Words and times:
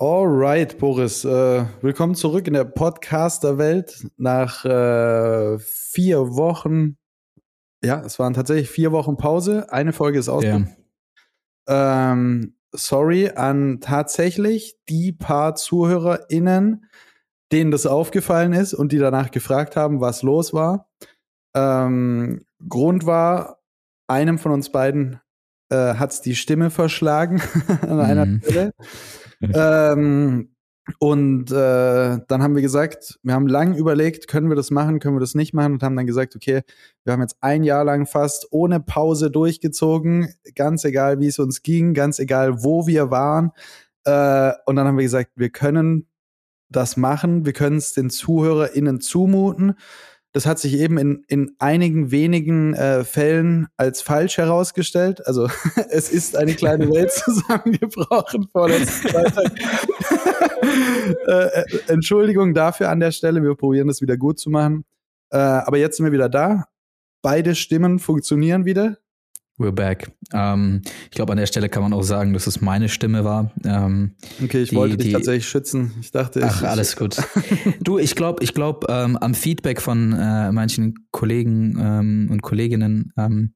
Alright, 0.00 0.78
Boris. 0.78 1.24
Äh, 1.24 1.64
willkommen 1.80 2.14
zurück 2.14 2.46
in 2.46 2.54
der 2.54 2.62
Podcaster-Welt 2.62 4.06
nach 4.16 4.64
äh, 4.64 5.58
vier 5.58 6.36
Wochen. 6.36 6.96
Ja, 7.82 8.00
es 8.02 8.20
waren 8.20 8.32
tatsächlich 8.32 8.70
vier 8.70 8.92
Wochen 8.92 9.16
Pause. 9.16 9.72
Eine 9.72 9.92
Folge 9.92 10.20
ist 10.20 10.28
ausgegangen. 10.28 10.76
Yeah. 11.68 12.12
Ähm, 12.12 12.54
sorry 12.70 13.30
an 13.30 13.80
tatsächlich 13.80 14.78
die 14.88 15.10
paar 15.10 15.56
ZuhörerInnen, 15.56 16.84
denen 17.50 17.72
das 17.72 17.84
aufgefallen 17.84 18.52
ist 18.52 18.74
und 18.74 18.92
die 18.92 18.98
danach 18.98 19.32
gefragt 19.32 19.74
haben, 19.74 20.00
was 20.00 20.22
los 20.22 20.54
war. 20.54 20.88
Ähm, 21.56 22.44
Grund 22.68 23.04
war, 23.04 23.58
einem 24.06 24.38
von 24.38 24.52
uns 24.52 24.70
beiden 24.70 25.20
äh, 25.70 25.94
hat 25.94 26.24
die 26.24 26.36
Stimme 26.36 26.70
verschlagen 26.70 27.42
an 27.82 27.98
einer 27.98 28.26
mm. 28.26 28.42
Stelle. 28.44 28.74
Ähm, 29.40 30.50
und 31.00 31.50
äh, 31.50 32.18
dann 32.28 32.42
haben 32.42 32.54
wir 32.54 32.62
gesagt, 32.62 33.18
wir 33.22 33.34
haben 33.34 33.46
lang 33.46 33.74
überlegt, 33.74 34.26
können 34.26 34.48
wir 34.48 34.56
das 34.56 34.70
machen, 34.70 35.00
können 35.00 35.16
wir 35.16 35.20
das 35.20 35.34
nicht 35.34 35.52
machen 35.52 35.74
und 35.74 35.82
haben 35.82 35.96
dann 35.96 36.06
gesagt, 36.06 36.34
okay, 36.34 36.62
wir 37.04 37.12
haben 37.12 37.20
jetzt 37.20 37.36
ein 37.40 37.62
Jahr 37.62 37.84
lang 37.84 38.06
fast 38.06 38.48
ohne 38.50 38.80
Pause 38.80 39.30
durchgezogen, 39.30 40.34
ganz 40.54 40.84
egal, 40.84 41.20
wie 41.20 41.26
es 41.26 41.38
uns 41.38 41.62
ging, 41.62 41.92
ganz 41.92 42.18
egal, 42.18 42.62
wo 42.64 42.86
wir 42.86 43.10
waren. 43.10 43.52
Äh, 44.04 44.52
und 44.64 44.76
dann 44.76 44.86
haben 44.86 44.96
wir 44.96 45.04
gesagt, 45.04 45.32
wir 45.36 45.50
können 45.50 46.06
das 46.70 46.96
machen, 46.96 47.44
wir 47.44 47.52
können 47.52 47.76
es 47.76 47.92
den 47.92 48.10
ZuhörerInnen 48.10 49.00
zumuten. 49.00 49.74
Das 50.32 50.44
hat 50.44 50.58
sich 50.58 50.74
eben 50.74 50.98
in, 50.98 51.24
in 51.26 51.56
einigen 51.58 52.10
wenigen 52.10 52.74
äh, 52.74 53.02
Fällen 53.04 53.68
als 53.76 54.02
falsch 54.02 54.36
herausgestellt. 54.36 55.26
Also 55.26 55.48
es 55.90 56.10
ist 56.10 56.36
eine 56.36 56.54
kleine 56.54 56.88
Welt 56.90 57.12
zusammengebrochen 57.24 58.48
vor 58.52 58.68
letzten 58.68 59.08
Freitag. 59.08 59.52
äh, 61.26 61.32
äh, 61.32 61.64
Entschuldigung 61.88 62.52
dafür 62.54 62.90
an 62.90 63.00
der 63.00 63.12
Stelle. 63.12 63.42
Wir 63.42 63.54
probieren 63.54 63.88
das 63.88 64.02
wieder 64.02 64.16
gut 64.16 64.38
zu 64.38 64.50
machen. 64.50 64.84
Äh, 65.30 65.38
aber 65.38 65.78
jetzt 65.78 65.96
sind 65.96 66.06
wir 66.06 66.12
wieder 66.12 66.28
da. 66.28 66.66
Beide 67.22 67.54
Stimmen 67.54 67.98
funktionieren 67.98 68.64
wieder. 68.64 68.98
We're 69.58 69.72
back. 69.72 70.12
Ähm, 70.32 70.82
ich 71.04 71.10
glaube, 71.10 71.32
an 71.32 71.38
der 71.38 71.46
Stelle 71.46 71.68
kann 71.68 71.82
man 71.82 71.92
auch 71.92 72.02
sagen, 72.02 72.32
dass 72.32 72.46
es 72.46 72.60
meine 72.60 72.88
Stimme 72.88 73.24
war. 73.24 73.50
Ähm, 73.64 74.14
okay, 74.42 74.62
ich 74.62 74.70
die, 74.70 74.76
wollte 74.76 74.96
dich 74.96 75.08
die, 75.08 75.12
tatsächlich 75.12 75.48
schützen. 75.48 75.92
Ich 76.00 76.12
dachte, 76.12 76.42
ach, 76.44 76.62
ich, 76.62 76.68
alles 76.68 76.94
gut. 76.94 77.16
du, 77.80 77.98
ich 77.98 78.14
glaube, 78.14 78.44
ich 78.44 78.54
glaube, 78.54 78.86
ähm, 78.88 79.16
am 79.16 79.34
Feedback 79.34 79.80
von 79.80 80.12
äh, 80.12 80.52
manchen 80.52 81.08
Kollegen 81.10 81.76
ähm, 81.80 82.28
und 82.30 82.40
Kolleginnen 82.42 83.12
ähm, 83.18 83.54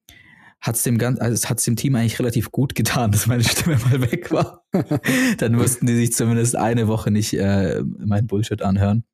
hat 0.61 0.75
es 0.75 0.83
dem, 0.83 1.01
also 1.01 1.49
hat's 1.49 1.65
dem 1.65 1.77
Team 1.77 1.95
eigentlich 1.95 2.19
relativ 2.19 2.51
gut 2.51 2.75
getan, 2.75 3.13
dass 3.13 3.29
meine 3.29 3.45
Stimme 3.45 3.77
mal 3.79 4.01
weg 4.01 4.33
war. 4.33 4.65
Dann 5.39 5.55
mussten 5.55 5.87
die 5.87 5.95
sich 5.95 6.13
zumindest 6.13 6.57
eine 6.57 6.89
Woche 6.89 7.13
nicht 7.13 7.35
äh, 7.35 7.81
mein 7.99 8.27
Bullshit 8.27 8.63
anhören. 8.63 9.05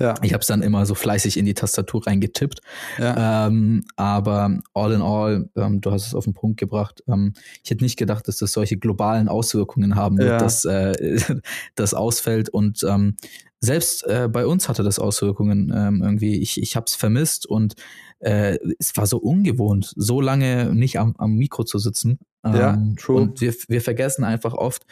Ja. 0.00 0.14
Ich 0.22 0.32
habe 0.32 0.40
es 0.40 0.48
dann 0.48 0.62
immer 0.62 0.86
so 0.86 0.94
fleißig 0.94 1.36
in 1.36 1.44
die 1.44 1.54
Tastatur 1.54 2.06
reingetippt. 2.06 2.60
Ja. 2.98 3.46
Ähm, 3.46 3.84
aber 3.96 4.58
all 4.72 4.92
in 4.92 5.02
all, 5.02 5.48
ähm, 5.56 5.80
du 5.80 5.92
hast 5.92 6.06
es 6.06 6.14
auf 6.14 6.24
den 6.24 6.34
Punkt 6.34 6.58
gebracht. 6.58 7.02
Ähm, 7.06 7.34
ich 7.62 7.70
hätte 7.70 7.84
nicht 7.84 7.96
gedacht, 7.96 8.26
dass 8.26 8.38
das 8.38 8.52
solche 8.52 8.76
globalen 8.76 9.28
Auswirkungen 9.28 9.94
haben 9.94 10.18
wird, 10.18 10.30
ja. 10.30 10.38
dass 10.38 10.64
äh, 10.64 11.20
das 11.76 11.94
ausfällt. 11.94 12.48
Und 12.48 12.82
ähm, 12.82 13.16
selbst 13.60 14.04
äh, 14.06 14.28
bei 14.30 14.46
uns 14.46 14.68
hatte 14.68 14.82
das 14.82 14.98
Auswirkungen 14.98 15.72
ähm, 15.74 16.02
irgendwie. 16.02 16.40
Ich, 16.40 16.60
ich 16.60 16.74
habe 16.74 16.86
es 16.88 16.96
vermisst 16.96 17.46
und 17.46 17.74
äh, 18.18 18.58
es 18.78 18.96
war 18.96 19.06
so 19.06 19.18
ungewohnt, 19.18 19.92
so 19.96 20.20
lange 20.20 20.74
nicht 20.74 20.98
am, 20.98 21.14
am 21.18 21.34
Mikro 21.34 21.62
zu 21.62 21.78
sitzen. 21.78 22.18
ja, 22.44 22.74
ähm, 22.74 22.96
true. 22.96 23.20
Und 23.20 23.40
wir, 23.40 23.54
wir 23.68 23.80
vergessen 23.80 24.24
einfach 24.24 24.54
oft, 24.54 24.84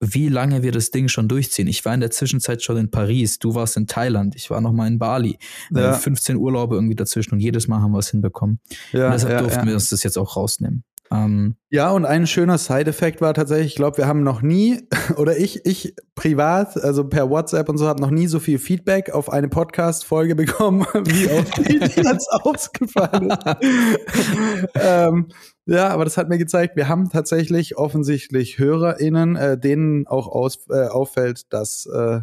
wie 0.00 0.28
lange 0.28 0.62
wir 0.62 0.72
das 0.72 0.90
Ding 0.90 1.08
schon 1.08 1.28
durchziehen. 1.28 1.66
Ich 1.66 1.84
war 1.84 1.94
in 1.94 2.00
der 2.00 2.10
Zwischenzeit 2.10 2.62
schon 2.62 2.76
in 2.76 2.90
Paris, 2.90 3.38
du 3.38 3.54
warst 3.54 3.76
in 3.76 3.86
Thailand, 3.86 4.36
ich 4.36 4.50
war 4.50 4.60
noch 4.60 4.72
mal 4.72 4.86
in 4.86 4.98
Bali. 4.98 5.38
Ja. 5.70 5.92
15 5.92 6.36
Urlaube 6.36 6.76
irgendwie 6.76 6.94
dazwischen 6.94 7.34
und 7.34 7.40
jedes 7.40 7.68
Mal 7.68 7.80
haben 7.80 7.92
wir 7.92 7.98
es 7.98 8.10
hinbekommen. 8.10 8.60
Ja, 8.92 9.06
und 9.06 9.12
deshalb 9.12 9.32
ja, 9.32 9.40
durften 9.40 9.66
wir 9.66 9.74
uns 9.74 9.90
das 9.90 10.02
jetzt 10.02 10.16
auch 10.16 10.36
rausnehmen. 10.36 10.84
Ähm, 11.10 11.56
ja, 11.70 11.90
und 11.90 12.04
ein 12.04 12.26
schöner 12.26 12.58
Side-Effekt 12.58 13.20
war 13.20 13.32
tatsächlich, 13.32 13.68
ich 13.68 13.76
glaube, 13.76 13.98
wir 13.98 14.06
haben 14.06 14.22
noch 14.22 14.42
nie, 14.42 14.80
oder 15.16 15.36
ich, 15.36 15.64
ich 15.64 15.94
privat, 16.14 16.76
also 16.82 17.04
per 17.04 17.30
WhatsApp 17.30 17.68
und 17.68 17.78
so, 17.78 17.86
habe 17.86 18.00
noch 18.00 18.10
nie 18.10 18.26
so 18.26 18.40
viel 18.40 18.58
Feedback 18.58 19.10
auf 19.10 19.32
eine 19.32 19.48
Podcast-Folge 19.48 20.34
bekommen, 20.34 20.86
wie 21.04 21.30
auf 21.30 21.50
die, 21.52 21.78
die 21.78 22.00
jetzt 22.02 22.30
ausgefallen 22.30 23.30
ist. 23.30 24.68
ähm, 24.74 25.28
ja, 25.68 25.88
aber 25.88 26.04
das 26.04 26.16
hat 26.16 26.28
mir 26.28 26.38
gezeigt, 26.38 26.76
wir 26.76 26.88
haben 26.88 27.10
tatsächlich 27.10 27.76
offensichtlich 27.76 28.58
HörerInnen, 28.58 29.36
äh, 29.36 29.58
denen 29.58 30.06
auch 30.06 30.26
aus, 30.26 30.66
äh, 30.70 30.86
auffällt, 30.86 31.52
dass 31.52 31.86
äh, 31.86 32.20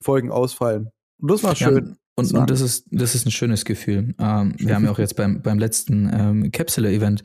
Folgen 0.00 0.30
ausfallen. 0.30 0.90
Und 1.20 1.30
das 1.30 1.42
war 1.42 1.54
schön. 1.54 1.86
Ja, 1.86 1.96
und, 2.16 2.32
und 2.32 2.50
das 2.50 2.62
ist, 2.62 2.86
das 2.90 3.14
ist 3.14 3.26
ein 3.26 3.30
schönes 3.30 3.64
Gefühl. 3.64 4.14
Ähm, 4.18 4.54
wir 4.56 4.74
haben 4.74 4.84
ja 4.84 4.90
auch 4.90 4.98
jetzt 4.98 5.16
beim, 5.16 5.42
beim 5.42 5.58
letzten 5.58 6.10
ähm, 6.12 6.50
Capsule-Event 6.50 7.22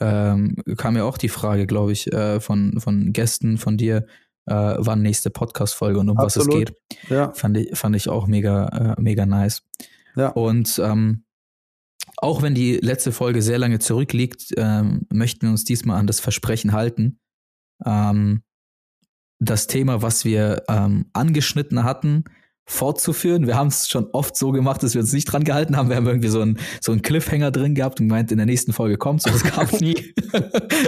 ähm, 0.00 0.56
kam 0.78 0.96
ja 0.96 1.04
auch 1.04 1.18
die 1.18 1.28
Frage, 1.28 1.66
glaube 1.66 1.92
ich, 1.92 2.12
äh, 2.12 2.40
von, 2.40 2.80
von 2.80 3.12
Gästen 3.12 3.58
von 3.58 3.76
dir, 3.76 4.06
äh, 4.46 4.74
wann 4.78 5.02
nächste 5.02 5.30
Podcast-Folge 5.30 6.00
und 6.00 6.08
um 6.08 6.18
Absolut. 6.18 6.48
was 6.48 6.54
es 6.54 6.58
geht. 6.58 7.10
Ja. 7.10 7.32
Fand 7.32 7.58
ich, 7.58 7.76
fand 7.76 7.94
ich 7.96 8.08
auch 8.08 8.26
mega, 8.26 8.94
äh, 8.96 9.00
mega 9.00 9.26
nice. 9.26 9.62
Ja. 10.16 10.28
Und 10.28 10.80
ähm, 10.82 11.24
auch 12.22 12.40
wenn 12.40 12.54
die 12.54 12.76
letzte 12.76 13.10
Folge 13.10 13.42
sehr 13.42 13.58
lange 13.58 13.80
zurückliegt, 13.80 14.52
ähm, 14.56 15.06
möchten 15.12 15.42
wir 15.42 15.50
uns 15.50 15.64
diesmal 15.64 15.98
an 15.98 16.06
das 16.06 16.20
Versprechen 16.20 16.72
halten. 16.72 17.18
Ähm, 17.84 18.42
das 19.40 19.66
Thema, 19.66 20.02
was 20.02 20.24
wir 20.24 20.62
ähm, 20.68 21.06
angeschnitten 21.12 21.82
hatten, 21.82 22.24
fortzuführen. 22.64 23.48
Wir 23.48 23.56
haben 23.56 23.66
es 23.66 23.88
schon 23.88 24.06
oft 24.12 24.36
so 24.36 24.52
gemacht, 24.52 24.84
dass 24.84 24.94
wir 24.94 25.00
uns 25.00 25.12
nicht 25.12 25.24
dran 25.24 25.42
gehalten 25.42 25.76
haben. 25.76 25.88
Wir 25.88 25.96
haben 25.96 26.06
irgendwie 26.06 26.28
so 26.28 26.40
einen 26.40 26.58
so 26.80 26.92
einen 26.92 27.02
Cliffhanger 27.02 27.50
drin 27.50 27.74
gehabt 27.74 28.00
und 28.00 28.08
gemeint, 28.08 28.30
in 28.30 28.38
der 28.38 28.46
nächsten 28.46 28.72
Folge 28.72 28.98
kommt 28.98 29.22
so 29.22 29.30
das 29.30 29.42
kam 29.42 29.66
nie. 29.80 30.14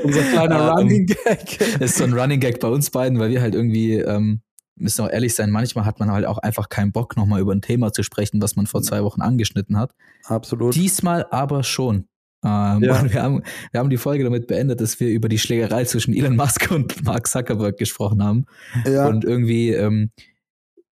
Unser 0.04 0.22
kleiner 0.22 0.70
Running 0.76 1.06
Gag. 1.06 1.58
Das 1.80 1.90
ist 1.90 1.98
so 1.98 2.04
ein 2.04 2.12
Running 2.12 2.38
Gag 2.38 2.60
bei 2.60 2.68
uns 2.68 2.90
beiden, 2.90 3.18
weil 3.18 3.30
wir 3.30 3.42
halt 3.42 3.56
irgendwie 3.56 3.94
ähm, 3.94 4.40
müssen 4.76 5.02
auch 5.02 5.10
ehrlich 5.10 5.34
sein, 5.34 5.50
manchmal 5.50 5.84
hat 5.84 6.00
man 6.00 6.10
halt 6.10 6.26
auch 6.26 6.38
einfach 6.38 6.68
keinen 6.68 6.92
Bock, 6.92 7.16
nochmal 7.16 7.40
über 7.40 7.52
ein 7.52 7.62
Thema 7.62 7.92
zu 7.92 8.02
sprechen, 8.02 8.42
was 8.42 8.56
man 8.56 8.66
vor 8.66 8.82
zwei 8.82 9.02
Wochen 9.02 9.20
angeschnitten 9.20 9.78
hat. 9.78 9.94
Absolut. 10.24 10.74
Diesmal 10.74 11.26
aber 11.30 11.62
schon. 11.62 12.08
Ähm, 12.44 12.82
ja. 12.82 13.04
wir, 13.12 13.22
haben, 13.22 13.42
wir 13.70 13.80
haben 13.80 13.90
die 13.90 13.96
Folge 13.96 14.24
damit 14.24 14.46
beendet, 14.46 14.80
dass 14.80 14.98
wir 15.00 15.08
über 15.08 15.28
die 15.28 15.38
Schlägerei 15.38 15.84
zwischen 15.84 16.14
Elon 16.14 16.36
Musk 16.36 16.70
und 16.70 17.04
Mark 17.04 17.26
Zuckerberg 17.26 17.76
gesprochen 17.76 18.22
haben. 18.22 18.46
Ja. 18.84 19.06
Und 19.06 19.24
irgendwie 19.24 19.70
ähm, 19.70 20.10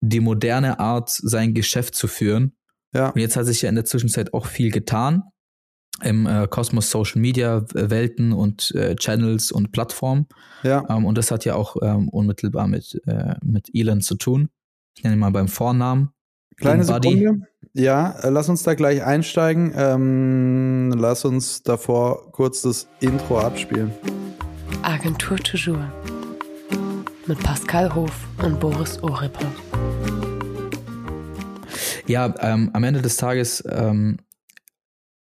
die 0.02 0.20
moderne 0.20 0.80
Art, 0.80 1.10
sein 1.10 1.54
Geschäft 1.54 1.96
zu 1.96 2.08
führen. 2.08 2.54
Ja. 2.94 3.10
Und 3.10 3.20
jetzt 3.20 3.36
hat 3.36 3.46
sich 3.46 3.62
ja 3.62 3.70
in 3.70 3.76
der 3.76 3.86
Zwischenzeit 3.86 4.34
auch 4.34 4.46
viel 4.46 4.72
getan 4.72 5.24
im 6.04 6.26
äh, 6.26 6.48
Kosmos 6.50 6.90
Social 6.90 7.22
Media 7.22 7.64
Welten 7.74 8.34
und 8.34 8.72
äh, 8.76 8.96
Channels 8.96 9.52
und 9.52 9.72
Plattformen. 9.72 10.28
Ja. 10.64 10.84
Ähm, 10.90 11.06
und 11.06 11.18
das 11.18 11.32
hat 11.32 11.46
ja 11.46 11.56
auch 11.56 11.76
ähm, 11.82 12.10
unmittelbar 12.10 12.68
mit, 12.68 13.02
äh, 13.06 13.36
mit 13.44 13.70
Elon 13.74 14.02
zu 14.02 14.16
tun. 14.16 14.50
Ich 14.96 15.04
nenne 15.04 15.16
ihn 15.16 15.20
mal 15.20 15.32
beim 15.32 15.48
Vornamen. 15.48 16.12
Kleine 16.58 16.84
Sekunde. 16.84 17.48
Ja, 17.74 18.12
äh, 18.22 18.30
lass 18.30 18.50
uns 18.50 18.64
da 18.64 18.74
gleich 18.74 19.04
einsteigen. 19.04 19.74
Ähm, 19.76 20.94
lass 20.98 21.26
uns 21.26 21.64
davor 21.64 22.32
kurz 22.32 22.62
das 22.62 22.88
Intro 23.00 23.40
abspielen. 23.40 23.92
Agentur 24.84 25.38
Toujours 25.38 25.78
mit 27.28 27.40
Pascal 27.44 27.94
Hof 27.94 28.12
und 28.44 28.60
Boris 28.60 29.02
Ohrippe. 29.04 29.46
Ja, 32.08 32.34
ähm, 32.40 32.72
am 32.74 32.84
Ende 32.84 33.02
des 33.02 33.16
Tages 33.16 33.64
ähm, 33.70 34.18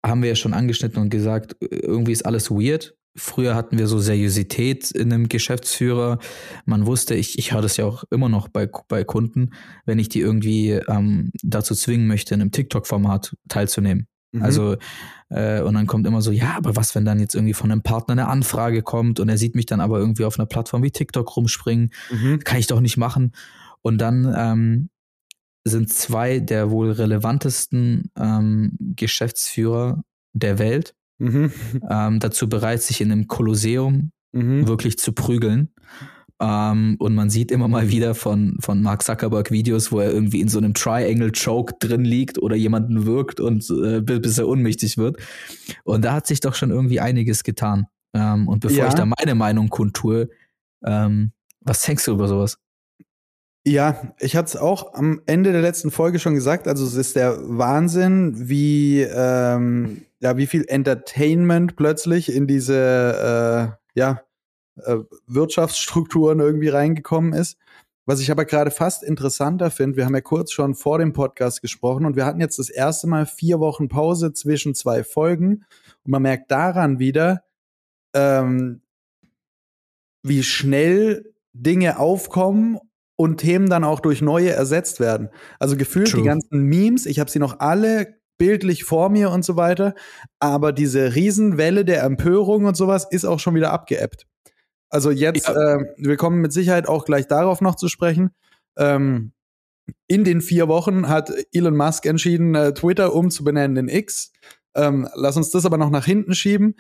haben 0.06 0.22
wir 0.22 0.30
ja 0.30 0.36
schon 0.36 0.54
angeschnitten 0.54 1.02
und 1.02 1.10
gesagt, 1.10 1.56
irgendwie 1.60 2.12
ist 2.12 2.26
alles 2.26 2.50
weird. 2.52 2.96
Früher 3.16 3.56
hatten 3.56 3.78
wir 3.78 3.88
so 3.88 4.00
Seriosität 4.00 4.92
in 4.92 5.12
einem 5.12 5.28
Geschäftsführer. 5.28 6.20
Man 6.66 6.86
wusste, 6.86 7.16
ich, 7.16 7.38
ich 7.38 7.54
höre 7.54 7.62
das 7.62 7.78
ja 7.78 7.86
auch 7.86 8.04
immer 8.12 8.30
noch 8.30 8.48
bei, 8.48 8.70
bei 8.88 9.04
Kunden, 9.04 9.52
wenn 9.86 10.00
ich 10.00 10.10
die 10.10 10.22
irgendwie 10.22 10.72
ähm, 10.88 11.32
dazu 11.44 11.76
zwingen 11.76 12.08
möchte, 12.08 12.34
in 12.34 12.42
einem 12.42 12.52
TikTok-Format 12.52 13.36
teilzunehmen. 13.50 14.08
Mhm. 14.32 14.44
Also, 14.44 14.78
äh, 15.30 15.62
und 15.62 15.74
dann 15.74 15.88
kommt 15.88 16.06
immer 16.08 16.22
so, 16.22 16.32
ja, 16.32 16.56
aber 16.56 16.76
was, 16.76 16.94
wenn 16.96 17.04
dann 17.04 17.20
jetzt 17.20 17.36
irgendwie 17.36 17.54
von 17.54 17.72
einem 17.72 17.82
Partner 17.82 18.14
eine 18.14 18.28
Anfrage 18.28 18.84
kommt 18.84 19.20
und 19.20 19.28
er 19.28 19.38
sieht 19.38 19.56
mich 19.56 19.66
dann 19.66 19.82
aber 19.82 20.00
irgendwie 20.00 20.26
auf 20.26 20.38
einer 20.38 20.46
Plattform 20.46 20.84
wie 20.84 20.92
TikTok 20.92 21.36
rumspringen, 21.36 21.92
mhm. 22.12 22.40
kann 22.40 22.60
ich 22.60 22.68
doch 22.68 22.80
nicht 22.80 22.98
machen. 22.98 23.34
Und 23.82 24.00
dann 24.00 24.34
ähm, 24.38 24.90
sind 25.64 25.90
zwei 25.90 26.40
der 26.40 26.72
wohl 26.72 26.92
relevantesten 26.92 28.12
ähm, 28.18 28.78
Geschäftsführer 28.96 30.04
der 30.34 30.60
Welt 30.60 30.96
mhm. 31.18 31.52
ähm, 31.90 32.20
dazu 32.20 32.50
bereit, 32.50 32.82
sich 32.82 33.02
in 33.02 33.12
einem 33.12 33.28
Kolosseum 33.28 34.12
mhm. 34.32 34.68
wirklich 34.68 34.98
zu 34.98 35.14
prügeln. 35.14 35.70
Ähm, 36.42 36.96
und 37.00 37.16
man 37.16 37.30
sieht 37.30 37.52
immer 37.52 37.68
mal 37.68 37.90
wieder 37.90 38.16
von, 38.16 38.58
von 38.62 38.82
Mark 38.82 39.04
Zuckerberg 39.04 39.52
Videos, 39.52 39.92
wo 39.92 40.00
er 40.00 40.12
irgendwie 40.12 40.40
in 40.40 40.48
so 40.48 40.58
einem 40.58 40.74
Triangle 40.74 41.32
Choke 41.34 41.74
drin 41.80 42.06
liegt 42.06 42.38
oder 42.38 42.56
jemanden 42.56 43.06
wirkt 43.06 43.42
und 43.42 43.70
äh, 43.70 44.00
bis 44.02 44.38
er 44.38 44.48
unmächtig 44.48 44.98
wird. 44.98 45.18
Und 45.84 46.06
da 46.06 46.14
hat 46.14 46.28
sich 46.28 46.40
doch 46.40 46.56
schon 46.56 46.72
irgendwie 46.72 47.02
einiges 47.02 47.44
getan. 47.44 47.88
Ähm, 48.14 48.48
und 48.48 48.62
bevor 48.62 48.78
ja. 48.78 48.88
ich 48.88 48.94
da 48.94 49.06
meine 49.06 49.36
Meinung 49.36 49.70
kundtue, 49.70 50.30
ähm, 50.86 51.34
was 51.60 51.84
denkst 51.84 52.06
du 52.06 52.14
über 52.14 52.30
sowas? 52.30 52.58
Ja, 53.66 54.14
ich 54.20 54.36
hatte 54.36 54.48
es 54.48 54.56
auch 54.56 54.94
am 54.94 55.22
Ende 55.26 55.52
der 55.52 55.62
letzten 55.62 55.92
Folge 55.92 56.20
schon 56.20 56.34
gesagt. 56.34 56.68
Also 56.68 56.86
es 56.86 56.96
ist 56.96 57.16
der 57.16 57.38
Wahnsinn, 57.42 58.50
wie 58.50 59.02
ähm, 59.02 60.06
ja 60.20 60.38
wie 60.38 60.48
viel 60.48 60.66
Entertainment 60.68 61.76
plötzlich 61.76 62.34
in 62.34 62.48
diese 62.48 63.76
äh, 63.96 64.00
ja 64.00 64.22
äh, 64.84 64.98
Wirtschaftsstrukturen 65.28 66.40
irgendwie 66.40 66.70
reingekommen 66.70 67.34
ist. 67.34 67.58
Was 68.06 68.22
ich 68.22 68.32
aber 68.32 68.46
gerade 68.46 68.72
fast 68.72 69.04
interessanter 69.04 69.70
finde, 69.70 69.98
wir 69.98 70.06
haben 70.06 70.16
ja 70.16 70.22
kurz 70.22 70.52
schon 70.52 70.74
vor 70.74 70.98
dem 70.98 71.14
Podcast 71.14 71.62
gesprochen 71.62 72.06
und 72.06 72.16
wir 72.16 72.26
hatten 72.26 72.40
jetzt 72.42 72.58
das 72.58 72.70
erste 72.70 73.06
Mal 73.08 73.28
vier 73.28 73.60
Wochen 73.60 73.88
Pause 73.88 74.34
zwischen 74.34 74.74
zwei 74.74 75.04
Folgen 75.04 75.66
und 76.06 76.12
man 76.12 76.24
merkt 76.24 76.50
daran 76.50 76.98
wieder, 76.98 77.44
ähm, 78.16 78.82
wie 80.24 80.44
schnell 80.44 81.34
Dinge 81.54 82.00
aufkommen 82.00 82.80
und 83.20 83.36
Themen 83.36 83.70
dann 83.70 83.84
auch 83.84 84.00
durch 84.00 84.22
neue 84.22 84.52
ersetzt 84.52 85.02
werden. 85.02 85.28
Also 85.60 85.76
gefühlt 85.76 86.10
True. 86.10 86.22
die 86.22 86.28
ganzen 86.28 86.62
Memes, 86.62 87.06
ich 87.06 87.20
habe 87.20 87.30
sie 87.30 87.40
noch 87.40 87.60
alle 87.60 88.16
bildlich 88.38 88.86
vor 88.86 89.10
mir 89.10 89.30
und 89.30 89.44
so 89.44 89.58
weiter, 89.58 89.94
aber 90.40 90.72
diese 90.72 91.16
Riesenwelle 91.16 91.84
der 91.84 92.04
Empörung 92.04 92.64
und 92.64 92.78
sowas 92.78 93.06
ist 93.12 93.26
auch 93.26 93.42
schon 93.42 93.56
wieder 93.56 93.74
abgeebbt. 93.74 94.26
Also 94.90 95.12
jetzt, 95.12 95.50
ja. 95.50 95.80
äh, 95.80 95.86
wir 95.98 96.16
kommen 96.16 96.40
mit 96.40 96.54
Sicherheit 96.54 96.88
auch 96.88 97.04
gleich 97.04 97.28
darauf 97.28 97.60
noch 97.60 97.76
zu 97.76 97.90
sprechen. 97.90 98.30
Ähm, 98.78 99.34
in 100.08 100.24
den 100.24 100.40
vier 100.40 100.70
Wochen 100.70 101.10
hat 101.10 101.30
Elon 101.52 101.76
Musk 101.76 102.06
entschieden, 102.06 102.56
äh, 102.56 102.74
Twitter 102.74 103.14
umzubenennen 103.14 103.76
in 103.76 103.90
X. 103.90 104.32
Ähm, 104.76 105.10
lass 105.14 105.36
uns 105.36 105.50
das 105.52 105.66
aber 105.66 105.78
noch 105.78 105.90
nach 105.90 106.06
hinten 106.06 106.36
schieben. 106.36 106.76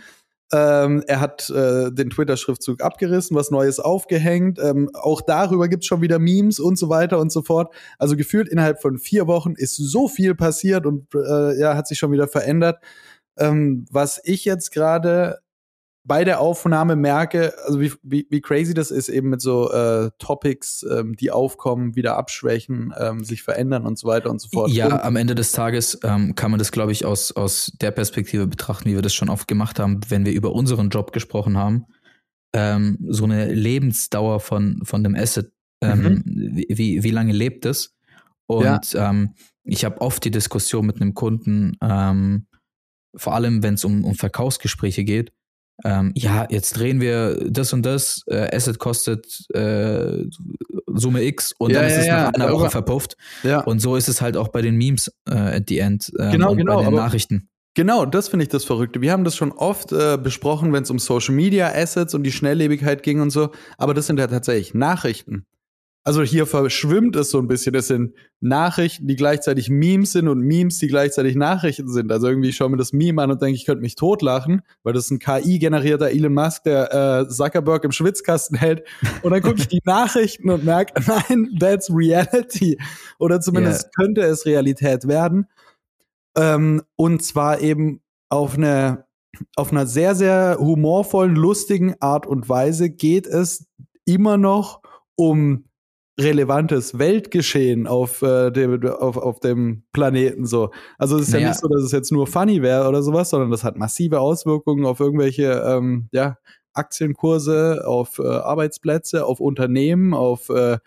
Ähm, 0.51 1.03
er 1.05 1.19
hat 1.19 1.49
äh, 1.51 1.91
den 1.91 2.09
Twitter-Schriftzug 2.09 2.81
abgerissen, 2.81 3.35
was 3.35 3.51
Neues 3.51 3.79
aufgehängt. 3.79 4.57
Ähm, 4.59 4.89
auch 4.93 5.21
darüber 5.21 5.67
gibt's 5.67 5.85
schon 5.85 6.01
wieder 6.01 6.17
Memes 6.17 6.59
und 6.59 6.77
so 6.77 6.89
weiter 6.89 7.19
und 7.19 7.31
so 7.31 7.41
fort. 7.43 7.73
Also 7.99 8.15
gefühlt 8.15 8.49
innerhalb 8.49 8.81
von 8.81 8.97
vier 8.97 9.27
Wochen 9.27 9.53
ist 9.55 9.75
so 9.75 10.07
viel 10.07 10.33
passiert 10.33 10.85
und 10.85 11.07
äh, 11.13 11.59
ja, 11.59 11.75
hat 11.75 11.87
sich 11.87 11.99
schon 11.99 12.11
wieder 12.11 12.27
verändert. 12.27 12.79
Ähm, 13.37 13.85
was 13.91 14.19
ich 14.23 14.43
jetzt 14.45 14.71
gerade 14.71 15.39
bei 16.09 16.23
der 16.23 16.41
Aufnahme 16.41 16.95
merke, 16.95 17.53
also 17.65 17.79
wie, 17.79 17.93
wie, 18.01 18.25
wie 18.31 18.41
crazy 18.41 18.73
das 18.73 18.89
ist, 18.89 19.09
eben 19.09 19.29
mit 19.29 19.41
so 19.41 19.71
äh, 19.71 20.09
Topics, 20.17 20.83
ähm, 20.83 21.15
die 21.15 21.29
aufkommen, 21.29 21.95
wieder 21.95 22.17
abschwächen, 22.17 22.91
ähm, 22.99 23.23
sich 23.23 23.43
verändern 23.43 23.85
und 23.85 23.99
so 23.99 24.07
weiter 24.07 24.31
und 24.31 24.41
so 24.41 24.49
fort. 24.49 24.71
Ja, 24.71 24.87
und 24.87 24.93
am 24.93 25.15
Ende 25.15 25.35
des 25.35 25.51
Tages 25.51 25.99
ähm, 26.03 26.33
kann 26.33 26.49
man 26.49 26.57
das, 26.57 26.71
glaube 26.71 26.91
ich, 26.91 27.05
aus, 27.05 27.31
aus 27.31 27.71
der 27.79 27.91
Perspektive 27.91 28.47
betrachten, 28.47 28.89
wie 28.89 28.95
wir 28.95 29.03
das 29.03 29.13
schon 29.13 29.29
oft 29.29 29.47
gemacht 29.47 29.77
haben, 29.77 30.01
wenn 30.09 30.25
wir 30.25 30.33
über 30.33 30.51
unseren 30.51 30.89
Job 30.89 31.13
gesprochen 31.13 31.57
haben. 31.57 31.85
Ähm, 32.53 32.97
so 33.07 33.25
eine 33.25 33.53
Lebensdauer 33.53 34.39
von, 34.39 34.81
von 34.83 35.03
dem 35.03 35.15
Asset, 35.15 35.53
ähm, 35.83 36.23
mhm. 36.25 36.63
wie, 36.69 37.03
wie 37.03 37.11
lange 37.11 37.33
lebt 37.33 37.67
es? 37.67 37.95
Und 38.47 38.93
ja. 38.93 39.11
ähm, 39.11 39.35
ich 39.63 39.85
habe 39.85 40.01
oft 40.01 40.25
die 40.25 40.31
Diskussion 40.31 40.87
mit 40.87 40.99
einem 40.99 41.13
Kunden, 41.13 41.77
vor 43.15 43.35
allem 43.35 43.61
wenn 43.61 43.75
es 43.75 43.85
um, 43.85 44.03
um 44.03 44.15
Verkaufsgespräche 44.15 45.03
geht, 45.03 45.31
ähm, 45.83 46.11
ja, 46.15 46.47
jetzt 46.49 46.77
drehen 46.77 47.01
wir 47.01 47.37
das 47.49 47.73
und 47.73 47.85
das, 47.85 48.23
äh, 48.27 48.55
Asset 48.55 48.79
kostet 48.79 49.45
äh, 49.53 50.25
Summe 50.87 51.23
X 51.23 51.53
und 51.57 51.71
ja, 51.71 51.79
dann 51.79 51.89
ist 51.89 51.95
ja, 51.95 52.01
es 52.01 52.07
nach 52.07 52.33
einer 52.33 52.53
Woche 52.53 52.69
verpufft. 52.69 53.15
Ja. 53.43 53.61
Und 53.61 53.79
so 53.79 53.95
ist 53.95 54.07
es 54.07 54.21
halt 54.21 54.37
auch 54.37 54.49
bei 54.49 54.61
den 54.61 54.75
Memes 54.75 55.11
äh, 55.29 55.35
at 55.35 55.63
the 55.69 55.79
end 55.79 56.11
ähm, 56.19 56.31
genau, 56.31 56.51
und 56.51 56.57
genau, 56.57 56.77
bei 56.77 56.85
den 56.85 56.95
Nachrichten. 56.95 57.49
Genau, 57.75 58.05
das 58.05 58.27
finde 58.27 58.43
ich 58.43 58.49
das 58.49 58.65
Verrückte. 58.65 58.99
Wir 58.99 59.11
haben 59.11 59.23
das 59.23 59.35
schon 59.35 59.51
oft 59.51 59.91
äh, 59.91 60.17
besprochen, 60.17 60.73
wenn 60.73 60.83
es 60.83 60.89
um 60.89 60.99
Social 60.99 61.35
Media 61.35 61.71
Assets 61.73 62.13
und 62.13 62.23
die 62.23 62.31
Schnelllebigkeit 62.31 63.03
ging 63.03 63.21
und 63.21 63.29
so, 63.29 63.51
aber 63.77 63.93
das 63.93 64.07
sind 64.07 64.19
ja 64.19 64.27
tatsächlich 64.27 64.73
Nachrichten. 64.73 65.45
Also 66.03 66.23
hier 66.23 66.45
verschwimmt 66.45 67.15
es 67.17 67.29
so 67.29 67.39
ein 67.39 67.47
bisschen. 67.47 67.73
Das 67.73 67.87
sind 67.87 68.13
Nachrichten, 68.39 69.07
die 69.07 69.17
gleichzeitig 69.17 69.69
Memes 69.69 70.13
sind 70.13 70.27
und 70.27 70.39
Memes, 70.39 70.79
die 70.79 70.87
gleichzeitig 70.87 71.35
Nachrichten 71.35 71.89
sind. 71.89 72.11
Also 72.11 72.27
irgendwie 72.27 72.53
schaue 72.53 72.69
mir 72.69 72.77
das 72.77 72.93
Meme 72.93 73.21
an 73.21 73.31
und 73.31 73.41
denke, 73.41 73.55
ich 73.55 73.65
könnte 73.65 73.81
mich 73.81 73.95
totlachen, 73.95 74.61
weil 74.83 74.93
das 74.93 75.05
ist 75.05 75.11
ein 75.11 75.19
KI-generierter 75.19 76.09
Elon 76.09 76.33
Musk, 76.33 76.63
der 76.63 76.93
äh, 76.93 77.27
Zuckerberg 77.27 77.83
im 77.83 77.91
Schwitzkasten 77.91 78.57
hält. 78.57 78.87
Und 79.23 79.31
dann 79.31 79.41
gucke 79.41 79.59
ich 79.59 79.67
die 79.67 79.81
Nachrichten 79.85 80.49
und 80.49 80.63
merke, 80.63 80.93
nein, 81.07 81.49
that's 81.59 81.89
reality. 81.93 82.77
Oder 83.19 83.41
zumindest 83.41 83.83
yeah. 83.83 83.91
könnte 83.97 84.21
es 84.21 84.45
Realität 84.45 85.07
werden. 85.07 85.47
Ähm, 86.37 86.81
und 86.95 87.23
zwar 87.23 87.59
eben 87.59 88.01
auf 88.29 88.57
eine 88.57 89.05
auf 89.55 89.71
einer 89.71 89.85
sehr, 89.85 90.15
sehr 90.15 90.57
humorvollen, 90.59 91.35
lustigen 91.35 91.95
Art 91.99 92.25
und 92.25 92.49
Weise 92.49 92.89
geht 92.89 93.27
es 93.27 93.67
immer 94.05 94.37
noch 94.37 94.81
um 95.15 95.68
relevantes 96.19 96.99
Weltgeschehen 96.99 97.87
auf, 97.87 98.21
äh, 98.21 98.51
dem, 98.51 98.85
auf, 98.85 99.17
auf 99.17 99.39
dem 99.39 99.83
Planeten 99.93 100.45
so. 100.45 100.71
Also 100.97 101.17
es 101.17 101.23
ist 101.23 101.33
naja. 101.33 101.43
ja 101.43 101.49
nicht 101.49 101.59
so, 101.59 101.67
dass 101.67 101.83
es 101.83 101.91
jetzt 101.91 102.11
nur 102.11 102.27
funny 102.27 102.61
wäre 102.61 102.87
oder 102.87 103.01
sowas, 103.01 103.29
sondern 103.29 103.51
das 103.51 103.63
hat 103.63 103.77
massive 103.77 104.19
Auswirkungen 104.19 104.85
auf 104.85 104.99
irgendwelche 104.99 105.63
ähm, 105.65 106.09
ja, 106.11 106.37
Aktienkurse, 106.73 107.83
auf 107.85 108.19
äh, 108.19 108.27
Arbeitsplätze, 108.27 109.25
auf 109.25 109.39
Unternehmen, 109.39 110.13
auf 110.13 110.49
äh, 110.49 110.77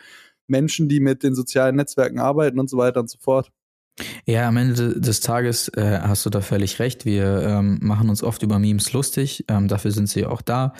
Menschen, 0.46 0.88
die 0.88 1.00
mit 1.00 1.22
den 1.22 1.34
sozialen 1.34 1.76
Netzwerken 1.76 2.18
arbeiten 2.18 2.60
und 2.60 2.68
so 2.68 2.76
weiter 2.76 3.00
und 3.00 3.10
so 3.10 3.18
fort. 3.18 3.50
Ja, 4.26 4.48
am 4.48 4.56
Ende 4.56 5.00
des 5.00 5.20
Tages 5.20 5.68
äh, 5.68 6.00
hast 6.02 6.24
du 6.24 6.30
da 6.30 6.40
völlig 6.40 6.78
recht. 6.78 7.04
Wir 7.04 7.42
ähm, 7.42 7.78
machen 7.82 8.08
uns 8.08 8.22
oft 8.22 8.42
über 8.42 8.58
Memes 8.58 8.92
lustig. 8.92 9.44
Ähm, 9.48 9.68
dafür 9.68 9.90
sind 9.90 10.08
sie 10.08 10.24
auch 10.24 10.42
da. 10.42 10.72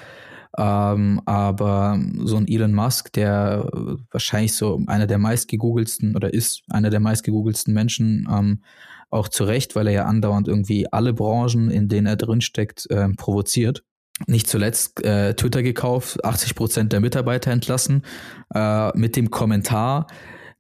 Ähm, 0.58 1.20
aber 1.24 1.98
so 2.24 2.36
ein 2.36 2.46
Elon 2.46 2.74
Musk, 2.74 3.12
der 3.12 3.68
wahrscheinlich 4.10 4.54
so 4.54 4.80
einer 4.86 5.06
der 5.06 5.18
meistgegoogelsten 5.18 6.14
oder 6.14 6.32
ist 6.32 6.62
einer 6.68 6.90
der 6.90 7.00
meistgegoogelsten 7.00 7.72
Menschen, 7.72 8.28
ähm, 8.30 8.62
auch 9.10 9.28
zu 9.28 9.44
Recht, 9.44 9.76
weil 9.76 9.86
er 9.88 9.92
ja 9.92 10.04
andauernd 10.06 10.48
irgendwie 10.48 10.90
alle 10.90 11.12
Branchen, 11.12 11.70
in 11.70 11.88
denen 11.88 12.06
er 12.06 12.16
drinsteckt, 12.16 12.90
äh, 12.90 13.08
provoziert. 13.10 13.84
Nicht 14.26 14.48
zuletzt 14.48 15.04
äh, 15.04 15.34
Twitter 15.34 15.62
gekauft, 15.62 16.24
80 16.24 16.54
Prozent 16.54 16.92
der 16.92 17.00
Mitarbeiter 17.00 17.50
entlassen, 17.50 18.02
äh, 18.54 18.96
mit 18.96 19.16
dem 19.16 19.30
Kommentar, 19.30 20.06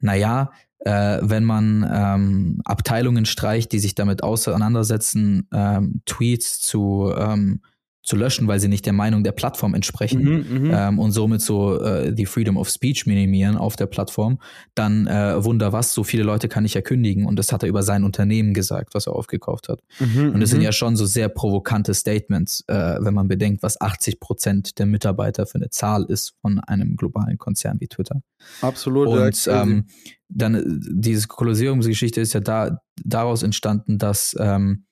naja, 0.00 0.50
äh, 0.80 1.18
wenn 1.22 1.44
man 1.44 1.88
ähm, 1.90 2.60
Abteilungen 2.64 3.24
streicht, 3.24 3.72
die 3.72 3.78
sich 3.78 3.94
damit 3.94 4.22
auseinandersetzen, 4.22 5.48
ähm, 5.52 6.02
Tweets 6.06 6.60
zu 6.60 7.12
ähm, 7.16 7.60
zu 8.02 8.16
löschen, 8.16 8.48
weil 8.48 8.58
sie 8.58 8.68
nicht 8.68 8.84
der 8.84 8.92
Meinung 8.92 9.22
der 9.22 9.32
Plattform 9.32 9.74
entsprechen 9.74 10.22
mhm, 10.22 10.58
mhm, 10.58 10.70
ähm, 10.74 10.98
und 10.98 11.12
somit 11.12 11.40
so 11.40 11.80
äh, 11.80 12.12
die 12.12 12.26
Freedom 12.26 12.56
of 12.56 12.68
Speech 12.68 13.06
minimieren 13.06 13.56
auf 13.56 13.76
der 13.76 13.86
Plattform, 13.86 14.40
dann 14.74 15.06
äh, 15.06 15.42
wunder 15.44 15.72
was, 15.72 15.94
so 15.94 16.02
viele 16.02 16.24
Leute 16.24 16.48
kann 16.48 16.64
ich 16.64 16.74
ja 16.74 16.80
kündigen 16.80 17.26
und 17.26 17.36
das 17.36 17.52
hat 17.52 17.62
er 17.62 17.68
über 17.68 17.82
sein 17.82 18.02
Unternehmen 18.02 18.54
gesagt, 18.54 18.94
was 18.94 19.06
er 19.06 19.14
aufgekauft 19.14 19.68
hat. 19.68 19.80
Mhm, 20.00 20.32
und 20.34 20.40
das 20.40 20.50
sind 20.50 20.58
mhm. 20.58 20.64
ja 20.64 20.72
schon 20.72 20.96
so 20.96 21.06
sehr 21.06 21.28
provokante 21.28 21.94
Statements, 21.94 22.64
äh, 22.66 22.96
wenn 23.00 23.14
man 23.14 23.28
bedenkt, 23.28 23.62
was 23.62 23.80
80 23.80 24.18
Prozent 24.18 24.78
der 24.80 24.86
Mitarbeiter 24.86 25.46
für 25.46 25.56
eine 25.56 25.70
Zahl 25.70 26.04
ist 26.04 26.34
von 26.40 26.58
einem 26.58 26.96
globalen 26.96 27.38
Konzern 27.38 27.80
wie 27.80 27.86
Twitter. 27.86 28.20
Absolut. 28.60 29.08
Und 29.08 29.48
ähm, 29.48 29.86
dann 30.28 30.54
äh, 30.54 30.62
diese 30.66 31.28
Kolossierungsgeschichte 31.28 32.20
ist 32.20 32.32
ja 32.32 32.40
da 32.40 32.80
daraus 33.04 33.42
entstanden, 33.42 33.98
dass 33.98 34.36
ähm, 34.40 34.86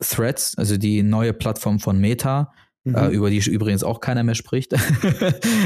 Threads, 0.00 0.56
also 0.56 0.76
die 0.76 1.02
neue 1.02 1.32
Plattform 1.32 1.78
von 1.78 1.98
Meta, 1.98 2.52
mhm. 2.84 2.94
äh, 2.94 3.08
über 3.08 3.30
die 3.30 3.38
übrigens 3.38 3.84
auch 3.84 4.00
keiner 4.00 4.22
mehr 4.22 4.34
spricht. 4.34 4.74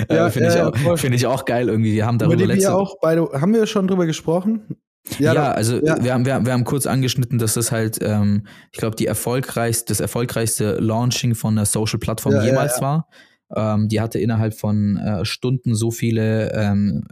Äh, 0.08 0.16
ja, 0.16 0.30
Finde 0.30 0.48
ja, 0.50 0.68
ich, 0.68 0.86
auch, 0.86 0.98
find 0.98 1.14
ich 1.14 1.26
auch 1.26 1.44
geil 1.44 1.68
irgendwie. 1.68 1.94
Wir 1.94 2.04
haben 2.04 2.18
darüber 2.18 2.34
über 2.34 2.46
letzte 2.46 2.68
wir 2.68 2.76
auch 2.76 2.98
beide, 3.00 3.26
haben 3.32 3.54
wir 3.54 3.66
schon 3.66 3.86
drüber 3.86 4.04
gesprochen? 4.04 4.76
Ja, 5.18 5.32
ja 5.32 5.52
also 5.52 5.82
ja. 5.84 6.02
Wir, 6.02 6.12
haben, 6.12 6.26
wir, 6.26 6.44
wir 6.44 6.52
haben 6.52 6.64
kurz 6.64 6.86
angeschnitten, 6.86 7.38
dass 7.38 7.54
das 7.54 7.72
halt, 7.72 7.98
ähm, 8.02 8.46
ich 8.72 8.78
glaube, 8.78 8.96
die 8.96 9.06
erfolgreichste, 9.06 9.86
das 9.88 10.00
erfolgreichste 10.00 10.74
Launching 10.74 11.34
von 11.34 11.54
einer 11.54 11.66
Social-Plattform 11.66 12.34
ja, 12.34 12.44
jemals 12.44 12.80
war. 12.82 13.08
Ähm, 13.54 13.88
die 13.88 14.00
hatte 14.00 14.18
innerhalb 14.18 14.54
von 14.54 14.96
äh, 14.96 15.24
Stunden 15.24 15.74
so 15.74 15.90
viele 15.90 16.52
ähm, 16.52 17.06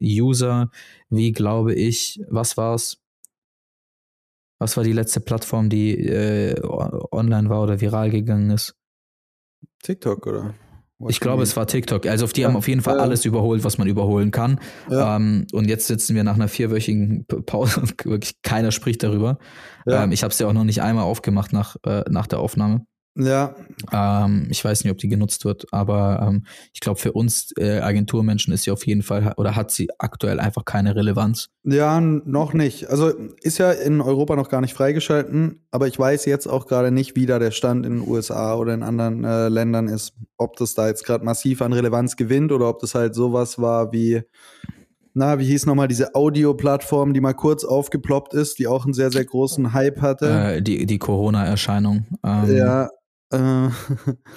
User 0.00 0.70
wie, 1.08 1.32
glaube 1.32 1.74
ich, 1.74 2.20
was 2.28 2.56
war's? 2.56 2.98
Was 4.58 4.76
war 4.76 4.84
die 4.84 4.92
letzte 4.92 5.20
Plattform, 5.20 5.68
die 5.68 5.98
äh, 5.98 6.60
online 6.62 7.50
war 7.50 7.62
oder 7.62 7.80
viral 7.80 8.10
gegangen 8.10 8.50
ist? 8.50 8.74
TikTok, 9.82 10.26
oder? 10.26 10.54
Was 10.98 11.10
ich 11.10 11.20
glaube, 11.20 11.42
es 11.42 11.54
war 11.56 11.66
TikTok. 11.66 12.06
Also 12.06 12.26
die 12.26 12.40
ja, 12.40 12.48
haben 12.48 12.56
auf 12.56 12.68
jeden 12.68 12.80
Fall 12.80 12.96
ja. 12.96 13.02
alles 13.02 13.26
überholt, 13.26 13.64
was 13.64 13.76
man 13.76 13.86
überholen 13.86 14.30
kann. 14.30 14.58
Ja. 14.90 15.16
Ähm, 15.16 15.46
und 15.52 15.68
jetzt 15.68 15.86
sitzen 15.88 16.14
wir 16.16 16.24
nach 16.24 16.36
einer 16.36 16.48
vierwöchigen 16.48 17.26
Pause 17.26 17.80
und 17.82 17.92
wirklich 18.06 18.40
keiner 18.42 18.72
spricht 18.72 19.02
darüber. 19.02 19.38
Ähm, 19.86 20.12
ich 20.12 20.22
habe 20.22 20.32
es 20.32 20.38
ja 20.38 20.46
auch 20.46 20.54
noch 20.54 20.64
nicht 20.64 20.80
einmal 20.80 21.04
aufgemacht 21.04 21.52
nach, 21.52 21.76
äh, 21.84 22.04
nach 22.08 22.26
der 22.26 22.38
Aufnahme. 22.38 22.86
Ja. 23.16 23.54
Ähm, 23.92 24.46
ich 24.50 24.62
weiß 24.62 24.84
nicht, 24.84 24.92
ob 24.92 24.98
die 24.98 25.08
genutzt 25.08 25.44
wird, 25.46 25.66
aber 25.72 26.26
ähm, 26.28 26.44
ich 26.74 26.80
glaube, 26.80 27.00
für 27.00 27.12
uns 27.12 27.52
äh, 27.56 27.80
Agenturmenschen 27.80 28.52
ist 28.52 28.64
sie 28.64 28.70
auf 28.70 28.86
jeden 28.86 29.02
Fall 29.02 29.32
oder 29.38 29.56
hat 29.56 29.70
sie 29.70 29.88
aktuell 29.98 30.38
einfach 30.38 30.66
keine 30.66 30.94
Relevanz. 30.94 31.48
Ja, 31.64 31.98
noch 32.00 32.52
nicht. 32.52 32.90
Also 32.90 33.08
ist 33.40 33.58
ja 33.58 33.72
in 33.72 34.02
Europa 34.02 34.36
noch 34.36 34.50
gar 34.50 34.60
nicht 34.60 34.74
freigeschalten, 34.74 35.66
aber 35.70 35.88
ich 35.88 35.98
weiß 35.98 36.26
jetzt 36.26 36.46
auch 36.46 36.66
gerade 36.66 36.90
nicht, 36.90 37.16
wie 37.16 37.26
da 37.26 37.38
der 37.38 37.52
Stand 37.52 37.86
in 37.86 38.00
den 38.00 38.08
USA 38.08 38.54
oder 38.54 38.74
in 38.74 38.82
anderen 38.82 39.24
äh, 39.24 39.48
Ländern 39.48 39.88
ist. 39.88 40.12
Ob 40.36 40.56
das 40.56 40.74
da 40.74 40.86
jetzt 40.86 41.04
gerade 41.04 41.24
massiv 41.24 41.62
an 41.62 41.72
Relevanz 41.72 42.16
gewinnt 42.16 42.52
oder 42.52 42.68
ob 42.68 42.80
das 42.80 42.94
halt 42.94 43.14
sowas 43.14 43.58
war 43.58 43.92
wie 43.92 44.22
na, 45.18 45.38
wie 45.38 45.46
hieß 45.46 45.64
nochmal 45.64 45.88
diese 45.88 46.14
Audio-Plattform, 46.14 47.14
die 47.14 47.22
mal 47.22 47.32
kurz 47.32 47.64
aufgeploppt 47.64 48.34
ist, 48.34 48.58
die 48.58 48.66
auch 48.66 48.84
einen 48.84 48.92
sehr, 48.92 49.10
sehr 49.10 49.24
großen 49.24 49.72
Hype 49.72 50.02
hatte. 50.02 50.56
Äh, 50.56 50.62
die 50.62 50.84
die 50.84 50.98
Corona-Erscheinung. 50.98 52.04
Ähm, 52.22 52.54
ja. 52.54 52.90
Äh, 53.32 53.68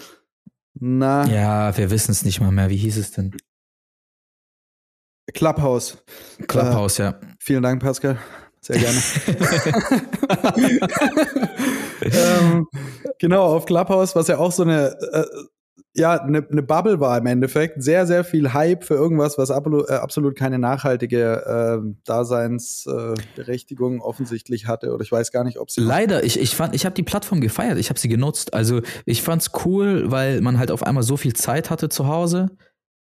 na. 0.73 1.25
Ja, 1.27 1.77
wir 1.77 1.91
wissen 1.91 2.11
es 2.11 2.23
nicht 2.23 2.41
mal 2.41 2.51
mehr. 2.51 2.69
Wie 2.69 2.77
hieß 2.77 2.97
es 2.97 3.11
denn? 3.11 3.35
Clubhouse. 5.33 6.03
Clubhouse, 6.47 6.99
äh, 6.99 7.03
ja. 7.03 7.19
Vielen 7.39 7.63
Dank, 7.63 7.81
Pascal. 7.81 8.17
Sehr 8.61 8.79
gerne. 8.79 8.97
ähm, 12.01 12.67
genau, 13.19 13.55
auf 13.55 13.65
Clubhouse, 13.65 14.15
was 14.15 14.27
ja 14.27 14.37
auch 14.37 14.51
so 14.51 14.63
eine, 14.63 14.97
äh, 15.13 15.25
ja, 15.93 16.21
eine, 16.21 16.45
eine 16.49 16.61
Bubble 16.63 16.99
war 16.99 17.17
im 17.17 17.25
Endeffekt. 17.25 17.81
Sehr, 17.81 18.05
sehr 18.05 18.23
viel 18.23 18.53
Hype 18.53 18.83
für 18.83 18.93
irgendwas, 18.93 19.37
was 19.37 19.49
absolut, 19.51 19.89
äh, 19.89 19.93
absolut 19.93 20.35
keine 20.35 20.59
nachhaltige 20.59 21.81
äh, 21.83 21.93
Daseinsberechtigung 22.05 24.01
offensichtlich 24.01 24.67
hatte. 24.67 24.93
Oder 24.93 25.03
ich 25.03 25.11
weiß 25.11 25.31
gar 25.31 25.43
nicht, 25.43 25.59
ob 25.59 25.71
sie. 25.71 25.81
Leider, 25.81 26.23
ich, 26.23 26.39
ich 26.39 26.55
fand, 26.55 26.75
ich 26.75 26.85
habe 26.85 26.93
die 26.95 27.03
Plattform 27.03 27.41
gefeiert, 27.41 27.77
ich 27.77 27.89
habe 27.89 27.99
sie 27.99 28.07
genutzt. 28.07 28.53
Also 28.53 28.81
ich 29.05 29.21
fand's 29.23 29.51
cool, 29.65 30.11
weil 30.11 30.41
man 30.41 30.59
halt 30.59 30.71
auf 30.71 30.83
einmal 30.83 31.03
so 31.03 31.17
viel 31.17 31.33
Zeit 31.33 31.69
hatte 31.69 31.89
zu 31.89 32.07
Hause 32.07 32.49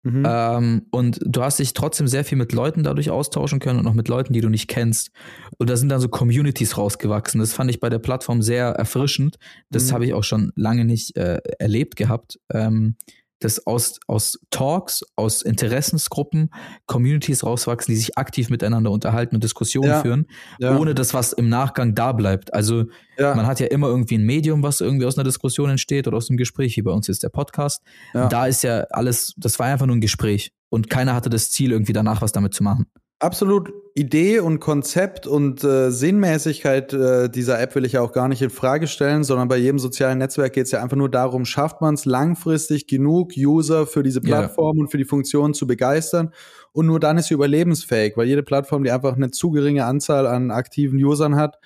Mhm. 0.05 0.23
Ähm, 0.27 0.87
und 0.91 1.19
du 1.25 1.43
hast 1.43 1.59
dich 1.59 1.73
trotzdem 1.73 2.07
sehr 2.07 2.25
viel 2.25 2.37
mit 2.37 2.53
Leuten 2.53 2.83
dadurch 2.83 3.11
austauschen 3.11 3.59
können 3.59 3.79
und 3.79 3.87
auch 3.87 3.95
mit 3.95 4.09
Leuten, 4.09 4.35
die 4.35 4.43
du 4.43 4.51
nicht 4.51 4.69
kennst. 4.69 5.11
Und 5.59 5.71
da 5.71 5.77
sind 5.77 5.89
dann 5.89 6.01
so 6.01 6.09
Communities 6.09 6.77
rausgewachsen. 6.77 7.41
Das 7.41 7.55
fand 7.55 7.71
ich 7.71 7.81
bei 7.81 7.89
der 7.89 7.99
Plattform 7.99 8.43
sehr 8.43 8.67
erfrischend. 8.69 9.37
Das 9.71 9.89
mhm. 9.89 9.95
habe 9.95 10.05
ich 10.07 10.15
auch 10.15 10.25
schon 10.25 10.53
lange 10.57 10.85
nicht 10.85 11.17
äh, 11.17 11.39
erlebt 11.59 11.97
gehabt. 11.97 12.39
Ähm, 12.53 12.97
dass 13.45 13.67
aus, 13.67 14.01
aus 14.07 14.39
Talks, 14.51 15.05
aus 15.17 15.43
Interessensgruppen 15.43 16.51
Communities 16.87 17.45
rauswachsen, 17.45 17.93
die 17.93 17.99
sich 17.99 18.17
aktiv 18.19 18.51
miteinander 18.51 18.91
unterhalten 18.91 19.35
und 19.35 19.45
Diskussionen 19.45 19.91
ja. 19.91 20.03
führen, 20.03 20.27
ja. 20.59 20.77
ohne 20.79 20.95
dass 20.95 21.15
was 21.15 21.33
im 21.33 21.49
Nachgang 21.49 21.95
da 21.95 22.13
bleibt. 22.13 22.55
Also 22.55 22.85
ja. 23.19 23.35
man 23.35 23.47
hat 23.47 23.61
ja 23.61 23.67
immer 23.67 23.89
irgendwie 23.89 24.17
ein 24.17 24.25
Medium, 24.25 24.63
was 24.63 24.81
irgendwie 24.81 25.07
aus 25.07 25.17
einer 25.17 25.25
Diskussion 25.25 25.71
entsteht 25.71 26.07
oder 26.07 26.17
aus 26.17 26.31
einem 26.31 26.37
Gespräch, 26.37 26.77
wie 26.77 26.83
bei 26.83 26.93
uns 26.93 27.09
ist 27.09 27.23
der 27.23 27.29
Podcast. 27.29 27.83
Da 28.13 28.47
ist 28.47 28.63
ja 28.63 28.81
alles, 28.91 29.35
das 29.37 29.59
war 29.59 29.67
einfach 29.67 29.87
nur 29.87 29.97
ein 29.97 30.01
Gespräch 30.01 30.53
und 30.71 30.91
keiner 30.91 31.15
hatte 31.15 31.31
das 31.31 31.51
Ziel, 31.51 31.73
irgendwie 31.73 31.93
danach 31.93 32.23
was 32.23 32.33
damit 32.33 32.55
zu 32.55 32.63
machen 32.63 32.87
absolut 33.19 33.73
Idee 33.95 34.41
und 34.41 34.61
Konzept 34.61 35.27
und 35.27 35.63
äh, 35.65 35.91
Sinnmäßigkeit 35.91 36.93
äh, 36.93 37.29
dieser 37.31 37.61
App 37.61 37.75
will 37.75 37.85
ich 37.85 37.93
ja 37.93 38.01
auch 38.01 38.13
gar 38.13 38.29
nicht 38.29 38.43
in 38.43 38.51
Frage 38.51 38.87
stellen, 38.87 39.25
sondern 39.25 39.49
bei 39.49 39.57
jedem 39.57 39.79
sozialen 39.79 40.19
Netzwerk 40.19 40.53
geht 40.53 40.67
es 40.67 40.73
ja 40.73 40.83
einfach 40.83 40.97
nur 40.97 41.11
darum, 41.11 41.45
schafft 41.45 41.81
man 41.81 41.95
es 41.95 42.05
langfristig 42.05 42.87
genug 42.87 43.33
User 43.37 43.87
für 43.87 44.03
diese 44.03 44.21
Plattform 44.21 44.77
yeah. 44.77 44.83
und 44.83 44.91
für 44.91 44.99
die 44.99 45.05
Funktion 45.05 45.55
zu 45.55 45.67
begeistern 45.67 46.33
und 46.75 46.87
nur 46.87 46.99
dann 46.99 47.19
ist 47.19 47.29
sie 47.29 47.35
überlebensfähig, 47.35 48.17
weil 48.17 48.27
jede 48.27 48.43
Plattform, 48.43 48.83
die 48.83 48.91
einfach 48.91 49.15
eine 49.15 49.31
zu 49.31 49.53
geringe 49.53 49.85
Anzahl 49.85 50.27
an 50.27 50.51
aktiven 50.51 51.03
Usern 51.03 51.37
hat, 51.37 51.61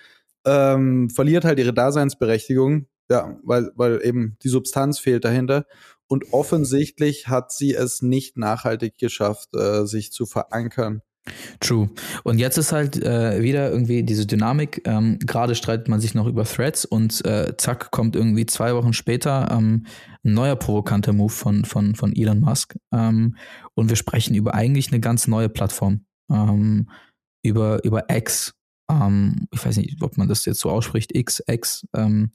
ähm, 0.45 1.09
verliert 1.09 1.47
halt 1.47 1.59
ihre 1.59 1.73
Daseinsberechtigung, 1.73 2.87
ja, 3.11 3.39
weil, 3.43 3.71
weil 3.75 4.05
eben 4.05 4.37
die 4.43 4.51
Substanz 4.51 4.99
fehlt 4.99 5.25
dahinter. 5.25 5.65
Und 6.09 6.33
offensichtlich 6.33 7.29
hat 7.29 7.53
sie 7.53 7.75
es 7.75 8.03
nicht 8.03 8.37
nachhaltig 8.37 8.99
geschafft, 8.99 9.55
äh, 9.57 9.87
sich 9.87 10.13
zu 10.13 10.27
verankern. 10.27 11.01
True. 11.61 11.91
Und 12.25 12.39
jetzt 12.39 12.59
ist 12.59 12.73
halt 12.73 13.03
äh, 13.03 13.43
wieder 13.43 13.71
irgendwie 13.71 14.03
diese 14.03 14.27
Dynamik. 14.27 14.83
Ähm, 14.87 15.19
Gerade 15.21 15.55
streitet 15.55 15.89
man 15.89 16.01
sich 16.01 16.15
noch 16.15 16.27
über 16.27 16.45
Threads 16.45 16.85
und 16.85 17.25
äh, 17.25 17.57
zack 17.57 17.91
kommt 17.91 18.17
irgendwie 18.17 18.47
zwei 18.47 18.75
Wochen 18.75 18.93
später 18.93 19.49
ähm, 19.51 19.87
ein 20.25 20.35
neuer 20.35 20.57
provokanter 20.57 21.13
Move 21.13 21.33
von, 21.33 21.65
von, 21.65 21.95
von 21.95 22.15
Elon 22.15 22.41
Musk. 22.41 22.77
Ähm, 22.93 23.37
und 23.75 23.89
wir 23.89 23.97
sprechen 23.97 24.35
über 24.35 24.55
eigentlich 24.55 24.93
eine 24.93 25.01
ganz 25.01 25.27
neue 25.27 25.49
Plattform. 25.49 26.05
Ähm, 26.31 26.91
über, 27.43 27.85
über 27.85 28.05
X. 28.11 28.55
Ähm, 28.91 29.49
ich 29.53 29.65
weiß 29.65 29.77
nicht, 29.77 30.03
ob 30.03 30.17
man 30.17 30.29
das 30.29 30.45
jetzt 30.45 30.61
so 30.61 30.71
ausspricht. 30.71 31.15
X, 31.15 31.43
X. 31.47 31.87
Ähm, 31.95 32.33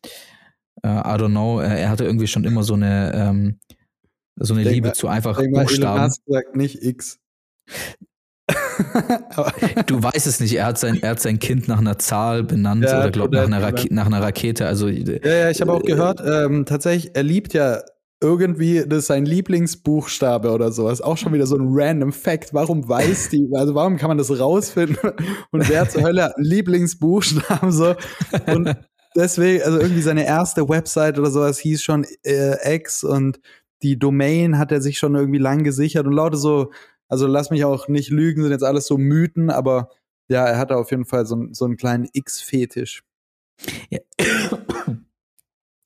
äh, 0.81 0.87
I 0.87 1.17
don't 1.17 1.29
know. 1.29 1.59
Er 1.59 1.89
hatte 1.89 2.05
irgendwie 2.05 2.27
schon 2.27 2.43
immer 2.43 2.63
so 2.63 2.73
eine, 2.73 3.45
so 4.37 4.53
eine 4.53 4.63
Liebe 4.63 4.87
mal, 4.87 4.93
zu 4.95 5.07
einfach 5.07 5.37
Buchstaben. 5.37 5.97
Elon 5.97 6.01
Musk 6.07 6.21
sagt 6.25 6.55
nicht 6.55 6.83
X. 6.83 7.19
du 9.87 10.03
weißt 10.03 10.27
es 10.27 10.39
nicht, 10.39 10.55
er 10.55 10.65
hat 10.65 10.77
sein, 10.77 10.99
er 11.01 11.11
hat 11.11 11.21
sein 11.21 11.39
Kind 11.39 11.67
nach 11.67 11.79
einer 11.79 11.97
Zahl 11.97 12.43
benannt 12.43 12.83
ja, 12.83 12.99
oder 12.99 13.11
glaubt 13.11 13.33
nach, 13.33 13.43
einer 13.43 13.73
nach 13.89 14.05
einer 14.05 14.21
Rakete. 14.21 14.67
Also, 14.67 14.87
ja, 14.87 15.17
ja, 15.23 15.49
ich 15.49 15.61
habe 15.61 15.71
auch 15.71 15.83
gehört, 15.83 16.21
ähm, 16.25 16.65
tatsächlich, 16.65 17.15
er 17.15 17.23
liebt 17.23 17.53
ja 17.53 17.81
irgendwie, 18.23 18.85
das 18.87 18.99
ist 18.99 19.07
sein 19.07 19.25
Lieblingsbuchstabe 19.25 20.51
oder 20.51 20.71
sowas. 20.71 21.01
Auch 21.01 21.17
schon 21.17 21.33
wieder 21.33 21.45
so 21.45 21.57
ein 21.57 21.67
random 21.69 22.13
Fact. 22.13 22.53
Warum 22.53 22.87
weiß 22.87 23.29
die, 23.29 23.49
also 23.53 23.75
warum 23.75 23.97
kann 23.97 24.07
man 24.07 24.17
das 24.17 24.31
rausfinden? 24.39 25.11
Und 25.51 25.69
wer 25.69 25.89
zur 25.89 26.03
Hölle 26.03 26.23
hat 26.23 26.37
einen 26.37 26.45
Lieblingsbuchstaben 26.45 27.71
so? 27.71 27.95
Und 28.47 28.75
deswegen, 29.15 29.63
also 29.63 29.79
irgendwie 29.79 30.01
seine 30.01 30.25
erste 30.25 30.67
Website 30.67 31.19
oder 31.19 31.31
sowas 31.31 31.59
hieß 31.59 31.83
schon 31.83 32.05
äh, 32.23 32.75
X 32.75 33.03
und 33.03 33.39
die 33.83 33.99
Domain 33.99 34.57
hat 34.57 34.71
er 34.71 34.81
sich 34.81 34.97
schon 34.97 35.15
irgendwie 35.15 35.39
lang 35.39 35.63
gesichert 35.63 36.07
und 36.07 36.13
lauter 36.13 36.37
so 36.37 36.71
also 37.07 37.27
lass 37.27 37.49
mich 37.49 37.65
auch 37.65 37.87
nicht 37.87 38.09
lügen, 38.09 38.41
sind 38.41 38.51
jetzt 38.51 38.63
alles 38.63 38.87
so 38.87 38.97
Mythen, 38.97 39.49
aber 39.49 39.89
ja, 40.29 40.45
er 40.45 40.57
hatte 40.57 40.77
auf 40.77 40.91
jeden 40.91 41.05
Fall 41.05 41.25
so, 41.25 41.47
so 41.51 41.65
einen 41.65 41.77
kleinen 41.77 42.07
X-Fetisch. 42.11 43.03
Ja. 43.89 43.99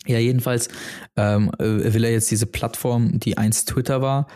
ja, 0.05 0.19
jedenfalls 0.19 0.69
ähm, 1.15 1.51
äh, 1.59 1.93
will 1.93 2.05
er 2.05 2.11
jetzt 2.11 2.31
diese 2.31 2.45
Plattform, 2.45 3.19
die 3.19 3.37
einst 3.37 3.69
Twitter 3.69 4.01
war, 4.01 4.27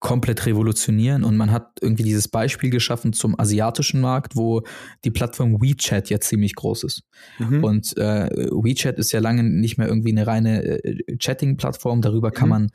komplett 0.00 0.44
revolutionieren 0.44 1.24
und 1.24 1.38
man 1.38 1.50
hat 1.50 1.78
irgendwie 1.80 2.02
dieses 2.02 2.28
Beispiel 2.28 2.68
geschaffen 2.68 3.14
zum 3.14 3.40
asiatischen 3.40 4.02
Markt, 4.02 4.36
wo 4.36 4.62
die 5.02 5.10
Plattform 5.10 5.62
WeChat 5.62 6.10
jetzt 6.10 6.28
ziemlich 6.28 6.54
groß 6.56 6.84
ist. 6.84 7.04
Mhm. 7.38 7.64
Und 7.64 7.96
äh, 7.96 8.28
WeChat 8.28 8.98
ist 8.98 9.12
ja 9.12 9.20
lange 9.20 9.42
nicht 9.44 9.78
mehr 9.78 9.88
irgendwie 9.88 10.10
eine 10.10 10.26
reine 10.26 10.62
äh, 10.62 11.16
Chatting-Plattform, 11.16 12.02
darüber 12.02 12.30
kann 12.30 12.48
mhm. 12.48 12.50
man 12.50 12.70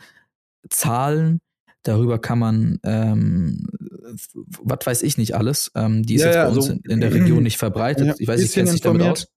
zahlen, 0.70 1.40
Darüber 1.84 2.20
kann 2.20 2.40
man, 2.40 2.80
ähm, 2.84 3.68
was 4.62 4.86
weiß 4.86 5.04
ich 5.04 5.18
nicht 5.18 5.36
alles. 5.36 5.72
Ähm, 5.76 6.04
die 6.04 6.16
ist 6.16 6.22
ja, 6.22 6.28
jetzt 6.28 6.36
bei 6.36 6.42
ja, 6.42 6.48
uns 6.48 6.58
also, 6.58 6.72
in, 6.72 6.92
in, 6.92 7.00
der 7.00 7.14
Region 7.14 7.44
nicht 7.44 7.58
verbreitet. 7.58 8.08
Ja, 8.08 8.16
ich 8.18 8.28
weiß 8.28 8.42
nicht, 8.42 8.54
kennst 8.54 8.72
du 8.72 8.76
dich 8.76 8.82
damit 8.82 9.02
aus? 9.04 9.28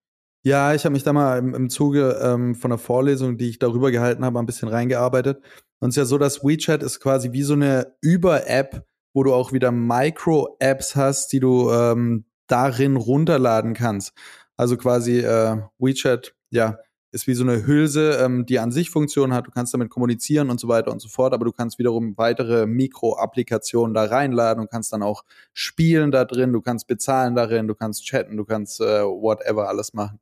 Ja, 0.44 0.74
ich 0.74 0.84
habe 0.84 0.92
mich 0.92 1.04
da 1.04 1.12
mal 1.12 1.38
im, 1.38 1.54
im 1.54 1.70
Zuge 1.70 2.18
ähm, 2.20 2.56
von 2.56 2.72
einer 2.72 2.78
Vorlesung, 2.78 3.38
die 3.38 3.48
ich 3.48 3.60
darüber 3.60 3.92
gehalten 3.92 4.24
habe, 4.24 4.40
ein 4.40 4.46
bisschen 4.46 4.68
reingearbeitet. 4.68 5.40
Und 5.78 5.90
es 5.90 5.96
ist 5.96 6.00
ja 6.00 6.04
so, 6.04 6.18
dass 6.18 6.42
WeChat 6.42 6.82
ist 6.82 6.98
quasi 6.98 7.32
wie 7.32 7.42
so 7.42 7.54
eine 7.54 7.94
Über-App, 8.00 8.84
wo 9.14 9.22
du 9.22 9.32
auch 9.34 9.52
wieder 9.52 9.70
Micro-Apps 9.70 10.96
hast, 10.96 11.32
die 11.32 11.38
du 11.38 11.70
ähm, 11.70 12.24
darin 12.48 12.96
runterladen 12.96 13.74
kannst. 13.74 14.14
Also 14.56 14.76
quasi 14.76 15.20
äh, 15.20 15.58
WeChat, 15.78 16.34
ja, 16.50 16.78
ist 17.12 17.26
wie 17.26 17.34
so 17.34 17.44
eine 17.44 17.66
Hülse, 17.66 18.18
ähm, 18.22 18.46
die 18.46 18.58
an 18.58 18.72
sich 18.72 18.90
Funktionen 18.90 19.34
hat. 19.34 19.46
Du 19.46 19.50
kannst 19.50 19.74
damit 19.74 19.90
kommunizieren 19.90 20.50
und 20.50 20.58
so 20.58 20.66
weiter 20.66 20.90
und 20.90 21.00
so 21.00 21.08
fort, 21.08 21.34
aber 21.34 21.44
du 21.44 21.52
kannst 21.52 21.78
wiederum 21.78 22.16
weitere 22.16 22.66
Mikro-Applikationen 22.66 23.94
da 23.94 24.04
reinladen 24.04 24.62
und 24.62 24.70
kannst 24.70 24.92
dann 24.92 25.02
auch 25.02 25.22
spielen 25.52 26.10
da 26.10 26.24
drin, 26.24 26.52
du 26.52 26.62
kannst 26.62 26.86
bezahlen 26.86 27.34
darin, 27.34 27.68
du 27.68 27.74
kannst 27.74 28.04
chatten, 28.04 28.36
du 28.36 28.44
kannst 28.44 28.80
äh, 28.80 29.04
whatever 29.04 29.68
alles 29.68 29.92
machen. 29.92 30.18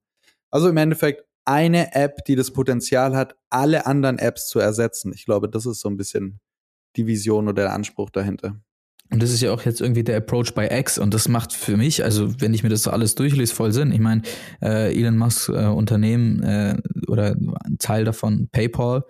Also 0.51 0.69
im 0.69 0.77
Endeffekt 0.77 1.25
eine 1.45 1.95
App, 1.95 2.25
die 2.25 2.35
das 2.35 2.53
Potenzial 2.53 3.17
hat, 3.17 3.37
alle 3.51 3.87
anderen 3.87 4.19
Apps 4.19 4.49
zu 4.49 4.59
ersetzen. 4.59 5.13
Ich 5.15 5.25
glaube, 5.25 5.49
das 5.49 5.67
ist 5.67 5.81
so 5.81 5.89
ein 5.89 5.97
bisschen 5.97 6.41
die 6.97 7.07
Vision 7.07 7.49
oder 7.49 7.63
der 7.63 7.73
Anspruch 7.73 8.11
dahinter. 8.11 8.61
Und 9.11 9.23
das 9.23 9.33
ist 9.33 9.41
ja 9.41 9.53
auch 9.53 9.63
jetzt 9.63 9.81
irgendwie 9.81 10.05
der 10.05 10.17
Approach 10.19 10.55
bei 10.55 10.71
X 10.71 10.97
und 10.97 11.13
das 11.13 11.29
macht 11.29 11.53
für 11.53 11.77
mich, 11.77 12.05
also 12.05 12.41
wenn 12.41 12.55
ich 12.55 12.63
mir 12.63 12.69
das 12.69 12.85
so 12.85 12.91
alles 12.91 13.17
durchlese, 13.17 13.55
voll 13.55 13.73
Sinn. 13.73 13.91
Ich 13.91 13.99
meine, 13.99 14.23
äh, 14.63 14.97
Elon 14.97 15.17
Musk 15.17 15.49
äh, 15.49 15.67
Unternehmen 15.67 16.43
äh, 16.43 16.77
oder 17.09 17.37
ein 17.65 17.79
Teil 17.79 18.05
davon, 18.05 18.49
PayPal, 18.53 19.05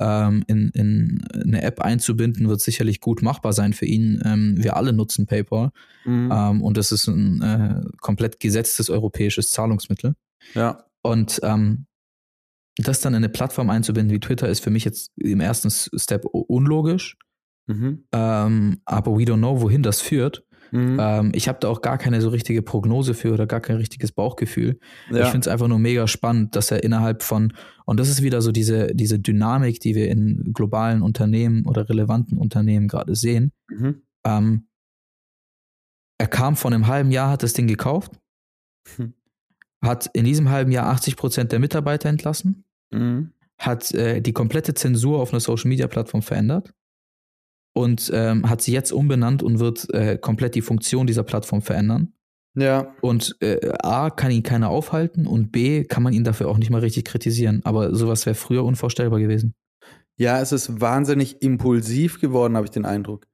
ähm, 0.00 0.42
in, 0.46 0.70
in 0.70 1.22
eine 1.34 1.62
App 1.62 1.80
einzubinden, 1.80 2.48
wird 2.48 2.62
sicherlich 2.62 3.00
gut 3.00 3.22
machbar 3.22 3.52
sein 3.52 3.74
für 3.74 3.84
ihn. 3.84 4.22
Ähm, 4.24 4.54
wir 4.56 4.76
alle 4.76 4.94
nutzen 4.94 5.26
PayPal 5.26 5.70
mhm. 6.06 6.30
ähm, 6.32 6.62
und 6.62 6.78
das 6.78 6.90
ist 6.90 7.06
ein 7.08 7.42
äh, 7.42 7.82
komplett 8.00 8.40
gesetztes 8.40 8.88
europäisches 8.88 9.50
Zahlungsmittel. 9.50 10.14
Ja. 10.54 10.84
Und 11.02 11.40
ähm, 11.42 11.86
das 12.76 13.00
dann 13.00 13.12
in 13.12 13.18
eine 13.18 13.28
Plattform 13.28 13.68
einzubinden 13.68 14.14
wie 14.14 14.20
Twitter 14.20 14.48
ist 14.48 14.60
für 14.60 14.70
mich 14.70 14.84
jetzt 14.84 15.10
im 15.16 15.40
ersten 15.40 15.70
Step 15.70 16.24
unlogisch. 16.24 17.18
Mhm. 17.66 18.04
Ähm, 18.12 18.80
aber 18.84 19.12
we 19.12 19.22
don't 19.24 19.38
know, 19.38 19.60
wohin 19.60 19.82
das 19.82 20.00
führt. 20.00 20.44
Mhm. 20.72 20.96
Ähm, 20.98 21.32
ich 21.34 21.48
habe 21.48 21.58
da 21.60 21.68
auch 21.68 21.82
gar 21.82 21.98
keine 21.98 22.20
so 22.22 22.30
richtige 22.30 22.62
Prognose 22.62 23.12
für 23.12 23.32
oder 23.32 23.46
gar 23.46 23.60
kein 23.60 23.76
richtiges 23.76 24.10
Bauchgefühl. 24.10 24.78
Ja. 25.10 25.24
Ich 25.24 25.28
finde 25.28 25.46
es 25.46 25.48
einfach 25.48 25.68
nur 25.68 25.78
mega 25.78 26.08
spannend, 26.08 26.56
dass 26.56 26.70
er 26.70 26.82
innerhalb 26.82 27.22
von, 27.22 27.52
und 27.84 28.00
das 28.00 28.08
ist 28.08 28.22
wieder 28.22 28.40
so 28.40 28.52
diese, 28.52 28.94
diese 28.94 29.18
Dynamik, 29.18 29.80
die 29.80 29.94
wir 29.94 30.08
in 30.08 30.52
globalen 30.54 31.02
Unternehmen 31.02 31.66
oder 31.66 31.88
relevanten 31.88 32.38
Unternehmen 32.38 32.88
gerade 32.88 33.14
sehen. 33.14 33.52
Mhm. 33.68 34.02
Ähm, 34.24 34.66
er 36.18 36.28
kam 36.28 36.56
vor 36.56 36.72
einem 36.72 36.86
halben 36.86 37.10
Jahr, 37.10 37.30
hat 37.30 37.42
das 37.42 37.52
Ding 37.52 37.66
gekauft, 37.66 38.12
mhm. 38.96 39.12
hat 39.82 40.08
in 40.14 40.24
diesem 40.24 40.48
halben 40.48 40.72
Jahr 40.72 40.86
80 40.86 41.16
Prozent 41.16 41.52
der 41.52 41.58
Mitarbeiter 41.58 42.08
entlassen, 42.08 42.64
mhm. 42.90 43.32
hat 43.58 43.92
äh, 43.92 44.22
die 44.22 44.32
komplette 44.32 44.72
Zensur 44.72 45.20
auf 45.20 45.32
einer 45.32 45.40
Social 45.40 45.68
Media 45.68 45.86
Plattform 45.86 46.22
verändert 46.22 46.72
und 47.74 48.10
ähm, 48.14 48.48
hat 48.48 48.62
sie 48.62 48.72
jetzt 48.72 48.92
umbenannt 48.92 49.42
und 49.42 49.58
wird 49.58 49.92
äh, 49.94 50.18
komplett 50.18 50.54
die 50.54 50.62
Funktion 50.62 51.06
dieser 51.06 51.22
Plattform 51.22 51.62
verändern. 51.62 52.12
Ja. 52.54 52.94
Und 53.00 53.36
äh, 53.40 53.72
A, 53.82 54.10
kann 54.10 54.30
ihn 54.30 54.42
keiner 54.42 54.68
aufhalten 54.68 55.26
und 55.26 55.52
B, 55.52 55.84
kann 55.84 56.02
man 56.02 56.12
ihn 56.12 56.24
dafür 56.24 56.48
auch 56.48 56.58
nicht 56.58 56.70
mal 56.70 56.80
richtig 56.80 57.04
kritisieren. 57.04 57.62
Aber 57.64 57.94
sowas 57.94 58.26
wäre 58.26 58.34
früher 58.34 58.64
unvorstellbar 58.64 59.20
gewesen. 59.20 59.54
Ja, 60.18 60.40
es 60.40 60.52
ist 60.52 60.80
wahnsinnig 60.80 61.40
impulsiv 61.40 62.20
geworden, 62.20 62.56
habe 62.56 62.66
ich 62.66 62.70
den 62.70 62.84
Eindruck. 62.84 63.26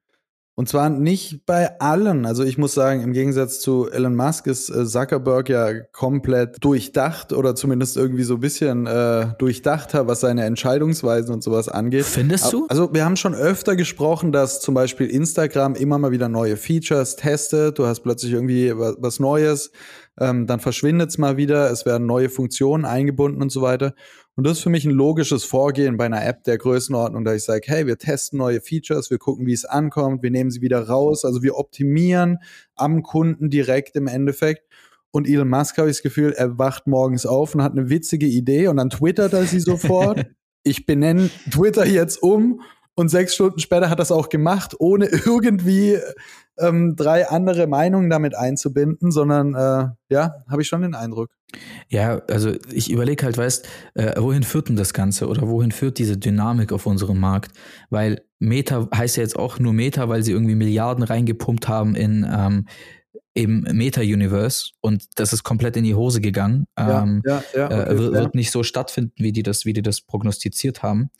Und 0.58 0.68
zwar 0.68 0.90
nicht 0.90 1.46
bei 1.46 1.78
allen. 1.78 2.26
Also 2.26 2.42
ich 2.42 2.58
muss 2.58 2.74
sagen, 2.74 3.00
im 3.04 3.12
Gegensatz 3.12 3.60
zu 3.60 3.88
Elon 3.92 4.16
Musk 4.16 4.48
ist 4.48 4.68
äh, 4.70 4.84
Zuckerberg 4.86 5.48
ja 5.48 5.72
komplett 5.92 6.56
durchdacht 6.64 7.32
oder 7.32 7.54
zumindest 7.54 7.96
irgendwie 7.96 8.24
so 8.24 8.34
ein 8.34 8.40
bisschen 8.40 8.88
äh, 8.88 9.28
durchdachter, 9.38 10.08
was 10.08 10.18
seine 10.18 10.46
Entscheidungsweisen 10.46 11.32
und 11.32 11.44
sowas 11.44 11.68
angeht. 11.68 12.06
Findest 12.06 12.52
du? 12.52 12.66
Also 12.68 12.92
wir 12.92 13.04
haben 13.04 13.14
schon 13.14 13.36
öfter 13.36 13.76
gesprochen, 13.76 14.32
dass 14.32 14.60
zum 14.60 14.74
Beispiel 14.74 15.06
Instagram 15.06 15.76
immer 15.76 15.96
mal 15.96 16.10
wieder 16.10 16.28
neue 16.28 16.56
Features 16.56 17.14
testet. 17.14 17.78
Du 17.78 17.86
hast 17.86 18.00
plötzlich 18.00 18.32
irgendwie 18.32 18.72
was 18.74 19.20
Neues, 19.20 19.70
ähm, 20.18 20.48
dann 20.48 20.58
verschwindet 20.58 21.10
es 21.10 21.18
mal 21.18 21.36
wieder, 21.36 21.70
es 21.70 21.86
werden 21.86 22.08
neue 22.08 22.30
Funktionen 22.30 22.84
eingebunden 22.84 23.42
und 23.42 23.52
so 23.52 23.62
weiter. 23.62 23.94
Und 24.38 24.46
das 24.46 24.58
ist 24.58 24.62
für 24.62 24.70
mich 24.70 24.84
ein 24.84 24.92
logisches 24.92 25.42
Vorgehen 25.42 25.96
bei 25.96 26.06
einer 26.06 26.24
App 26.24 26.44
der 26.44 26.58
Größenordnung, 26.58 27.24
da 27.24 27.34
ich 27.34 27.42
sage, 27.42 27.62
hey, 27.66 27.88
wir 27.88 27.98
testen 27.98 28.38
neue 28.38 28.60
Features, 28.60 29.10
wir 29.10 29.18
gucken, 29.18 29.48
wie 29.48 29.52
es 29.52 29.64
ankommt, 29.64 30.22
wir 30.22 30.30
nehmen 30.30 30.52
sie 30.52 30.60
wieder 30.62 30.86
raus. 30.86 31.24
Also 31.24 31.42
wir 31.42 31.56
optimieren 31.56 32.38
am 32.76 33.02
Kunden 33.02 33.50
direkt 33.50 33.96
im 33.96 34.06
Endeffekt. 34.06 34.62
Und 35.10 35.26
Elon 35.26 35.48
Musk 35.48 35.76
habe 35.78 35.90
ich 35.90 35.96
das 35.96 36.04
Gefühl, 36.04 36.34
er 36.34 36.56
wacht 36.56 36.86
morgens 36.86 37.26
auf 37.26 37.56
und 37.56 37.64
hat 37.64 37.72
eine 37.72 37.90
witzige 37.90 38.26
Idee 38.26 38.68
und 38.68 38.76
dann 38.76 38.90
twittert 38.90 39.32
er 39.32 39.44
sie 39.44 39.58
sofort. 39.58 40.24
ich 40.62 40.86
benenne 40.86 41.30
Twitter 41.50 41.84
jetzt 41.84 42.22
um 42.22 42.60
und 42.94 43.08
sechs 43.08 43.34
Stunden 43.34 43.58
später 43.58 43.90
hat 43.90 43.98
er 43.98 44.04
es 44.04 44.12
auch 44.12 44.28
gemacht, 44.28 44.76
ohne 44.78 45.06
irgendwie 45.06 45.98
ähm, 46.58 46.96
drei 46.96 47.28
andere 47.28 47.66
Meinungen 47.66 48.10
damit 48.10 48.34
einzubinden, 48.36 49.10
sondern 49.10 49.54
äh, 49.54 49.88
ja, 50.10 50.34
habe 50.48 50.62
ich 50.62 50.68
schon 50.68 50.82
den 50.82 50.94
Eindruck. 50.94 51.30
Ja, 51.88 52.20
also 52.28 52.52
ich 52.72 52.90
überlege 52.90 53.24
halt, 53.24 53.38
weißt, 53.38 53.66
äh, 53.94 54.20
wohin 54.20 54.42
führt 54.42 54.68
denn 54.68 54.76
das 54.76 54.92
Ganze 54.92 55.28
oder 55.28 55.48
wohin 55.48 55.72
führt 55.72 55.98
diese 55.98 56.18
Dynamik 56.18 56.72
auf 56.72 56.84
unserem 56.86 57.18
Markt? 57.18 57.52
Weil 57.88 58.22
Meta 58.38 58.88
heißt 58.94 59.16
ja 59.16 59.22
jetzt 59.22 59.38
auch 59.38 59.58
nur 59.58 59.72
Meta, 59.72 60.08
weil 60.08 60.22
sie 60.22 60.32
irgendwie 60.32 60.54
Milliarden 60.54 61.02
reingepumpt 61.04 61.66
haben 61.68 61.94
in 61.94 62.26
ähm, 62.30 62.66
im 63.38 63.60
Meta-Universe 63.60 64.72
und 64.80 65.06
das 65.14 65.32
ist 65.32 65.44
komplett 65.44 65.76
in 65.76 65.84
die 65.84 65.94
Hose 65.94 66.20
gegangen. 66.20 66.66
Ja, 66.76 67.04
ähm, 67.04 67.22
ja, 67.24 67.44
ja, 67.54 67.66
okay, 67.66 67.82
äh, 67.82 67.98
wird, 67.98 68.12
wird, 68.12 68.34
nicht 68.34 68.50
so 68.50 68.64
stattfinden, 68.64 69.12
wie 69.16 69.30
die 69.30 69.44
das, 69.44 69.64
wie 69.64 69.72
die 69.72 69.82
das 69.82 70.00
prognostiziert 70.00 70.82
haben. 70.82 71.10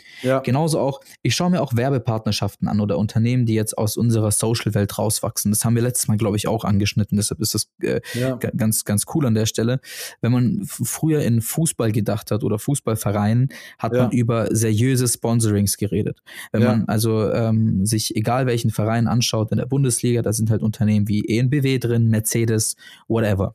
Genauso 0.43 0.81
auch, 0.81 1.01
ich 1.23 1.37
schaue 1.37 1.51
mir 1.51 1.63
auch 1.63 1.77
Werbepartnerschaften 1.77 2.67
an 2.67 2.81
oder 2.81 2.99
Unternehmen, 2.99 3.47
die 3.47 3.55
jetzt 3.55 3.79
aus 3.79 3.97
unserer 3.97 4.33
Social-Welt 4.33 4.99
rauswachsen. 4.99 5.53
Das 5.53 5.65
haben 5.65 5.77
wir 5.77 5.83
letztes 5.83 6.09
Mal, 6.09 6.17
glaube 6.17 6.37
ich, 6.37 6.49
auch 6.49 6.65
angeschnitten. 6.65 7.17
Deshalb 7.17 7.41
ist 7.41 7.55
das 7.55 7.69
äh, 7.83 8.01
ganz, 8.57 8.85
ganz 8.85 9.05
cool 9.15 9.25
an 9.25 9.35
der 9.35 9.47
Stelle. 9.47 9.79
Wenn 10.21 10.33
man 10.33 10.63
früher 10.65 11.23
in 11.23 11.41
Fußball 11.41 11.93
gedacht 11.93 12.33
hat 12.33 12.43
oder 12.43 12.59
Fußballvereinen, 12.59 13.51
hat 13.79 13.93
man 13.93 14.11
über 14.11 14.49
seriöse 14.51 15.07
Sponsorings 15.07 15.77
geredet. 15.77 16.19
Wenn 16.51 16.65
man 16.65 16.85
also 16.89 17.31
ähm, 17.33 17.87
sich 17.87 18.17
egal 18.17 18.47
welchen 18.47 18.71
Verein 18.71 19.07
anschaut 19.07 19.53
in 19.53 19.59
der 19.59 19.67
Bundesliga, 19.67 20.23
da 20.23 20.33
sind 20.33 20.51
halt 20.51 20.63
Unternehmen 20.63 21.07
wie 21.07 21.25
ENBW 21.29 21.79
drin, 21.79 22.08
Mercedes, 22.09 22.77
whatever. 23.07 23.55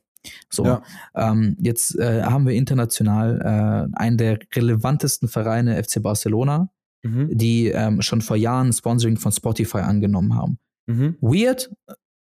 So, 0.49 0.65
ja. 0.65 0.83
ähm, 1.15 1.57
jetzt 1.59 1.97
äh, 1.99 2.23
haben 2.23 2.47
wir 2.47 2.53
international 2.53 3.41
äh, 3.41 3.97
einen 3.97 4.17
der 4.17 4.39
relevantesten 4.55 5.27
Vereine, 5.27 5.81
FC 5.83 6.01
Barcelona, 6.01 6.69
mhm. 7.03 7.29
die 7.31 7.67
ähm, 7.67 8.01
schon 8.01 8.21
vor 8.21 8.37
Jahren 8.37 8.71
Sponsoring 8.71 9.17
von 9.17 9.31
Spotify 9.31 9.79
angenommen 9.79 10.35
haben. 10.35 10.59
Mhm. 10.85 11.17
Weird, 11.21 11.69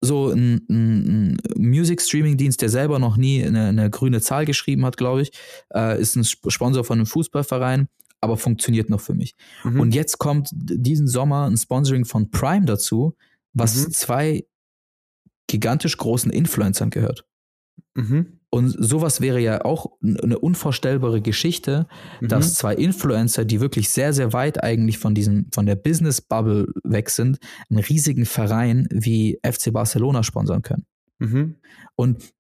so 0.02 0.30
ein, 0.30 0.66
ein, 0.68 1.38
ein 1.38 1.38
Music-Streaming-Dienst, 1.58 2.62
der 2.62 2.70
selber 2.70 2.98
noch 2.98 3.18
nie 3.18 3.44
eine, 3.44 3.68
eine 3.68 3.90
grüne 3.90 4.20
Zahl 4.20 4.46
geschrieben 4.46 4.84
hat, 4.86 4.98
glaube 4.98 5.22
ich, 5.22 5.32
äh, 5.74 6.02
ist 6.02 6.16
ein 6.16 6.24
Sponsor 6.24 6.84
von 6.84 6.98
einem 6.98 7.06
Fußballverein, 7.06 7.88
aber 8.20 8.38
funktioniert 8.38 8.90
noch 8.90 9.00
für 9.00 9.14
mich. 9.14 9.36
Mhm. 9.64 9.80
Und 9.80 9.96
jetzt 9.96 10.18
kommt 10.18 10.50
diesen 10.54 11.08
Sommer 11.08 11.46
ein 11.46 11.58
Sponsoring 11.58 12.06
von 12.06 12.32
Prime 12.32 12.66
dazu, 12.66 13.16
was 13.54 13.76
mhm. 13.76 13.92
zwei 13.92 14.46
gigantisch 15.48 15.98
großen 15.98 16.32
Influencern 16.32 16.90
gehört. 16.90 17.26
Mhm. 17.96 18.40
Und 18.50 18.70
sowas 18.78 19.22
wäre 19.22 19.40
ja 19.40 19.64
auch 19.64 19.92
eine 20.04 20.38
unvorstellbare 20.38 21.22
Geschichte, 21.22 21.88
mhm. 22.20 22.28
dass 22.28 22.56
zwei 22.56 22.76
Influencer, 22.76 23.46
die 23.46 23.62
wirklich 23.62 23.90
sehr, 23.90 24.12
sehr 24.12 24.34
weit 24.34 24.62
eigentlich 24.62 24.98
von 24.98 25.16
diesem, 25.16 25.48
von 25.54 25.66
der 25.66 25.76
Business-Bubble 25.76 26.68
weg 26.84 27.10
sind, 27.10 27.40
einen 27.70 27.80
riesigen 27.80 28.26
Verein 28.26 28.88
wie 28.92 29.40
FC 29.46 29.72
Barcelona 29.72 30.24
sponsern 30.24 30.64
können. 30.64 30.86
Mhm. 31.20 31.56
Und 31.96 32.34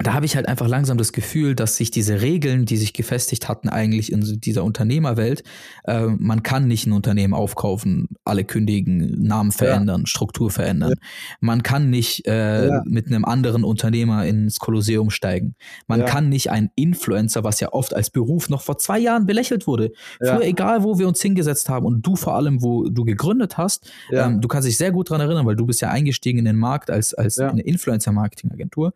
da 0.00 0.14
habe 0.14 0.26
ich 0.26 0.36
halt 0.36 0.46
einfach 0.46 0.68
langsam 0.68 0.96
das 0.96 1.12
Gefühl, 1.12 1.54
dass 1.54 1.76
sich 1.76 1.90
diese 1.90 2.20
Regeln, 2.20 2.66
die 2.66 2.76
sich 2.76 2.92
gefestigt 2.92 3.48
hatten, 3.48 3.68
eigentlich 3.68 4.12
in 4.12 4.40
dieser 4.40 4.62
Unternehmerwelt, 4.62 5.42
äh, 5.84 6.06
man 6.06 6.42
kann 6.42 6.68
nicht 6.68 6.86
ein 6.86 6.92
Unternehmen 6.92 7.34
aufkaufen, 7.34 8.08
alle 8.24 8.44
kündigen, 8.44 9.20
Namen 9.22 9.50
verändern, 9.50 10.02
ja. 10.02 10.06
Struktur 10.06 10.50
verändern. 10.50 10.90
Ja. 10.90 10.96
Man 11.40 11.62
kann 11.62 11.90
nicht 11.90 12.26
äh, 12.26 12.68
ja. 12.68 12.82
mit 12.86 13.08
einem 13.08 13.24
anderen 13.24 13.64
Unternehmer 13.64 14.24
ins 14.24 14.58
Kolosseum 14.58 15.10
steigen. 15.10 15.56
Man 15.86 16.04
kann 16.04 16.28
nicht 16.28 16.50
einen 16.50 16.70
Influencer, 16.76 17.42
was 17.42 17.60
ja 17.60 17.72
oft 17.72 17.94
als 17.94 18.10
Beruf 18.10 18.48
noch 18.48 18.62
vor 18.62 18.78
zwei 18.78 18.98
Jahren 18.98 19.26
belächelt 19.26 19.66
wurde, 19.66 19.90
für 20.20 20.42
egal 20.42 20.84
wo 20.84 20.98
wir 20.98 21.08
uns 21.08 21.20
hingesetzt 21.20 21.68
haben 21.68 21.86
und 21.86 22.06
du 22.06 22.14
vor 22.14 22.34
allem, 22.36 22.62
wo 22.62 22.88
du 22.88 23.04
gegründet 23.04 23.58
hast, 23.58 23.90
ähm, 24.12 24.40
du 24.40 24.48
kannst 24.48 24.68
dich 24.68 24.78
sehr 24.78 24.92
gut 24.92 25.10
dran 25.10 25.20
erinnern, 25.20 25.46
weil 25.46 25.56
du 25.56 25.66
bist 25.66 25.80
ja 25.80 25.90
eingestiegen 25.90 26.38
in 26.38 26.44
den 26.44 26.56
Markt 26.56 26.90
als, 26.90 27.14
als 27.14 27.38
eine 27.38 27.62
Influencer-Marketing-Agentur 27.62 28.92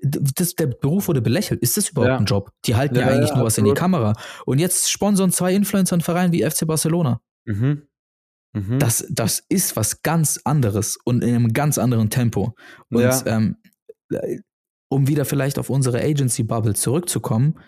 das, 0.00 0.54
der 0.54 0.66
Beruf 0.66 1.08
wurde 1.08 1.20
belächelt. 1.20 1.60
Ist 1.60 1.76
das 1.76 1.88
überhaupt 1.90 2.08
ja. 2.08 2.18
ein 2.18 2.24
Job? 2.24 2.52
Die 2.64 2.76
halten 2.76 2.96
ja, 2.96 3.02
ja 3.02 3.08
eigentlich 3.08 3.30
ja, 3.30 3.36
nur 3.36 3.46
was 3.46 3.58
in 3.58 3.64
die 3.64 3.74
Kamera. 3.74 4.14
Und 4.46 4.58
jetzt 4.58 4.90
sponsern 4.90 5.30
zwei 5.30 5.54
Influencer 5.54 5.94
einen 5.94 6.02
Verein 6.02 6.32
wie 6.32 6.42
FC 6.42 6.66
Barcelona. 6.66 7.20
Mhm. 7.46 7.82
Mhm. 8.54 8.78
Das, 8.78 9.06
das 9.10 9.44
ist 9.48 9.76
was 9.76 10.02
ganz 10.02 10.40
anderes 10.44 10.98
und 11.04 11.22
in 11.22 11.34
einem 11.34 11.52
ganz 11.52 11.78
anderen 11.78 12.10
Tempo. 12.10 12.54
Und 12.90 13.22
ähm, 13.26 13.56
um 14.88 15.08
wieder 15.08 15.24
vielleicht 15.24 15.58
auf 15.58 15.70
unsere 15.70 16.00
Agency-Bubble 16.00 16.74
zurückzukommen, 16.74 17.58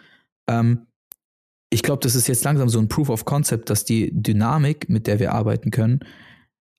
ähm, 0.48 0.86
ich 1.72 1.82
glaube, 1.82 2.00
das 2.02 2.16
ist 2.16 2.26
jetzt 2.26 2.44
langsam 2.44 2.68
so 2.68 2.80
ein 2.80 2.88
Proof 2.88 3.10
of 3.10 3.24
Concept, 3.24 3.70
dass 3.70 3.84
die 3.84 4.10
Dynamik, 4.12 4.88
mit 4.88 5.06
der 5.06 5.20
wir 5.20 5.32
arbeiten 5.32 5.70
können, 5.70 6.00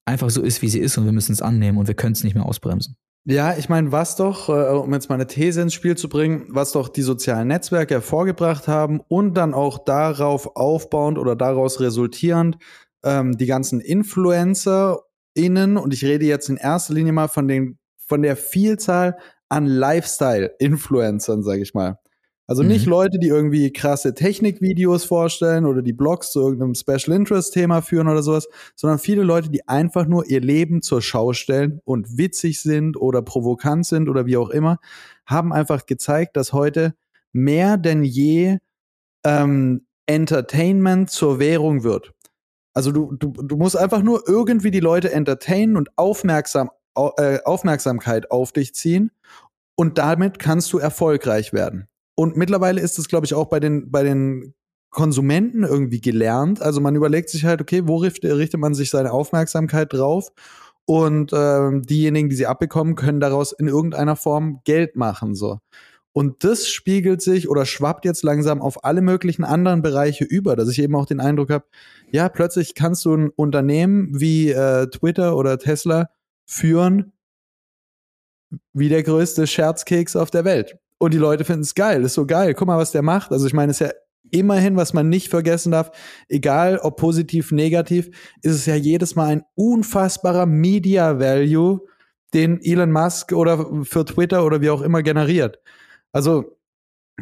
einfach 0.06 0.30
so 0.30 0.42
ist, 0.42 0.62
wie 0.62 0.68
sie 0.68 0.80
ist 0.80 0.98
und 0.98 1.06
wir 1.06 1.14
müssen 1.14 1.32
es 1.32 1.42
annehmen 1.42 1.78
und 1.78 1.88
wir 1.88 1.96
können 1.96 2.14
es 2.14 2.24
nicht 2.24 2.34
mehr 2.34 2.46
ausbremsen. 2.46 2.98
Ja, 3.26 3.56
ich 3.56 3.70
meine, 3.70 3.92
was 3.92 4.16
doch, 4.16 4.50
äh, 4.50 4.52
um 4.52 4.92
jetzt 4.94 5.10
mal 5.10 5.16
eine 5.16 5.28
These 5.28 5.62
ins 5.62 5.76
Spiel 5.76 5.96
zu 5.96 6.10
bringen, 6.10 6.48
was 6.50 6.72
doch 6.72 6.90
die 6.90 7.04
sozialen 7.04 7.50
Netzwerke 7.50 7.94
hervorgebracht 7.96 8.68
haben 8.68 9.00
und 9.08 9.36
dann 9.36 9.54
auch 9.54 9.78
darauf 9.78 10.56
aufbauend 10.56 11.20
oder 11.20 11.36
daraus 11.36 11.80
resultierend 11.80 12.58
ähm, 13.04 13.38
die 13.38 13.46
ganzen 13.46 13.80
InfluencerInnen, 13.80 15.78
und 15.78 15.94
ich 15.94 16.04
rede 16.04 16.26
jetzt 16.26 16.50
in 16.50 16.58
erster 16.58 16.96
Linie 16.96 17.14
mal 17.14 17.28
von 17.28 17.48
den, 17.48 17.78
von 18.08 18.24
der 18.24 18.36
Vielzahl 18.36 19.18
an 19.50 19.68
Lifestyle-Influencern, 19.68 21.44
sage 21.44 21.62
ich 21.62 21.76
mal. 21.76 22.00
Also 22.48 22.64
nicht 22.64 22.86
mhm. 22.86 22.92
Leute, 22.92 23.20
die 23.20 23.28
irgendwie 23.28 23.72
krasse 23.72 24.14
Technikvideos 24.14 25.06
vorstellen 25.06 25.66
oder 25.66 25.82
die 25.82 25.94
Blogs 25.94 26.32
zu 26.32 26.42
irgendeinem 26.42 26.76
Special 26.76 27.16
Interest 27.16 27.54
Thema 27.54 27.82
führen 27.82 28.08
oder 28.08 28.24
sowas, 28.24 28.48
sondern 28.76 29.00
viele 29.00 29.24
Leute, 29.24 29.50
die 29.50 29.68
einfach 29.68 30.06
nur 30.06 30.30
ihr 30.30 30.42
Leben 30.42 30.82
zur 30.82 31.02
Schau 31.02 31.34
stellen 31.34 31.80
und 31.86 32.18
witzig 32.18 32.62
sind 32.62 32.98
oder 32.98 33.22
provokant 33.22 33.86
sind 33.86 34.10
oder 34.10 34.26
wie 34.26 34.38
auch 34.38 34.50
immer, 34.50 34.80
haben 35.26 35.54
einfach 35.54 35.86
gezeigt, 35.86 36.36
dass 36.36 36.52
heute 36.52 36.94
mehr 37.32 37.78
denn 37.78 38.04
je 38.04 38.58
ähm, 39.24 39.86
Entertainment 40.06 41.10
zur 41.10 41.40
Währung 41.40 41.84
wird. 41.84 42.14
Also 42.74 42.92
du, 42.92 43.16
du, 43.18 43.32
du 43.32 43.56
musst 43.58 43.78
einfach 43.78 44.02
nur 44.02 44.28
irgendwie 44.28 44.72
die 44.72 44.80
Leute 44.80 45.12
entertainen 45.12 45.78
und 45.78 45.90
aufmerksam, 45.98 46.70
äh, 46.96 47.40
Aufmerksamkeit 47.44 48.32
auf 48.32 48.52
dich 48.52 48.74
ziehen 48.74 49.12
und 49.76 49.98
damit 49.98 50.40
kannst 50.40 50.72
du 50.74 50.80
erfolgreich 50.80 51.54
werden. 51.54 51.88
Und 52.16 52.38
mittlerweile 52.38 52.82
ist 52.82 53.00
es, 53.00 53.08
glaube 53.08 53.26
ich, 53.26 53.34
auch 53.34 53.48
bei 53.48 53.60
den, 53.60 53.92
bei 53.92 54.04
den 54.04 54.54
Konsumenten 54.90 55.64
irgendwie 55.64 56.02
gelernt. 56.02 56.62
Also 56.62 56.82
man 56.82 56.96
überlegt 56.96 57.30
sich 57.30 57.46
halt, 57.46 57.62
okay, 57.62 57.84
wo 57.88 57.98
richtet, 57.98 58.36
richtet 58.36 58.60
man 58.60 58.74
sich 58.74 58.90
seine 58.90 59.12
Aufmerksamkeit 59.12 59.94
drauf? 59.94 60.32
Und 60.86 61.32
äh, 61.32 61.80
diejenigen, 61.82 62.30
die 62.30 62.36
sie 62.36 62.48
abbekommen, 62.48 62.96
können 62.96 63.20
daraus 63.20 63.54
in 63.54 63.68
irgendeiner 63.68 64.16
Form 64.16 64.62
Geld 64.66 64.96
machen. 64.96 65.36
So. 65.36 65.60
Und 66.14 66.44
das 66.44 66.68
spiegelt 66.68 67.22
sich 67.22 67.48
oder 67.50 67.66
schwappt 67.66 68.04
jetzt 68.04 68.24
langsam 68.24 68.62
auf 68.62 68.84
alle 68.84 69.02
möglichen 69.02 69.46
anderen 69.46 69.82
Bereiche 69.82 70.26
über, 70.26 70.56
dass 70.58 70.70
ich 70.70 70.80
eben 70.80 70.96
auch 70.96 71.06
den 71.06 71.22
Eindruck 71.22 71.50
habe, 71.50 71.66
ja, 72.12 72.28
plötzlich 72.28 72.76
kannst 72.76 73.06
du 73.06 73.16
ein 73.16 73.30
Unternehmen 73.30 74.20
wie 74.20 74.52
äh, 74.52 74.88
Twitter 74.88 75.38
oder 75.38 75.58
Tesla 75.58 76.10
führen 76.46 77.14
wie 78.74 78.90
der 78.90 79.04
größte 79.04 79.48
Scherzkeks 79.48 80.18
auf 80.18 80.32
der 80.32 80.44
Welt. 80.44 80.78
Und 81.02 81.16
die 81.16 81.18
Leute 81.18 81.46
finden 81.46 81.64
es 81.64 81.74
geil, 81.74 82.04
ist 82.04 82.14
so 82.14 82.28
geil. 82.28 82.54
Guck 82.54 82.68
mal, 82.68 82.78
was 82.78 82.92
der 82.92 83.02
macht. 83.02 83.32
Also 83.32 83.48
ich 83.48 83.54
meine, 83.54 83.72
ist 83.72 83.80
ja 83.80 83.90
immerhin, 84.30 84.76
was 84.76 84.94
man 84.94 85.10
nicht 85.10 85.30
vergessen 85.30 85.72
darf, 85.72 85.90
egal 86.30 86.78
ob 86.78 86.98
positiv, 86.98 87.52
negativ, 87.52 88.12
ist 88.44 88.54
es 88.54 88.68
ja 88.68 88.76
jedes 88.76 89.16
Mal 89.16 89.30
ein 89.30 89.44
unfassbarer 89.56 90.46
Media 90.46 91.20
Value, 91.20 91.82
den 92.36 92.62
Elon 92.62 92.92
Musk 92.92 93.32
oder 93.32 93.84
für 93.84 94.06
Twitter 94.06 94.46
oder 94.46 94.62
wie 94.62 94.70
auch 94.70 94.84
immer 94.84 95.02
generiert. 95.02 95.58
Also 96.12 96.56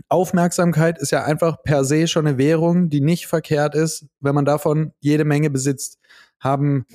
Aufmerksamkeit 0.09 0.99
ist 0.99 1.11
ja 1.11 1.23
einfach 1.23 1.63
per 1.63 1.85
se 1.85 2.09
schon 2.09 2.27
eine 2.27 2.37
Währung, 2.37 2.89
die 2.89 2.99
nicht 2.99 3.27
verkehrt 3.27 3.75
ist, 3.75 4.07
wenn 4.19 4.35
man 4.35 4.43
davon 4.43 4.91
jede 4.99 5.23
Menge 5.23 5.49
besitzt. 5.49 5.99
Haben 6.41 6.85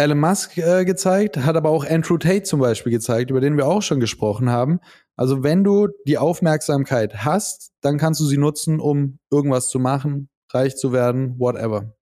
Elon 0.00 0.18
Musk 0.18 0.56
äh, 0.56 0.86
gezeigt, 0.86 1.36
hat 1.36 1.56
aber 1.56 1.68
auch 1.68 1.84
Andrew 1.84 2.16
Tate 2.16 2.44
zum 2.44 2.58
Beispiel 2.58 2.90
gezeigt, 2.90 3.30
über 3.30 3.42
den 3.42 3.58
wir 3.58 3.66
auch 3.66 3.82
schon 3.82 4.00
gesprochen 4.00 4.48
haben. 4.48 4.80
Also 5.14 5.42
wenn 5.42 5.62
du 5.62 5.88
die 6.06 6.16
Aufmerksamkeit 6.16 7.22
hast, 7.22 7.72
dann 7.82 7.98
kannst 7.98 8.18
du 8.20 8.24
sie 8.24 8.38
nutzen, 8.38 8.80
um 8.80 9.18
irgendwas 9.30 9.68
zu 9.68 9.78
machen, 9.78 10.30
reich 10.54 10.76
zu 10.76 10.94
werden, 10.94 11.38
whatever. 11.38 11.94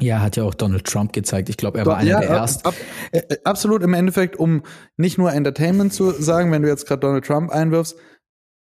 Ja, 0.00 0.20
hat 0.20 0.36
ja 0.36 0.44
auch 0.44 0.54
Donald 0.54 0.84
Trump 0.84 1.12
gezeigt. 1.12 1.48
Ich 1.48 1.56
glaube, 1.56 1.80
er 1.80 1.86
war 1.86 1.96
einer 1.96 2.10
ja, 2.10 2.20
der 2.20 2.30
ersten. 2.30 2.64
Ab, 2.64 2.74
äh, 3.10 3.18
äh, 3.18 3.38
absolut 3.42 3.82
im 3.82 3.92
Endeffekt, 3.92 4.36
um 4.36 4.62
nicht 4.96 5.18
nur 5.18 5.32
Entertainment 5.32 5.92
zu 5.92 6.12
sagen, 6.12 6.52
wenn 6.52 6.62
du 6.62 6.68
jetzt 6.68 6.86
gerade 6.86 7.00
Donald 7.00 7.24
Trump 7.24 7.50
einwirfst, 7.50 7.96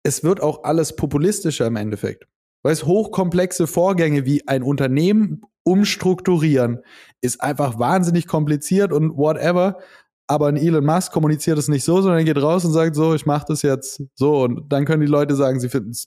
es 0.04 0.22
wird 0.22 0.40
auch 0.40 0.62
alles 0.62 0.94
populistischer 0.94 1.66
im 1.66 1.74
Endeffekt. 1.74 2.28
Weil 2.62 2.74
es 2.74 2.86
hochkomplexe 2.86 3.66
Vorgänge 3.66 4.24
wie 4.24 4.46
ein 4.46 4.62
Unternehmen 4.62 5.42
umstrukturieren 5.68 6.80
ist 7.20 7.40
einfach 7.40 7.78
wahnsinnig 7.78 8.26
kompliziert 8.26 8.92
und 8.92 9.16
whatever. 9.16 9.78
Aber 10.26 10.48
ein 10.48 10.56
Elon 10.56 10.84
Musk 10.84 11.12
kommuniziert 11.12 11.58
es 11.58 11.68
nicht 11.68 11.84
so, 11.84 12.00
sondern 12.00 12.18
er 12.18 12.24
geht 12.24 12.42
raus 12.42 12.64
und 12.64 12.72
sagt 12.72 12.94
so, 12.94 13.14
ich 13.14 13.26
mache 13.26 13.46
das 13.48 13.62
jetzt 13.62 14.02
so. 14.14 14.42
Und 14.42 14.70
dann 14.72 14.84
können 14.84 15.00
die 15.00 15.06
Leute 15.06 15.34
sagen, 15.34 15.58
sie 15.58 15.68
finden 15.68 15.90
es 15.90 16.06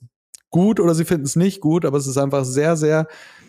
gut 0.51 0.79
oder 0.79 0.93
sie 0.93 1.05
finden 1.05 1.25
es 1.25 1.35
nicht 1.35 1.61
gut, 1.61 1.85
aber 1.85 1.97
es 1.97 2.07
ist 2.07 2.17
einfach 2.17 2.45
sehr, 2.45 2.77
sehr 2.77 3.07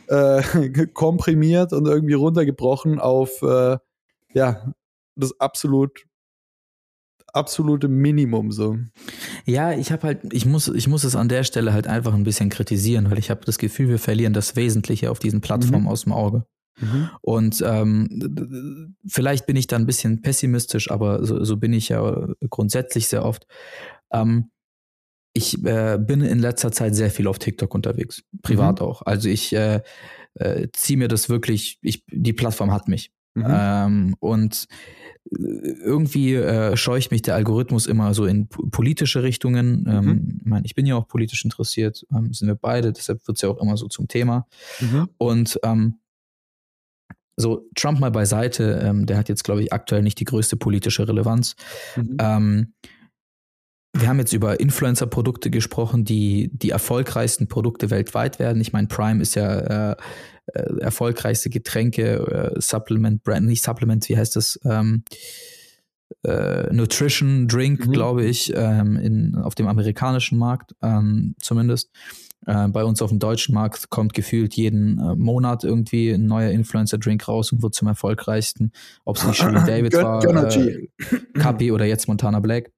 äh, 0.08 0.42
komprimiert 0.94 1.72
und 1.72 1.86
irgendwie 1.86 2.14
runtergebrochen 2.14 2.98
auf 3.00 3.42
äh, 3.42 3.76
ja 4.34 4.72
das 5.16 5.38
absolut 5.40 6.04
absolute 7.32 7.88
Minimum 7.88 8.52
so. 8.52 8.78
Ja, 9.46 9.72
ich 9.72 9.92
habe 9.92 10.06
halt, 10.06 10.32
ich 10.32 10.46
muss, 10.46 10.68
ich 10.68 10.88
muss 10.88 11.04
es 11.04 11.16
an 11.16 11.28
der 11.28 11.44
Stelle 11.44 11.72
halt 11.72 11.86
einfach 11.86 12.14
ein 12.14 12.24
bisschen 12.24 12.50
kritisieren, 12.50 13.10
weil 13.10 13.18
ich 13.18 13.30
habe 13.30 13.44
das 13.44 13.58
Gefühl, 13.58 13.88
wir 13.88 13.98
verlieren 13.98 14.32
das 14.32 14.56
Wesentliche 14.56 15.10
auf 15.10 15.18
diesen 15.18 15.40
Plattformen 15.40 15.84
mhm. 15.84 15.88
aus 15.88 16.02
dem 16.02 16.12
Auge. 16.12 16.44
Mhm. 16.80 17.10
Und 17.20 17.62
ähm, 17.66 18.94
vielleicht 19.06 19.46
bin 19.46 19.56
ich 19.56 19.66
da 19.66 19.76
ein 19.76 19.86
bisschen 19.86 20.22
pessimistisch, 20.22 20.90
aber 20.90 21.24
so, 21.24 21.42
so 21.44 21.56
bin 21.56 21.72
ich 21.72 21.90
ja 21.90 22.28
grundsätzlich 22.50 23.08
sehr 23.08 23.24
oft. 23.24 23.46
Ähm, 24.12 24.50
ich 25.34 25.64
äh, 25.64 25.98
bin 25.98 26.20
in 26.20 26.40
letzter 26.40 26.72
Zeit 26.72 26.94
sehr 26.94 27.10
viel 27.10 27.26
auf 27.26 27.38
TikTok 27.38 27.74
unterwegs, 27.74 28.22
privat 28.42 28.80
mhm. 28.80 28.86
auch. 28.86 29.02
Also 29.02 29.28
ich 29.28 29.54
äh, 29.54 29.80
äh, 30.34 30.68
ziehe 30.72 30.98
mir 30.98 31.08
das 31.08 31.28
wirklich, 31.28 31.78
ich, 31.82 32.04
die 32.10 32.32
Plattform 32.32 32.70
hat 32.70 32.88
mich. 32.88 33.12
Mhm. 33.34 33.46
Ähm, 33.48 34.16
und 34.20 34.66
irgendwie 35.30 36.34
äh, 36.34 36.76
scheucht 36.76 37.10
mich 37.10 37.22
der 37.22 37.34
Algorithmus 37.34 37.86
immer 37.86 38.12
so 38.14 38.26
in 38.26 38.48
politische 38.48 39.22
Richtungen. 39.22 39.86
Ähm, 39.88 40.04
mhm. 40.04 40.38
ich, 40.40 40.46
mein, 40.46 40.64
ich 40.64 40.74
bin 40.74 40.86
ja 40.86 40.96
auch 40.96 41.08
politisch 41.08 41.44
interessiert, 41.44 42.04
ähm, 42.14 42.32
sind 42.32 42.48
wir 42.48 42.54
beide, 42.54 42.92
deshalb 42.92 43.26
wird 43.26 43.38
es 43.38 43.42
ja 43.42 43.48
auch 43.48 43.60
immer 43.60 43.76
so 43.76 43.88
zum 43.88 44.08
Thema. 44.08 44.46
Mhm. 44.80 45.08
Und 45.18 45.60
ähm, 45.62 45.98
so 47.36 47.66
Trump 47.74 48.00
mal 48.00 48.10
beiseite, 48.10 48.80
ähm, 48.84 49.06
der 49.06 49.16
hat 49.16 49.28
jetzt, 49.28 49.44
glaube 49.44 49.62
ich, 49.62 49.72
aktuell 49.72 50.02
nicht 50.02 50.20
die 50.20 50.24
größte 50.24 50.56
politische 50.56 51.08
Relevanz. 51.08 51.56
Mhm. 51.96 52.16
Ähm, 52.18 52.72
wir 53.94 54.08
haben 54.08 54.18
jetzt 54.18 54.32
über 54.32 54.58
Influencer-Produkte 54.58 55.50
gesprochen, 55.50 56.04
die 56.04 56.50
die 56.52 56.70
erfolgreichsten 56.70 57.46
Produkte 57.46 57.90
weltweit 57.90 58.38
werden. 58.38 58.60
Ich 58.60 58.72
meine, 58.72 58.88
Prime 58.88 59.20
ist 59.20 59.34
ja 59.34 59.92
äh, 59.92 59.96
äh, 60.46 60.80
erfolgreichste 60.80 61.50
Getränke, 61.50 62.52
äh, 62.56 62.60
Supplement 62.60 63.22
Brand, 63.22 63.46
nicht 63.46 63.62
Supplement, 63.62 64.08
wie 64.08 64.16
heißt 64.16 64.36
das? 64.36 64.58
Ähm, 64.64 65.04
äh, 66.24 66.72
Nutrition 66.72 67.48
Drink, 67.48 67.86
mhm. 67.86 67.92
glaube 67.92 68.24
ich, 68.24 68.52
ähm, 68.54 68.96
in, 68.96 69.34
auf 69.34 69.54
dem 69.54 69.66
amerikanischen 69.66 70.38
Markt 70.38 70.74
ähm, 70.82 71.34
zumindest. 71.40 71.90
Äh, 72.46 72.68
bei 72.68 72.84
uns 72.84 73.00
auf 73.02 73.10
dem 73.10 73.18
deutschen 73.18 73.54
Markt 73.54 73.90
kommt 73.90 74.14
gefühlt 74.14 74.54
jeden 74.54 74.98
äh, 74.98 75.14
Monat 75.14 75.62
irgendwie 75.64 76.10
ein 76.10 76.26
neuer 76.26 76.50
Influencer-Drink 76.50 77.28
raus 77.28 77.52
und 77.52 77.62
wird 77.62 77.74
zum 77.74 77.88
erfolgreichsten. 77.88 78.72
Ob 79.04 79.16
es 79.16 79.26
nicht 79.26 79.36
Shirin 79.36 79.54
David 79.66 79.94
war, 79.94 80.24
äh, 80.24 80.88
Kapi 81.38 81.70
oder 81.70 81.84
jetzt 81.84 82.08
Montana 82.08 82.40
Black. 82.40 82.72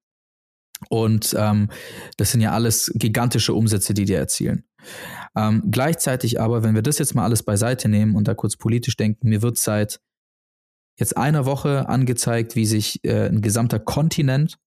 Und 0.88 1.35
ähm, 1.38 1.68
das 2.16 2.33
sind 2.33 2.40
ja 2.40 2.53
alles 2.53 2.92
gigantische 2.94 3.55
Umsätze, 3.55 3.94
die 3.94 4.05
die 4.05 4.14
erzielen. 4.14 4.64
Ähm, 5.37 5.62
gleichzeitig 5.70 6.40
aber, 6.40 6.62
wenn 6.62 6.75
wir 6.75 6.83
das 6.83 6.99
jetzt 6.99 7.14
mal 7.14 7.25
alles 7.25 7.42
beiseite 7.42 7.88
nehmen 7.88 8.14
und 8.14 8.29
da 8.29 8.35
kurz 8.35 8.57
politisch 8.57 8.97
denken, 8.97 9.29
mir 9.29 9.42
wird 9.42 9.59
seit 9.59 10.01
jetzt 10.99 11.16
einer 11.16 11.47
Woche 11.47 11.88
angezeigt, 11.88 12.55
wie 12.55 12.66
sich 12.66 13.05
äh, 13.05 13.29
ein 13.29 13.40
gesamter 13.40 13.79
Kontinent 13.79 14.59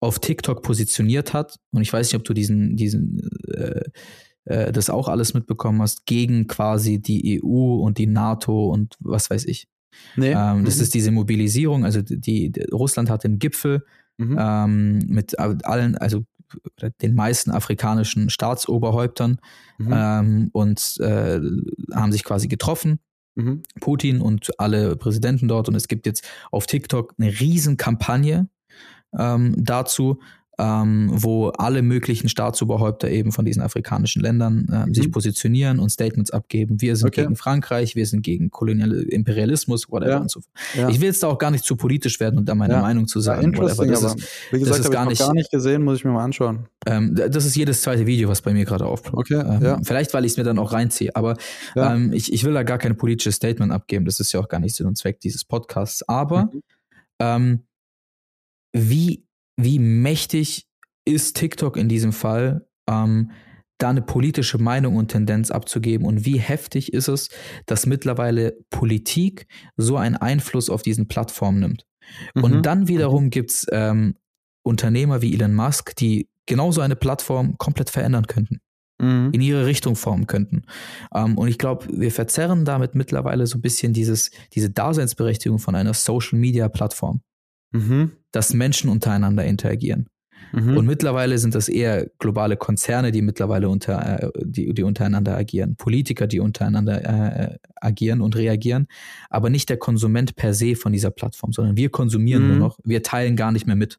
auf 0.00 0.18
TikTok 0.18 0.62
positioniert 0.62 1.32
hat. 1.32 1.58
Und 1.72 1.82
ich 1.82 1.92
weiß 1.92 2.06
nicht, 2.06 2.16
ob 2.16 2.24
du 2.24 2.34
diesen, 2.34 2.76
diesen, 2.76 3.28
äh, 3.52 3.82
äh, 4.44 4.72
das 4.72 4.90
auch 4.90 5.08
alles 5.08 5.34
mitbekommen 5.34 5.82
hast, 5.82 6.06
gegen 6.06 6.46
quasi 6.46 7.00
die 7.00 7.42
EU 7.42 7.76
und 7.76 7.98
die 7.98 8.06
NATO 8.06 8.68
und 8.68 8.94
was 9.00 9.30
weiß 9.30 9.44
ich. 9.46 9.66
Nee. 10.14 10.32
Ähm, 10.32 10.64
das 10.64 10.76
mhm. 10.76 10.82
ist 10.82 10.94
diese 10.94 11.10
Mobilisierung. 11.10 11.84
Also 11.84 12.02
die, 12.02 12.50
die 12.50 12.62
Russland 12.70 13.10
hat 13.10 13.24
den 13.24 13.38
Gipfel 13.38 13.84
mhm. 14.16 14.36
ähm, 14.38 14.98
mit 15.06 15.38
allen, 15.38 15.96
also 15.96 16.24
den 17.02 17.14
meisten 17.14 17.50
afrikanischen 17.50 18.30
Staatsoberhäuptern 18.30 19.40
mhm. 19.78 19.92
ähm, 19.92 20.50
und 20.52 20.98
äh, 21.00 21.40
haben 21.92 22.12
sich 22.12 22.24
quasi 22.24 22.48
getroffen. 22.48 23.00
Mhm. 23.34 23.62
Putin 23.80 24.20
und 24.20 24.58
alle 24.58 24.96
Präsidenten 24.96 25.48
dort. 25.48 25.68
Und 25.68 25.74
es 25.74 25.88
gibt 25.88 26.06
jetzt 26.06 26.26
auf 26.50 26.66
TikTok 26.66 27.14
eine 27.18 27.28
Riesenkampagne 27.28 28.48
ähm, 29.18 29.54
dazu, 29.58 30.20
ähm, 30.58 31.10
wo 31.12 31.48
alle 31.48 31.82
möglichen 31.82 32.28
Staatsoberhäupter 32.28 33.10
eben 33.10 33.30
von 33.30 33.44
diesen 33.44 33.62
afrikanischen 33.62 34.22
Ländern 34.22 34.66
äh, 34.72 34.86
mhm. 34.86 34.94
sich 34.94 35.12
positionieren 35.12 35.78
und 35.78 35.90
Statements 35.90 36.30
abgeben. 36.30 36.80
Wir 36.80 36.96
sind 36.96 37.08
okay. 37.08 37.22
gegen 37.22 37.36
Frankreich, 37.36 37.94
wir 37.94 38.06
sind 38.06 38.22
gegen 38.22 38.50
koloniale 38.50 39.02
Imperialismus, 39.02 39.90
whatever 39.90 40.10
ja. 40.10 40.18
und 40.18 40.30
so. 40.30 40.40
Ja. 40.74 40.88
Ich 40.88 41.00
will 41.00 41.08
jetzt 41.08 41.22
da 41.22 41.28
auch 41.28 41.38
gar 41.38 41.50
nicht 41.50 41.64
zu 41.64 41.76
politisch 41.76 42.20
werden 42.20 42.38
und 42.38 42.48
da 42.48 42.54
meine 42.54 42.74
ja. 42.74 42.80
Meinung 42.80 43.06
zu 43.06 43.20
sagen. 43.20 43.52
Ja, 43.52 43.58
whatever. 43.58 43.86
Das 43.86 44.02
ist, 44.02 44.28
wie 44.50 44.58
gesagt, 44.60 44.78
das 44.78 44.86
ist 44.86 44.90
gar, 44.90 45.06
nicht, 45.06 45.18
gar 45.18 45.34
nicht 45.34 45.50
gesehen, 45.50 45.84
muss 45.84 45.98
ich 45.98 46.04
mir 46.04 46.12
mal 46.12 46.24
anschauen. 46.24 46.66
Ähm, 46.86 47.14
das 47.14 47.44
ist 47.44 47.54
jedes 47.54 47.82
zweite 47.82 48.06
Video, 48.06 48.28
was 48.30 48.40
bei 48.40 48.54
mir 48.54 48.64
gerade 48.64 48.86
aufploppt. 48.86 49.18
Okay, 49.18 49.44
ähm, 49.46 49.62
ja. 49.62 49.80
Vielleicht, 49.82 50.14
weil 50.14 50.24
ich 50.24 50.32
es 50.32 50.38
mir 50.38 50.44
dann 50.44 50.58
auch 50.58 50.72
reinziehe, 50.72 51.14
aber 51.14 51.36
ähm, 51.74 52.12
ich, 52.14 52.32
ich 52.32 52.44
will 52.44 52.54
da 52.54 52.62
gar 52.62 52.78
kein 52.78 52.96
politisches 52.96 53.34
Statement 53.36 53.72
abgeben. 53.72 54.06
Das 54.06 54.20
ist 54.20 54.32
ja 54.32 54.40
auch 54.40 54.48
gar 54.48 54.60
nicht 54.60 54.74
Sinn 54.74 54.86
und 54.86 54.96
Zweck 54.96 55.20
dieses 55.20 55.44
Podcasts. 55.44 56.08
Aber 56.08 56.44
mhm. 56.44 56.62
ähm, 57.18 57.62
wie 58.72 59.26
wie 59.56 59.78
mächtig 59.78 60.66
ist 61.04 61.36
TikTok 61.36 61.76
in 61.76 61.88
diesem 61.88 62.12
Fall, 62.12 62.66
ähm, 62.88 63.30
da 63.78 63.90
eine 63.90 64.02
politische 64.02 64.58
Meinung 64.58 64.96
und 64.96 65.08
Tendenz 65.08 65.50
abzugeben 65.50 66.06
und 66.06 66.24
wie 66.24 66.38
heftig 66.38 66.92
ist 66.92 67.08
es, 67.08 67.28
dass 67.66 67.86
mittlerweile 67.86 68.56
Politik 68.70 69.46
so 69.76 69.96
einen 69.96 70.16
Einfluss 70.16 70.70
auf 70.70 70.82
diesen 70.82 71.08
Plattformen 71.08 71.60
nimmt. 71.60 71.86
Mhm. 72.34 72.44
Und 72.44 72.66
dann 72.66 72.88
wiederum 72.88 73.30
gibt 73.30 73.50
es 73.50 73.66
ähm, 73.70 74.16
Unternehmer 74.62 75.20
wie 75.20 75.34
Elon 75.34 75.54
Musk, 75.54 75.94
die 75.96 76.28
genauso 76.46 76.80
eine 76.80 76.96
Plattform 76.96 77.58
komplett 77.58 77.90
verändern 77.90 78.26
könnten. 78.26 78.60
Mhm. 78.98 79.28
in 79.32 79.42
ihre 79.42 79.66
Richtung 79.66 79.94
formen 79.94 80.26
könnten. 80.26 80.62
Ähm, 81.14 81.36
und 81.36 81.48
ich 81.48 81.58
glaube, 81.58 81.86
wir 81.90 82.10
verzerren 82.10 82.64
damit 82.64 82.94
mittlerweile 82.94 83.46
so 83.46 83.58
ein 83.58 83.60
bisschen 83.60 83.92
dieses, 83.92 84.30
diese 84.54 84.70
Daseinsberechtigung 84.70 85.58
von 85.58 85.74
einer 85.74 85.92
Social-Media-Plattform 85.92 87.20
mhm. 87.72 88.12
dass 88.32 88.54
Menschen 88.54 88.90
untereinander 88.90 89.44
interagieren. 89.44 90.08
Mhm. 90.52 90.76
Und 90.76 90.86
mittlerweile 90.86 91.38
sind 91.38 91.54
das 91.54 91.68
eher 91.68 92.08
globale 92.18 92.56
Konzerne, 92.56 93.10
die 93.10 93.22
mittlerweile 93.22 93.68
unter, 93.68 94.22
äh, 94.22 94.30
die, 94.42 94.72
die 94.72 94.82
untereinander 94.82 95.36
agieren, 95.36 95.76
Politiker, 95.76 96.26
die 96.26 96.40
untereinander 96.40 97.04
äh, 97.04 97.58
agieren 97.76 98.20
und 98.20 98.36
reagieren, 98.36 98.86
aber 99.28 99.50
nicht 99.50 99.68
der 99.68 99.76
Konsument 99.76 100.36
per 100.36 100.54
se 100.54 100.76
von 100.76 100.92
dieser 100.92 101.10
Plattform, 101.10 101.52
sondern 101.52 101.76
wir 101.76 101.90
konsumieren 101.90 102.44
mhm. 102.44 102.48
nur 102.48 102.58
noch, 102.58 102.78
wir 102.84 103.02
teilen 103.02 103.36
gar 103.36 103.52
nicht 103.52 103.66
mehr 103.66 103.76
mit. 103.76 103.98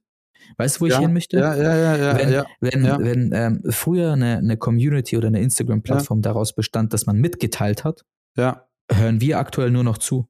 Weißt 0.56 0.78
du, 0.78 0.82
wo 0.82 0.86
ja, 0.86 0.96
ich 0.96 1.00
hin 1.02 1.12
möchte? 1.12 1.38
Ja, 1.38 1.56
ja, 1.56 1.76
ja, 1.76 1.96
ja. 1.98 2.18
Wenn, 2.18 2.32
ja, 2.32 2.46
wenn, 2.62 2.86
ja. 2.86 3.00
wenn 3.00 3.32
ähm, 3.34 3.64
früher 3.70 4.14
eine, 4.14 4.38
eine 4.38 4.56
Community 4.56 5.18
oder 5.18 5.28
eine 5.28 5.42
Instagram-Plattform 5.42 6.22
daraus 6.22 6.56
bestand, 6.56 6.94
dass 6.94 7.06
man 7.06 7.18
mitgeteilt 7.18 7.84
hat, 7.84 8.06
hören 8.38 9.20
wir 9.20 9.40
aktuell 9.40 9.72
nur 9.72 9.84
noch 9.84 9.98
zu. 9.98 10.28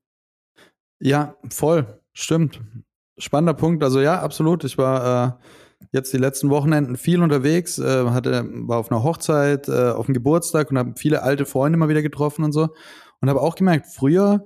Ja, 0.99 1.35
voll. 1.49 2.01
Stimmt 2.13 2.61
spannender 3.17 3.53
Punkt. 3.53 3.83
Also 3.83 4.01
ja, 4.01 4.19
absolut. 4.21 4.63
Ich 4.63 4.77
war 4.77 5.39
äh, 5.41 5.85
jetzt 5.91 6.13
die 6.13 6.17
letzten 6.17 6.49
Wochenenden 6.49 6.97
viel 6.97 7.21
unterwegs, 7.21 7.79
äh, 7.79 8.05
hatte, 8.09 8.45
war 8.67 8.77
auf 8.77 8.91
einer 8.91 9.03
Hochzeit, 9.03 9.67
äh, 9.67 9.89
auf 9.89 10.07
einem 10.07 10.13
Geburtstag 10.13 10.71
und 10.71 10.77
habe 10.77 10.93
viele 10.95 11.23
alte 11.23 11.45
Freunde 11.45 11.77
mal 11.77 11.89
wieder 11.89 12.01
getroffen 12.01 12.43
und 12.43 12.51
so. 12.51 12.69
Und 13.21 13.29
habe 13.29 13.41
auch 13.41 13.55
gemerkt, 13.55 13.87
früher 13.87 14.45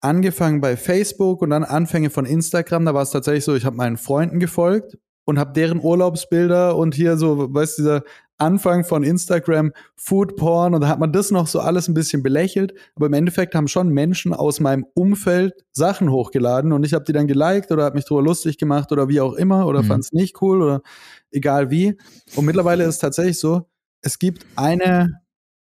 angefangen 0.00 0.60
bei 0.60 0.76
Facebook 0.76 1.42
und 1.42 1.50
dann 1.50 1.64
Anfänge 1.64 2.10
von 2.10 2.26
Instagram, 2.26 2.84
da 2.84 2.94
war 2.94 3.02
es 3.02 3.10
tatsächlich 3.10 3.44
so, 3.44 3.54
ich 3.54 3.64
habe 3.64 3.76
meinen 3.76 3.96
Freunden 3.96 4.40
gefolgt 4.40 4.98
und 5.24 5.38
habe 5.38 5.52
deren 5.52 5.80
Urlaubsbilder 5.80 6.76
und 6.76 6.94
hier 6.94 7.16
so, 7.16 7.54
weißt 7.54 7.78
du, 7.78 7.82
dieser 7.82 8.02
Anfang 8.42 8.84
von 8.84 9.04
Instagram 9.04 9.72
Food 9.94 10.36
Porn 10.36 10.74
und 10.74 10.80
da 10.80 10.88
hat 10.88 10.98
man 10.98 11.12
das 11.12 11.30
noch 11.30 11.46
so 11.46 11.60
alles 11.60 11.88
ein 11.88 11.94
bisschen 11.94 12.22
belächelt. 12.22 12.74
Aber 12.96 13.06
im 13.06 13.12
Endeffekt 13.12 13.54
haben 13.54 13.68
schon 13.68 13.88
Menschen 13.88 14.34
aus 14.34 14.60
meinem 14.60 14.84
Umfeld 14.94 15.54
Sachen 15.70 16.10
hochgeladen 16.10 16.72
und 16.72 16.84
ich 16.84 16.92
habe 16.92 17.04
die 17.04 17.12
dann 17.12 17.28
geliked 17.28 17.70
oder 17.70 17.84
habe 17.84 17.94
mich 17.94 18.04
drüber 18.04 18.22
lustig 18.22 18.58
gemacht 18.58 18.90
oder 18.92 19.08
wie 19.08 19.20
auch 19.20 19.34
immer 19.34 19.66
oder 19.66 19.82
mhm. 19.82 19.86
fand 19.86 20.04
es 20.04 20.12
nicht 20.12 20.42
cool 20.42 20.60
oder 20.60 20.82
egal 21.30 21.70
wie. 21.70 21.96
Und 22.34 22.44
mittlerweile 22.44 22.82
ist 22.84 22.96
es 22.96 22.98
tatsächlich 22.98 23.38
so, 23.38 23.68
es 24.02 24.18
gibt 24.18 24.44
eine, 24.56 25.20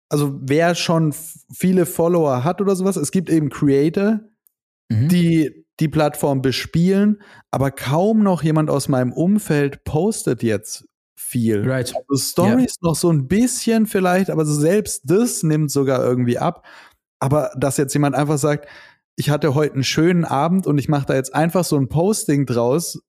also 0.09 0.35
wer 0.41 0.73
schon 0.73 1.13
viele 1.53 1.85
Follower 1.85 2.43
hat 2.43 2.61
oder 2.61 2.75
sowas, 2.75 2.97
es 2.97 3.11
gibt 3.11 3.29
eben 3.29 3.49
Creator, 3.49 4.21
mhm. 4.89 5.07
die 5.09 5.65
die 5.79 5.89
Plattform 5.89 6.41
bespielen, 6.41 7.21
aber 7.51 7.69
kaum 7.69 8.23
noch 8.23 8.43
jemand 8.43 8.69
aus 8.69 8.87
meinem 8.87 9.11
Umfeld 9.11 9.83
postet 9.83 10.41
jetzt 10.41 10.85
viel. 11.15 11.67
Right. 11.69 11.93
Also 12.09 12.31
Stories 12.31 12.75
yeah. 12.81 12.89
noch 12.89 12.95
so 12.95 13.11
ein 13.11 13.27
bisschen 13.27 13.87
vielleicht, 13.87 14.29
aber 14.29 14.45
selbst 14.45 15.03
das 15.05 15.43
nimmt 15.43 15.71
sogar 15.71 16.03
irgendwie 16.03 16.37
ab. 16.37 16.65
Aber 17.19 17.51
dass 17.57 17.77
jetzt 17.77 17.93
jemand 17.93 18.15
einfach 18.15 18.37
sagt, 18.37 18.67
ich 19.15 19.29
hatte 19.29 19.55
heute 19.55 19.75
einen 19.75 19.83
schönen 19.83 20.25
Abend 20.25 20.67
und 20.67 20.77
ich 20.77 20.89
mache 20.89 21.05
da 21.07 21.15
jetzt 21.15 21.33
einfach 21.33 21.63
so 21.63 21.77
ein 21.77 21.87
Posting 21.87 22.45
draus, 22.45 23.01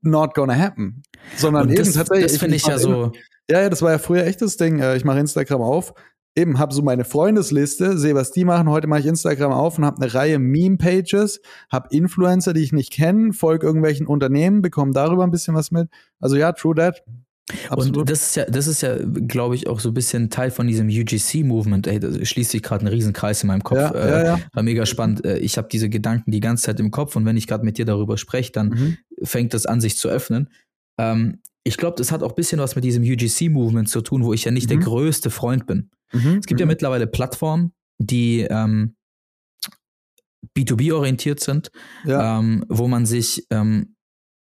not 0.00 0.34
gonna 0.34 0.56
happen. 0.56 1.02
Sondern 1.36 1.68
und 1.68 1.72
eben 1.74 1.92
tatsächlich. 1.92 2.32
Das 2.32 2.38
finde 2.38 2.56
ich, 2.56 2.62
ich 2.62 2.68
ja 2.68 2.78
so. 2.78 3.12
Ja, 3.50 3.62
ja, 3.62 3.70
das 3.70 3.82
war 3.82 3.92
ja 3.92 3.98
früher 3.98 4.24
echtes 4.24 4.56
Ding. 4.56 4.78
Äh, 4.80 4.96
ich 4.96 5.04
mache 5.04 5.18
Instagram 5.18 5.62
auf, 5.62 5.94
eben 6.38 6.58
habe 6.58 6.72
so 6.72 6.82
meine 6.82 7.04
Freundesliste, 7.04 7.98
sehe, 7.98 8.14
was 8.14 8.30
die 8.30 8.44
machen. 8.44 8.68
Heute 8.68 8.86
mache 8.86 9.00
ich 9.00 9.06
Instagram 9.06 9.52
auf 9.52 9.78
und 9.78 9.84
habe 9.84 10.00
eine 10.00 10.14
Reihe 10.14 10.38
Meme-Pages, 10.38 11.40
habe 11.70 11.88
Influencer, 11.90 12.52
die 12.52 12.62
ich 12.62 12.72
nicht 12.72 12.92
kenne, 12.92 13.32
folge 13.32 13.66
irgendwelchen 13.66 14.06
Unternehmen, 14.06 14.62
bekomme 14.62 14.92
darüber 14.92 15.24
ein 15.24 15.30
bisschen 15.30 15.54
was 15.54 15.70
mit. 15.70 15.88
Also 16.20 16.36
ja, 16.36 16.52
true 16.52 16.74
that. 16.74 17.02
Absolut. 17.70 17.96
Und 17.96 18.10
das 18.10 18.22
ist 18.22 18.36
ja, 18.36 18.44
das 18.44 18.66
ist 18.66 18.82
ja, 18.82 18.96
glaube 19.26 19.54
ich, 19.54 19.68
auch 19.68 19.80
so 19.80 19.88
ein 19.88 19.94
bisschen 19.94 20.28
Teil 20.28 20.50
von 20.50 20.66
diesem 20.66 20.88
UGC-Movement. 20.88 21.86
Ey, 21.86 21.98
da 21.98 22.24
schließt 22.24 22.50
sich 22.50 22.62
gerade 22.62 22.84
ein 22.84 22.88
Riesenkreis 22.88 23.42
in 23.42 23.46
meinem 23.46 23.64
Kopf. 23.64 23.78
Ja, 23.78 23.90
äh, 23.92 24.10
ja, 24.10 24.24
ja. 24.24 24.40
War 24.52 24.62
mega 24.62 24.84
spannend. 24.84 25.24
Äh, 25.24 25.38
ich 25.38 25.56
habe 25.56 25.68
diese 25.70 25.88
Gedanken 25.88 26.30
die 26.30 26.40
ganze 26.40 26.64
Zeit 26.64 26.78
im 26.78 26.90
Kopf 26.90 27.16
und 27.16 27.24
wenn 27.24 27.38
ich 27.38 27.46
gerade 27.46 27.64
mit 27.64 27.78
dir 27.78 27.86
darüber 27.86 28.18
spreche, 28.18 28.52
dann 28.52 28.68
mhm. 28.68 28.98
fängt 29.22 29.54
das 29.54 29.64
an, 29.64 29.80
sich 29.80 29.96
zu 29.96 30.08
öffnen. 30.08 30.50
Ähm, 30.98 31.38
ich 31.64 31.78
glaube, 31.78 31.96
das 31.96 32.12
hat 32.12 32.22
auch 32.22 32.30
ein 32.30 32.34
bisschen 32.34 32.60
was 32.60 32.76
mit 32.76 32.84
diesem 32.84 33.02
UGC-Movement 33.02 33.88
zu 33.88 34.02
tun, 34.02 34.24
wo 34.24 34.34
ich 34.34 34.44
ja 34.44 34.50
nicht 34.50 34.66
mhm. 34.66 34.74
der 34.74 34.78
größte 34.80 35.30
Freund 35.30 35.66
bin. 35.66 35.90
Mhm. 36.12 36.38
Es 36.38 36.46
gibt 36.46 36.58
mhm. 36.58 36.62
ja 36.62 36.66
mittlerweile 36.66 37.06
Plattformen, 37.06 37.72
die 37.98 38.40
ähm, 38.40 38.96
B2B-orientiert 40.56 41.40
sind, 41.40 41.70
ja. 42.04 42.38
ähm, 42.38 42.64
wo 42.68 42.88
man 42.88 43.06
sich 43.06 43.46
ähm, 43.50 43.96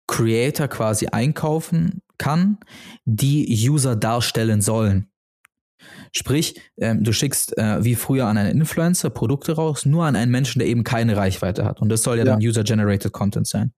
Creator 0.07 0.67
quasi 0.67 1.07
einkaufen 1.07 2.01
kann, 2.17 2.57
die 3.05 3.45
User 3.69 3.95
darstellen 3.95 4.61
sollen. 4.61 5.09
Sprich, 6.15 6.59
ähm, 6.77 7.03
du 7.03 7.11
schickst 7.11 7.57
äh, 7.57 7.83
wie 7.83 7.95
früher 7.95 8.27
an 8.27 8.37
einen 8.37 8.59
Influencer 8.59 9.09
Produkte 9.09 9.53
raus, 9.53 9.85
nur 9.85 10.05
an 10.05 10.15
einen 10.15 10.31
Menschen, 10.31 10.59
der 10.59 10.67
eben 10.67 10.83
keine 10.83 11.17
Reichweite 11.17 11.65
hat. 11.65 11.81
Und 11.81 11.89
das 11.89 12.03
soll 12.03 12.17
ja, 12.17 12.23
ja. 12.23 12.31
dann 12.31 12.41
User-Generated 12.41 13.11
Content 13.11 13.47
sein. 13.47 13.73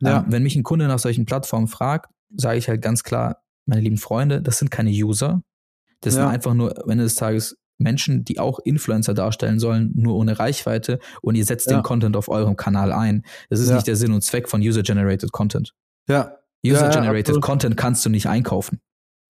Ja. 0.00 0.18
Ähm, 0.18 0.24
wenn 0.28 0.42
mich 0.42 0.56
ein 0.56 0.62
Kunde 0.62 0.88
nach 0.88 0.98
solchen 0.98 1.24
Plattformen 1.24 1.68
fragt, 1.68 2.10
sage 2.36 2.58
ich 2.58 2.68
halt 2.68 2.82
ganz 2.82 3.02
klar, 3.02 3.42
meine 3.66 3.80
lieben 3.80 3.98
Freunde, 3.98 4.42
das 4.42 4.58
sind 4.58 4.70
keine 4.70 4.90
User. 4.90 5.42
Das 6.00 6.14
ja. 6.14 6.22
sind 6.22 6.30
einfach 6.30 6.54
nur 6.54 6.82
am 6.82 6.90
Ende 6.90 7.04
des 7.04 7.14
Tages 7.14 7.56
Menschen, 7.78 8.24
die 8.24 8.38
auch 8.38 8.58
Influencer 8.58 9.14
darstellen 9.14 9.60
sollen, 9.60 9.92
nur 9.94 10.16
ohne 10.16 10.38
Reichweite 10.38 10.98
und 11.22 11.36
ihr 11.36 11.44
setzt 11.44 11.70
ja. 11.70 11.78
den 11.78 11.82
Content 11.82 12.16
auf 12.16 12.28
eurem 12.28 12.56
Kanal 12.56 12.92
ein. 12.92 13.24
Das 13.50 13.60
ist 13.60 13.68
ja. 13.68 13.76
nicht 13.76 13.86
der 13.86 13.96
Sinn 13.96 14.12
und 14.12 14.22
Zweck 14.22 14.48
von 14.48 14.60
User-Generated 14.60 15.30
Content. 15.32 15.74
Ja. 16.08 16.36
User-Generated 16.66 17.40
Content 17.40 17.76
kannst 17.76 18.04
du 18.04 18.10
nicht 18.10 18.26
einkaufen. 18.26 18.80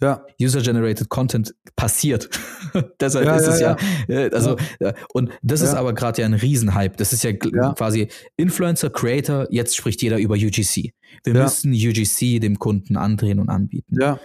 Ja. 0.01 0.25
User-generated 0.41 1.09
Content 1.09 1.55
passiert. 1.75 2.31
Deshalb 3.01 3.27
ja, 3.27 3.37
ist 3.37 3.47
ja, 3.47 3.53
es 3.53 3.61
ja, 3.61 3.77
ja. 4.09 4.27
Äh, 4.27 4.31
also, 4.31 4.57
ja. 4.79 4.95
und 5.13 5.31
das 5.43 5.61
ist 5.61 5.75
aber 5.75 5.93
gerade 5.93 6.21
ja 6.21 6.27
ein 6.27 6.35
Riesenhype. 6.35 6.97
Das 6.97 7.13
ist 7.13 7.25
ja, 7.25 7.33
quasi 7.33 8.09
Influencer, 8.37 8.91
Creator, 8.91 9.49
jetzt 9.51 9.77
spricht 9.77 10.01
jeder 10.03 10.19
über 10.19 10.35
UGC. 10.35 10.93
Wir 11.25 11.35
müssen 11.35 11.73
UGC 11.73 12.41
dem 12.41 12.61
Kunden 12.61 12.97
andrehen 12.97 13.41
und 13.41 13.49
anbieten. 13.49 13.97
Ja. 14.01 14.21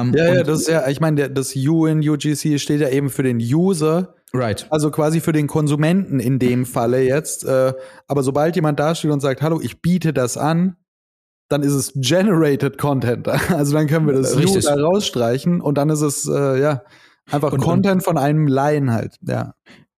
Ähm, 0.00 0.12
ja, 0.14 0.34
ja, 0.34 0.42
das 0.42 0.60
ist 0.60 0.68
ja, 0.68 0.88
ich 0.88 1.00
meine, 1.00 1.30
das 1.30 1.54
U 1.56 1.86
in 1.86 2.06
UGC 2.06 2.58
steht 2.58 2.80
ja 2.80 2.88
eben 2.88 3.10
für 3.10 3.22
den 3.22 3.38
User. 3.38 4.14
Right. 4.32 4.66
Also 4.70 4.90
quasi 4.90 5.20
für 5.20 5.32
den 5.32 5.46
Konsumenten 5.46 6.18
in 6.18 6.38
dem 6.38 6.66
Falle 6.66 7.02
jetzt. 7.02 7.44
Äh, 7.44 7.72
aber 8.08 8.22
sobald 8.22 8.56
jemand 8.56 8.80
da 8.80 8.94
steht 8.94 9.10
und 9.10 9.20
sagt, 9.20 9.42
hallo, 9.42 9.60
ich 9.62 9.80
biete 9.80 10.12
das 10.12 10.36
an, 10.36 10.76
dann 11.48 11.62
ist 11.62 11.72
es 11.72 11.92
generated 11.94 12.78
Content. 12.78 13.28
Also 13.50 13.74
dann 13.74 13.86
können 13.86 14.06
wir 14.06 14.14
das 14.14 14.36
Richtig. 14.36 14.64
da 14.64 14.74
rausstreichen 14.74 15.60
und 15.60 15.78
dann 15.78 15.88
ist 15.90 16.00
es 16.00 16.28
äh, 16.28 16.60
ja 16.60 16.82
einfach 17.30 17.52
und, 17.52 17.60
Content 17.60 17.96
und, 17.96 18.04
von 18.04 18.18
einem 18.18 18.48
Laien 18.48 18.92
halt. 18.92 19.16
Ja. 19.22 19.54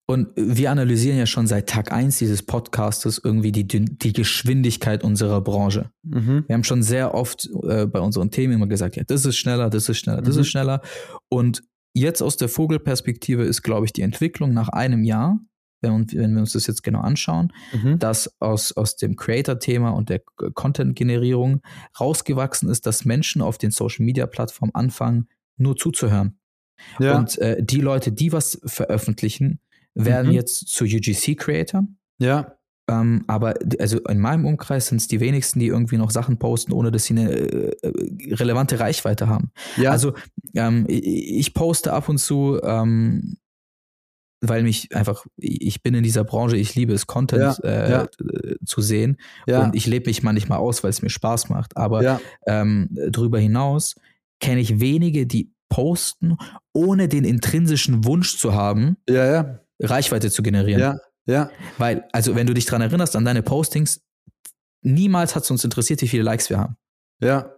Und 0.09 0.29
wir 0.37 0.71
analysieren 0.71 1.17
ja 1.17 1.25
schon 1.25 1.47
seit 1.47 1.67
Tag 1.67 1.91
eins 1.91 2.17
dieses 2.17 2.41
Podcastes 2.41 3.19
irgendwie 3.21 3.51
die, 3.51 3.67
die 3.67 4.13
Geschwindigkeit 4.13 5.03
unserer 5.03 5.41
Branche. 5.41 5.91
Mhm. 6.03 6.45
Wir 6.47 6.53
haben 6.53 6.63
schon 6.63 6.81
sehr 6.81 7.13
oft 7.13 7.49
äh, 7.63 7.85
bei 7.85 7.99
unseren 7.99 8.31
Themen 8.31 8.53
immer 8.53 8.67
gesagt, 8.67 8.95
ja, 8.95 9.03
das 9.05 9.25
ist 9.25 9.37
schneller, 9.37 9.69
das 9.69 9.89
ist 9.89 9.97
schneller, 9.97 10.21
das 10.21 10.35
mhm. 10.35 10.41
ist 10.41 10.47
schneller. 10.47 10.81
Und 11.27 11.63
jetzt 11.93 12.21
aus 12.21 12.37
der 12.37 12.47
Vogelperspektive 12.47 13.43
ist, 13.43 13.63
glaube 13.63 13.85
ich, 13.85 13.91
die 13.91 14.01
Entwicklung 14.01 14.53
nach 14.53 14.69
einem 14.69 15.03
Jahr 15.03 15.39
wenn, 15.81 16.11
wenn 16.11 16.33
wir 16.33 16.39
uns 16.39 16.53
das 16.53 16.67
jetzt 16.67 16.83
genau 16.83 17.01
anschauen, 17.01 17.53
mhm. 17.71 17.99
dass 17.99 18.35
aus, 18.39 18.71
aus 18.71 18.95
dem 18.95 19.15
Creator-Thema 19.15 19.91
und 19.91 20.09
der 20.09 20.21
Content-Generierung 20.53 21.61
rausgewachsen 21.99 22.69
ist, 22.69 22.85
dass 22.85 23.05
Menschen 23.05 23.41
auf 23.41 23.57
den 23.57 23.71
Social-Media-Plattformen 23.71 24.73
anfangen, 24.73 25.27
nur 25.57 25.75
zuzuhören. 25.75 26.39
Ja. 26.99 27.17
Und 27.17 27.37
äh, 27.39 27.63
die 27.63 27.81
Leute, 27.81 28.11
die 28.11 28.31
was 28.31 28.59
veröffentlichen, 28.65 29.59
werden 30.05 30.27
mhm. 30.27 30.33
jetzt 30.33 30.67
zu 30.67 30.85
UGC-Creator. 30.85 31.83
Ja. 32.19 32.53
Ähm, 32.89 33.25
aber 33.27 33.55
also 33.79 33.99
in 33.99 34.19
meinem 34.19 34.45
Umkreis 34.45 34.87
sind 34.87 35.01
es 35.01 35.07
die 35.07 35.19
wenigsten, 35.19 35.59
die 35.59 35.67
irgendwie 35.67 35.97
noch 35.97 36.09
Sachen 36.09 36.39
posten, 36.39 36.71
ohne 36.71 36.89
dass 36.89 37.03
sie 37.03 37.15
eine 37.15 37.31
äh, 37.31 37.75
äh 37.81 38.33
relevante 38.35 38.79
Reichweite 38.79 39.27
haben. 39.27 39.51
Ja. 39.75 39.91
Also 39.91 40.13
ähm, 40.55 40.85
ich 40.87 41.53
poste 41.53 41.91
ab 41.91 42.07
und 42.07 42.17
zu 42.17 42.59
ähm, 42.63 43.37
weil 44.41 44.63
mich 44.63 44.95
einfach, 44.95 45.25
ich 45.37 45.81
bin 45.81 45.95
in 45.95 46.03
dieser 46.03 46.23
Branche, 46.23 46.57
ich 46.57 46.75
liebe 46.75 46.93
es, 46.93 47.07
Content 47.07 47.57
ja, 47.63 47.69
äh, 47.69 47.91
ja. 47.91 48.07
zu 48.65 48.81
sehen. 48.81 49.17
Ja. 49.47 49.63
Und 49.63 49.75
ich 49.75 49.87
lebe 49.87 50.09
mich 50.09 50.23
manchmal 50.23 50.59
aus, 50.59 50.83
weil 50.83 50.91
es 50.91 51.01
mir 51.01 51.09
Spaß 51.09 51.49
macht. 51.49 51.75
Aber 51.75 52.03
ähm, 52.45 52.89
darüber 52.91 53.39
hinaus 53.39 53.95
kenne 54.39 54.61
ich 54.61 54.79
wenige, 54.79 55.25
die 55.25 55.51
posten, 55.69 56.37
ohne 56.73 57.07
den 57.07 57.23
intrinsischen 57.23 58.05
Wunsch 58.05 58.37
zu 58.37 58.53
haben, 58.53 58.97
Reichweite 59.79 60.31
zu 60.31 60.43
generieren. 60.43 60.79
Ja. 60.79 60.97
Ja. 61.25 61.51
Weil, 61.77 62.07
also 62.13 62.35
wenn 62.35 62.47
du 62.47 62.53
dich 62.53 62.65
dran 62.65 62.81
erinnerst 62.81 63.15
an 63.15 63.25
deine 63.25 63.43
Postings, 63.43 64.01
niemals 64.81 65.35
hat 65.35 65.43
es 65.43 65.51
uns 65.51 65.63
interessiert, 65.63 66.01
wie 66.01 66.07
viele 66.07 66.23
Likes 66.23 66.49
wir 66.49 66.57
haben. 66.57 66.77
Ja 67.21 67.57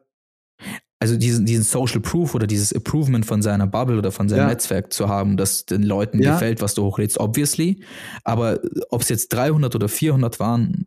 also 1.00 1.16
diesen, 1.16 1.46
diesen 1.46 1.64
Social 1.64 2.02
Proof 2.02 2.36
oder 2.36 2.46
dieses 2.46 2.74
Approvement 2.74 3.26
von 3.26 3.42
seiner 3.42 3.68
Bubble 3.68 3.98
oder 3.98 4.12
von 4.12 4.28
seinem 4.28 4.40
ja. 4.40 4.48
Netzwerk 4.48 4.92
zu 4.92 5.08
haben, 5.08 5.38
dass 5.38 5.66
den 5.66 5.84
Leuten 5.84 6.22
ja. 6.22 6.34
gefällt, 6.34 6.62
was 6.62 6.74
du 6.74 6.84
hochlädst, 6.84 7.20
obviously. 7.20 7.82
Aber 8.26 8.60
ob 8.90 9.02
es 9.02 9.10
jetzt 9.10 9.30
300 9.30 9.74
oder 9.76 9.88
400 9.88 10.40
waren, 10.42 10.86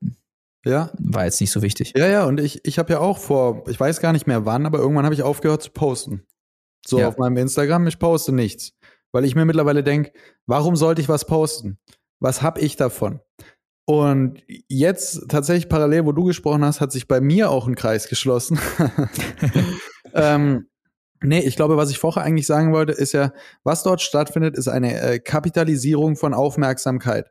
ja. 0.67 0.91
war 0.99 1.25
jetzt 1.25 1.41
nicht 1.41 1.51
so 1.51 1.63
wichtig. 1.63 1.95
Ja, 1.97 2.07
ja, 2.07 2.25
und 2.27 2.41
ich, 2.41 2.61
ich 2.65 2.79
habe 2.79 2.93
ja 2.93 3.01
auch 3.01 3.19
vor, 3.19 3.65
ich 3.69 3.81
weiß 3.81 4.01
gar 4.01 4.13
nicht 4.13 4.27
mehr 4.27 4.45
wann, 4.45 4.67
aber 4.67 4.79
irgendwann 4.79 5.07
habe 5.07 5.15
ich 5.15 5.23
aufgehört 5.23 5.63
zu 5.63 5.71
posten. 5.71 6.25
So 6.87 6.99
ja. 6.99 7.09
auf 7.09 7.17
meinem 7.17 7.39
Instagram, 7.39 7.87
ich 7.87 7.99
poste 7.99 8.33
nichts. 8.33 8.75
Weil 9.13 9.25
ich 9.25 9.35
mir 9.35 9.45
mittlerweile 9.45 9.83
denke, 9.83 10.13
warum 10.47 10.75
sollte 10.75 11.01
ich 11.03 11.09
was 11.09 11.27
posten? 11.27 11.79
Was 12.21 12.43
habe 12.43 12.61
ich 12.61 12.77
davon? 12.77 13.21
Und 13.85 14.43
jetzt 14.69 15.29
tatsächlich 15.29 15.69
parallel, 15.69 16.07
wo 16.07 16.13
du 16.13 16.25
gesprochen 16.25 16.65
hast, 16.65 16.81
hat 16.81 16.93
sich 16.93 17.09
bei 17.09 17.21
mir 17.21 17.51
auch 17.51 17.67
ein 17.67 17.75
Kreis 17.75 18.09
geschlossen. 18.09 18.59
ähm, 20.15 20.69
nee, 21.21 21.41
ich 21.41 21.57
glaube, 21.57 21.77
was 21.77 21.91
ich 21.91 21.99
vorher 21.99 22.23
eigentlich 22.23 22.47
sagen 22.47 22.73
wollte, 22.73 22.93
ist 22.93 23.13
ja, 23.13 23.33
was 23.65 23.83
dort 23.83 24.01
stattfindet, 24.01 24.57
ist 24.57 24.69
eine 24.69 25.01
äh, 25.01 25.19
Kapitalisierung 25.19 26.17
von 26.17 26.33
Aufmerksamkeit. 26.33 27.31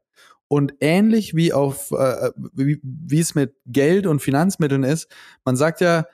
Und 0.50 0.74
ähnlich 0.82 1.34
wie 1.34 1.54
auf, 1.54 1.91
äh, 1.91 2.32
wie, 2.54 2.82
wie 2.84 3.20
es 3.20 3.36
mit 3.36 3.56
Geld 3.65 4.06
und 4.06 4.22
Finanzmitteln 4.22 4.84
ist, 4.84 5.08
man 5.46 5.56
sagt 5.56 5.80
ja, 5.80 6.06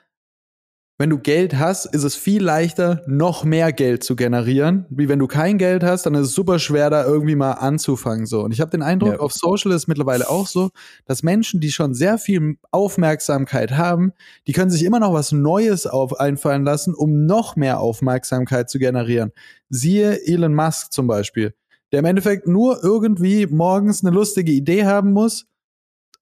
wenn 1.00 1.10
du 1.10 1.18
Geld 1.18 1.56
hast, 1.56 1.86
ist 1.86 2.02
es 2.02 2.16
viel 2.16 2.42
leichter, 2.42 3.02
noch 3.06 3.44
mehr 3.44 3.72
Geld 3.72 4.02
zu 4.02 4.16
generieren, 4.16 4.84
wie 4.90 5.08
wenn 5.08 5.20
du 5.20 5.28
kein 5.28 5.56
Geld 5.56 5.84
hast, 5.84 6.06
dann 6.06 6.14
ist 6.16 6.26
es 6.26 6.34
super 6.34 6.58
schwer, 6.58 6.90
da 6.90 7.04
irgendwie 7.04 7.36
mal 7.36 7.52
anzufangen. 7.52 8.26
So. 8.26 8.40
Und 8.42 8.50
ich 8.50 8.60
habe 8.60 8.72
den 8.72 8.82
Eindruck, 8.82 9.12
ja. 9.12 9.18
auf 9.20 9.32
Social 9.32 9.70
ist 9.70 9.86
mittlerweile 9.86 10.28
auch 10.28 10.48
so, 10.48 10.70
dass 11.06 11.22
Menschen, 11.22 11.60
die 11.60 11.70
schon 11.70 11.94
sehr 11.94 12.18
viel 12.18 12.56
Aufmerksamkeit 12.72 13.76
haben, 13.76 14.12
die 14.48 14.52
können 14.52 14.72
sich 14.72 14.84
immer 14.84 14.98
noch 14.98 15.12
was 15.12 15.30
Neues 15.30 15.86
auf 15.86 16.18
einfallen 16.18 16.64
lassen, 16.64 16.94
um 16.94 17.26
noch 17.26 17.54
mehr 17.54 17.78
Aufmerksamkeit 17.78 18.68
zu 18.68 18.80
generieren. 18.80 19.30
Siehe 19.70 20.26
Elon 20.26 20.54
Musk 20.54 20.92
zum 20.92 21.06
Beispiel, 21.06 21.54
der 21.92 22.00
im 22.00 22.06
Endeffekt 22.06 22.48
nur 22.48 22.82
irgendwie 22.82 23.46
morgens 23.46 24.04
eine 24.04 24.12
lustige 24.12 24.50
Idee 24.50 24.84
haben 24.84 25.12
muss 25.12 25.46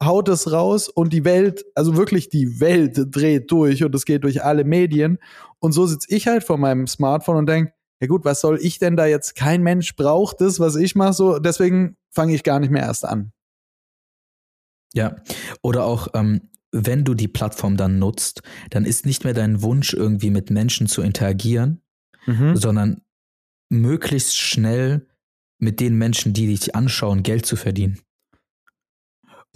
haut 0.03 0.29
es 0.29 0.53
raus 0.53 0.89
und 0.89 1.13
die 1.13 1.25
Welt, 1.25 1.65
also 1.75 1.97
wirklich 1.97 2.29
die 2.29 2.61
Welt 2.61 2.99
dreht 3.11 3.51
durch 3.51 3.83
und 3.83 3.95
es 3.95 4.05
geht 4.05 4.25
durch 4.25 4.45
alle 4.45 4.65
Medien. 4.65 5.19
Und 5.59 5.73
so 5.73 5.87
sitze 5.87 6.15
ich 6.15 6.27
halt 6.27 6.45
vor 6.45 6.59
meinem 6.59 6.87
Smartphone 6.87 7.37
und 7.37 7.49
denke, 7.49 7.73
ja 8.01 8.07
gut, 8.07 8.25
was 8.25 8.41
soll 8.41 8.59
ich 8.61 8.79
denn 8.79 8.97
da 8.97 9.07
jetzt? 9.07 9.37
Kein 9.37 9.63
Mensch 9.63 9.97
braucht 9.97 10.41
das, 10.41 10.61
was 10.61 10.77
ich 10.77 10.95
mache, 10.95 11.15
so 11.15 11.39
deswegen 11.39 11.97
fange 12.11 12.35
ich 12.35 12.43
gar 12.43 12.61
nicht 12.61 12.71
mehr 12.71 12.83
erst 12.83 13.05
an. 13.07 13.33
Ja, 14.93 15.17
oder 15.63 15.85
auch, 15.85 16.09
ähm, 16.15 16.49
wenn 16.73 17.05
du 17.05 17.15
die 17.15 17.29
Plattform 17.29 17.77
dann 17.77 17.99
nutzt, 17.99 18.43
dann 18.71 18.85
ist 18.85 19.07
nicht 19.07 19.25
mehr 19.25 19.35
dein 19.35 19.63
Wunsch, 19.63 19.95
irgendwie 19.95 20.31
mit 20.31 20.51
Menschen 20.51 20.87
zu 20.89 21.01
interagieren, 21.01 21.81
mhm. 22.27 22.57
sondern 22.57 23.03
möglichst 23.71 24.37
schnell 24.37 25.07
mit 25.59 25.81
den 25.81 25.97
Menschen, 25.97 26.35
die 26.35 26.47
dich 26.47 26.75
anschauen, 26.75 27.23
Geld 27.23 27.47
zu 27.47 27.57
verdienen. 27.57 28.01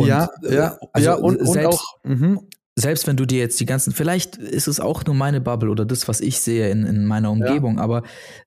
Und, 0.01 0.09
ja, 0.09 0.29
ja, 0.43 0.79
also 0.93 1.09
ja, 1.09 1.15
und, 1.15 1.47
selbst, 1.47 1.57
und 1.57 1.67
auch. 1.67 1.85
Mh. 2.05 2.41
Selbst 2.77 3.07
wenn 3.07 3.17
du 3.17 3.27
dir 3.27 3.41
jetzt 3.41 3.61
die 3.61 3.67
ganzen, 3.67 3.93
vielleicht 3.93 4.37
ist 4.37 4.67
es 4.67 4.81
auch 4.81 5.05
nur 5.05 5.15
meine 5.15 5.41
Bubble 5.41 5.71
oder 5.71 5.85
das, 5.85 6.09
was 6.09 6.21
ich 6.21 6.41
sehe 6.41 6.71
in, 6.71 6.87
in 6.87 7.05
meiner 7.05 7.31
Umgebung, 7.31 7.77
ja. 7.77 7.83
aber 7.83 8.03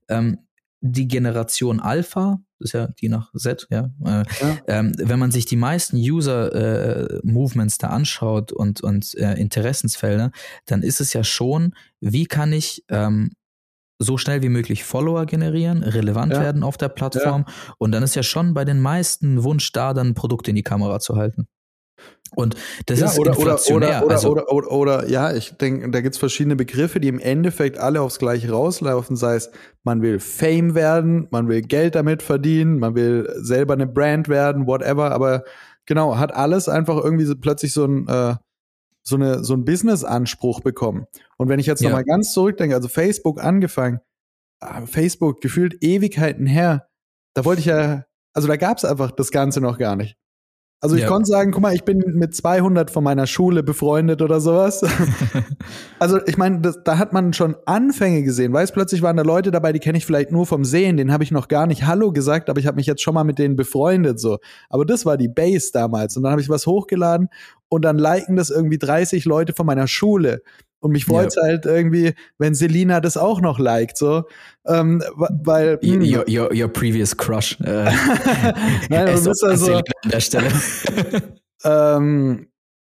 ähm, 0.08 0.39
die 0.80 1.08
Generation 1.08 1.80
Alpha, 1.80 2.39
das 2.60 2.70
ist 2.70 2.74
ja 2.74 2.88
die 3.00 3.10
nach 3.10 3.32
Z, 3.36 3.68
ja. 3.70 3.92
Äh, 4.04 4.24
ja. 4.42 4.58
Ähm, 4.68 4.94
wenn 4.98 5.20
man 5.20 5.32
sich 5.32 5.46
die 5.46 5.56
meisten 5.56 5.98
User-Movements 5.98 7.76
äh, 7.76 7.80
da 7.80 7.88
anschaut 7.89 8.52
und, 8.52 8.82
und 8.82 9.16
äh, 9.16 9.34
Interessensfelder, 9.34 10.32
dann 10.66 10.82
ist 10.82 11.00
es 11.00 11.13
ja 11.13 11.24
schon, 11.24 11.74
wie 12.02 12.26
kann 12.26 12.52
ich 12.54 12.84
ähm, 12.89 13.32
so 14.04 14.18
schnell 14.18 14.42
wie 14.42 14.50
möglich 14.50 14.84
Follower 14.84 15.26
generieren, 15.26 15.84
relevant 15.84 16.34
ja. 16.34 16.42
werden 16.42 16.63
auf 16.63 16.78
der 16.78 16.89
Plattform. 16.89 17.46
Ja. 17.48 17.74
Und 17.78 17.92
dann 17.92 18.04
ist 18.04 18.16
ja 18.16 18.24
schon 18.24 18.54
bei 18.54 18.66
den 18.66 18.80
meisten 18.80 19.44
Wunsch 19.44 19.72
da, 19.72 19.94
dann 19.94 20.10
ein 20.10 20.13
Produkt 20.13 20.48
in 20.48 20.56
die 20.56 20.63
Kamera 20.63 21.00
zu 21.00 21.16
halten. 21.16 21.48
Und 22.36 22.56
das 22.88 23.00
ja, 23.00 23.06
ist 23.06 23.20
oder, 23.20 23.32
inflationär. 23.32 23.98
Oder, 23.98 24.06
oder, 24.06 24.16
also, 24.16 24.32
oder, 24.32 24.52
oder, 24.52 24.72
oder, 24.72 25.10
ja, 25.10 25.34
ich 25.34 25.56
denke, 25.58 25.89
da 25.92 26.02
gibt 26.02 26.16
es 26.16 26.20
verschiedene 26.20 26.56
Begriffe, 26.56 27.00
die 27.00 27.08
im 27.08 27.20
Endeffekt 27.20 27.78
alle 27.78 28.02
aufs 28.02 28.20
Gleiche 28.20 28.52
rauslaufen. 28.52 29.16
Sei 29.16 29.36
es, 29.36 29.52
man 29.84 30.02
will 30.02 30.20
Fame 30.20 30.74
werden, 30.74 31.28
man 31.32 31.48
will 31.48 31.62
Geld 31.62 31.96
damit 31.96 32.24
verdienen, 32.24 32.80
man 32.80 32.96
will 32.96 33.30
selber 33.38 33.74
eine 33.74 33.88
Brand 33.88 34.30
werden, 34.30 34.66
whatever. 34.66 35.12
Aber 35.12 35.44
genau, 35.86 36.18
hat 36.18 36.34
alles 36.34 36.68
einfach 36.68 36.98
irgendwie 37.04 37.26
so, 37.26 37.36
plötzlich 37.36 37.72
so 37.72 37.86
ein 37.86 38.08
äh, 38.08 38.36
so, 39.04 39.16
eine, 39.16 39.44
so 39.44 39.54
einen 39.54 39.66
Business-Anspruch 39.66 40.62
bekommen. 40.62 41.06
Und 41.38 41.50
wenn 41.50 41.60
ich 41.60 41.66
jetzt 41.66 41.82
ja. 41.82 41.89
nochmal 41.89 42.06
ganz 42.06 42.34
zurückdenke, 42.34 42.76
also 42.76 42.88
Facebook 42.88 43.44
angefangen, 43.44 44.00
ah, 44.60 44.86
Facebook 44.86 45.42
gefühlt 45.42 45.84
Ewigkeiten 45.84 46.46
her, 46.46 46.88
da 47.34 47.46
wollte 47.46 47.60
ich 47.60 47.66
ja, 47.66 48.06
also 48.34 48.48
da 48.48 48.56
gab 48.56 48.78
es 48.78 48.86
einfach 48.86 49.12
das 49.12 49.32
Ganze 49.32 49.62
noch 49.62 49.78
gar 49.78 49.96
nicht. 49.96 50.18
Also 50.84 50.98
ich 50.98 51.04
ja. 51.04 51.08
konnte 51.08 51.28
sagen, 51.28 51.52
guck 51.52 51.62
mal, 51.62 51.74
ich 51.74 51.86
bin 51.86 52.04
mit 52.13 52.36
200 52.36 52.91
von 52.91 53.06
meiner 53.06 53.26
Schule 53.26 53.63
befreundet 53.63 54.22
oder 54.22 54.41
sowas. 54.41 54.82
also 56.00 56.19
ich 56.26 56.36
meine, 56.36 56.60
da 56.60 56.98
hat 56.98 57.13
man 57.13 57.32
schon 57.32 57.56
Anfänge 57.65 58.22
gesehen. 58.24 58.52
Weiß 58.52 58.74
plötzlich 58.74 59.02
waren 59.02 59.15
da 59.15 59.24
Leute 59.24 59.50
dabei, 59.52 59.72
die 59.72 59.80
kenne 59.80 59.98
ich 59.98 60.06
vielleicht 60.06 60.34
nur 60.34 60.46
vom 60.46 60.65
Sehen, 60.65 60.98
denen 60.98 61.13
habe 61.13 61.24
ich 61.24 61.32
noch 61.32 61.48
gar 61.48 61.67
nicht 61.67 61.86
Hallo 61.86 62.12
gesagt, 62.12 62.50
aber 62.50 62.60
ich 62.60 62.67
habe 62.67 62.76
mich 62.76 62.86
jetzt 62.86 63.02
schon 63.02 63.13
mal 63.13 63.24
mit 63.24 63.39
denen 63.39 63.56
befreundet 63.56 64.19
so. 64.19 64.39
Aber 64.67 64.86
das 64.86 65.06
war 65.06 65.15
die 65.15 65.30
Base 65.30 65.72
damals 65.72 66.17
und 66.17 66.24
dann 66.24 66.34
habe 66.34 66.41
ich 66.41 66.50
was 66.50 66.67
hochgeladen 66.67 67.30
und 67.69 67.86
dann 67.86 67.98
liken 67.98 68.36
das 68.36 68.50
irgendwie 68.50 68.78
30 68.78 69.24
Leute 69.24 69.54
von 69.54 69.65
meiner 69.65 69.88
Schule. 69.88 70.41
Und 70.84 70.91
mich 70.91 71.06
freut 71.06 71.28
es 71.28 71.36
ja. 71.36 71.43
halt 71.43 71.65
irgendwie, 71.65 72.13
wenn 72.38 72.56
Selina 72.56 73.00
das 73.00 73.15
auch 73.15 73.39
noch 73.39 73.58
liked, 73.58 73.98
so. 73.98 74.24
Ähm, 74.65 75.02
weil. 75.15 75.80
Hm. 75.82 76.02
Your, 76.02 76.26
your, 76.28 76.54
your, 76.54 76.67
previous 76.67 77.15
crush. 77.15 77.58
Äh, 77.62 77.86
Nein, 78.89 79.15
du 79.15 79.24
bist 79.24 79.46
also. 79.46 79.76
An 79.76 79.84
der 80.04 80.19
Stelle. 80.19 80.52
ähm, 81.63 82.48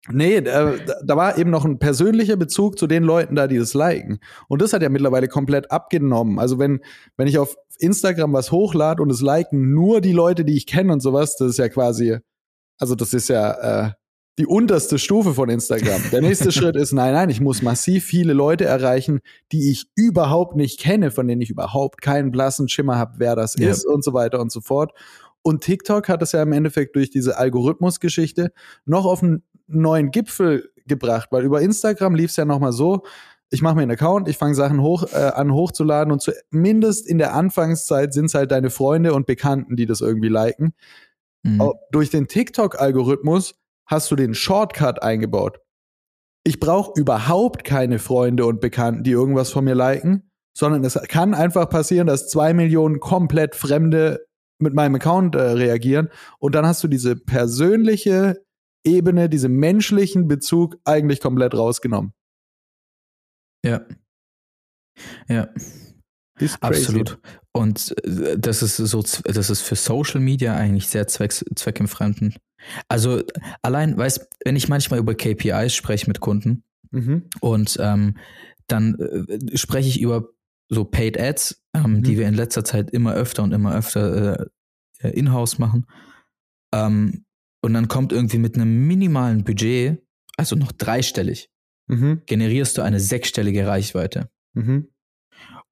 nee, 0.10 0.38
äh, 0.38 0.80
da 1.06 1.16
war 1.16 1.38
eben 1.38 1.52
noch 1.52 1.66
ein 1.66 1.78
persönlicher 1.78 2.36
Bezug 2.36 2.80
zu 2.80 2.88
den 2.88 3.04
Leuten 3.04 3.36
da, 3.36 3.46
die 3.46 3.60
das 3.60 3.76
liken. 3.76 4.18
Und 4.48 4.64
das 4.64 4.74
hat 4.74 4.82
ja 4.82 4.90
mittlerweile 4.90 5.28
komplett 5.28 5.70
abgenommen. 5.70 6.40
Also 6.40 6.58
wenn, 6.58 6.80
wenn 7.16 7.28
ich 7.28 7.38
auf 7.38 7.56
Instagram 7.78 8.34
was 8.34 8.52
hochlade 8.52 9.04
und 9.04 9.12
es 9.12 9.22
liken 9.22 9.72
nur 9.72 10.02
die 10.02 10.14
Leute, 10.14 10.46
die 10.46 10.58
ich 10.58 10.66
kenne 10.66 10.92
und 10.92 11.02
sowas, 11.02 11.36
das 11.38 11.50
ist 11.50 11.58
ja 11.60 11.70
quasi, 11.70 12.18
also 12.80 12.96
das 12.96 13.14
ist 13.14 13.30
ja, 13.30 13.86
äh, 13.86 13.92
die 14.40 14.48
unterste 14.48 14.98
Stufe 14.98 15.34
von 15.34 15.50
Instagram. 15.50 16.02
Der 16.12 16.22
nächste 16.22 16.52
Schritt 16.54 16.76
ist, 16.76 16.92
nein, 16.92 17.14
nein, 17.14 17.30
ich 17.30 17.40
muss 17.40 17.62
massiv 17.62 18.06
viele 18.06 18.34
Leute 18.34 18.66
erreichen, 18.66 19.20
die 19.52 19.70
ich 19.72 19.86
überhaupt 19.96 20.56
nicht 20.56 20.80
kenne, 20.80 21.12
von 21.12 21.28
denen 21.28 21.42
ich 21.42 21.50
überhaupt 21.50 22.02
keinen 22.02 22.32
blassen 22.32 22.68
Schimmer 22.68 22.98
habe, 22.98 23.16
wer 23.18 23.36
das 23.36 23.56
ja. 23.58 23.70
ist 23.70 23.86
und 23.86 24.04
so 24.04 24.14
weiter 24.14 24.40
und 24.40 24.52
so 24.52 24.62
fort. 24.62 24.92
Und 25.44 25.62
TikTok 25.62 26.10
hat 26.10 26.22
es 26.22 26.32
ja 26.32 26.42
im 26.42 26.54
Endeffekt 26.54 26.96
durch 26.96 27.10
diese 27.10 27.38
Algorithmusgeschichte 27.38 28.54
noch 28.86 29.06
auf 29.06 29.22
einen 29.22 29.44
neuen 29.68 30.10
Gipfel 30.12 30.72
gebracht, 30.88 31.30
weil 31.32 31.44
über 31.44 31.62
Instagram 31.62 32.16
lief 32.16 32.32
es 32.32 32.38
ja 32.38 32.46
noch 32.46 32.60
mal 32.60 32.72
so, 32.72 33.04
ich 33.50 33.62
mache 33.62 33.76
mir 33.76 33.84
einen 33.84 33.92
Account, 33.92 34.28
ich 34.28 34.38
fange 34.38 34.56
Sachen 34.56 34.82
hoch 34.82 35.04
äh, 35.14 35.32
an 35.36 35.54
hochzuladen 35.54 36.12
und 36.12 36.22
zumindest 36.22 37.08
in 37.08 37.20
der 37.20 37.36
Anfangszeit 37.36 38.14
sind 38.14 38.26
es 38.26 38.34
halt 38.34 38.52
deine 38.52 38.72
Freunde 38.72 39.14
und 39.14 39.28
Bekannten, 39.28 39.76
die 39.76 39.86
das 39.86 40.02
irgendwie 40.02 40.30
liken. 40.30 40.74
Mhm. 41.44 41.74
Durch 41.92 42.10
den 42.10 42.28
TikTok-Algorithmus 42.28 43.56
hast 43.94 44.12
du 44.12 44.16
den 44.16 44.34
Shortcut 44.34 45.02
eingebaut. 45.02 45.60
Ich 46.46 46.60
brauche 46.60 47.00
überhaupt 47.00 47.64
keine 47.64 48.00
Freunde 48.00 48.46
und 48.46 48.60
Bekannten, 48.60 49.04
die 49.04 49.12
irgendwas 49.12 49.52
von 49.52 49.64
mir 49.64 49.76
liken, 49.76 50.30
sondern 50.58 50.84
es 50.84 51.00
kann 51.08 51.34
einfach 51.34 51.70
passieren, 51.70 52.08
dass 52.08 52.28
zwei 52.28 52.54
Millionen 52.54 53.00
komplett 53.00 53.56
Fremde 53.56 54.26
mit 54.62 54.74
meinem 54.74 54.96
Account 54.96 55.36
äh, 55.36 55.42
reagieren 55.42 56.10
und 56.40 56.56
dann 56.56 56.66
hast 56.66 56.84
du 56.84 56.88
diese 56.88 57.16
persönliche 57.16 58.44
Ebene, 58.86 59.30
diesen 59.30 59.54
menschlichen 59.54 60.28
Bezug 60.28 60.78
eigentlich 60.84 61.22
komplett 61.22 61.54
rausgenommen. 61.54 62.14
Ja. 63.66 63.86
Ja. 65.30 65.48
Absolut. 66.60 67.20
Und 67.54 67.96
äh, 68.06 68.38
das 68.38 68.62
ist 68.62 68.78
so, 68.78 69.02
das 69.02 69.50
ist 69.50 69.62
für 69.62 69.76
Social 69.76 70.20
Media 70.20 70.56
eigentlich 70.56 70.88
sehr 70.88 71.08
zwecks, 71.08 71.46
zweckentfremdend. 71.56 72.38
Also 72.88 73.22
allein, 73.62 73.98
weißt, 73.98 74.28
wenn 74.46 74.56
ich 74.56 74.70
manchmal 74.70 75.00
über 75.00 75.16
KPIs 75.16 75.74
spreche 75.76 76.08
mit 76.08 76.20
Kunden 76.20 76.64
mhm. 76.92 77.30
und 77.42 77.78
ähm, 77.80 78.18
dann 78.68 78.96
äh, 79.00 79.58
spreche 79.58 79.90
ich 79.90 80.02
über 80.02 80.30
so 80.70 80.86
Paid 80.86 81.20
Ads, 81.20 81.62
ähm, 81.76 81.98
mhm. 81.98 82.04
die 82.04 82.18
wir 82.18 82.28
in 82.28 82.34
letzter 82.34 82.64
Zeit 82.64 82.90
immer 82.92 83.14
öfter 83.14 83.44
und 83.44 83.52
immer 83.52 83.76
öfter 83.76 84.48
äh, 85.00 85.10
in-house 85.10 85.60
machen. 85.60 85.86
Ähm, 86.74 87.26
und 87.62 87.74
dann 87.74 87.88
kommt 87.88 88.12
irgendwie 88.12 88.40
mit 88.40 88.56
einem 88.56 88.88
minimalen 88.88 89.44
Budget, 89.44 90.02
also 90.38 90.56
noch 90.56 90.72
dreistellig, 90.72 91.50
mhm. 91.88 92.22
generierst 92.26 92.78
du 92.78 92.82
eine 92.82 93.00
sechsstellige 93.00 93.68
Reichweite. 93.68 94.30
Mhm. 94.54 94.90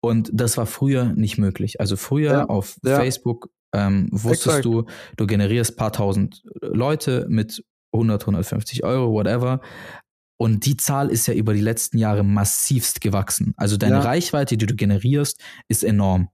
Und 0.01 0.31
das 0.33 0.57
war 0.57 0.65
früher 0.65 1.13
nicht 1.13 1.37
möglich. 1.37 1.79
Also 1.79 1.95
früher 1.95 2.31
ja, 2.31 2.45
auf 2.45 2.77
ja. 2.83 2.97
Facebook 2.97 3.49
ähm, 3.73 4.09
wusstest 4.11 4.57
Exakt. 4.57 4.65
du, 4.65 4.85
du 5.15 5.27
generierst 5.27 5.77
paar 5.77 5.93
tausend 5.93 6.43
Leute 6.61 7.25
mit 7.29 7.63
100, 7.93 8.23
150 8.23 8.83
Euro, 8.83 9.13
whatever. 9.13 9.61
Und 10.37 10.65
die 10.65 10.75
Zahl 10.75 11.09
ist 11.09 11.27
ja 11.27 11.35
über 11.35 11.53
die 11.53 11.61
letzten 11.61 11.99
Jahre 11.99 12.23
massivst 12.23 13.01
gewachsen. 13.01 13.53
Also 13.57 13.77
deine 13.77 13.97
ja. 13.97 14.01
Reichweite, 14.01 14.57
die 14.57 14.65
du 14.65 14.75
generierst, 14.75 15.39
ist 15.67 15.83
enorm. 15.83 16.29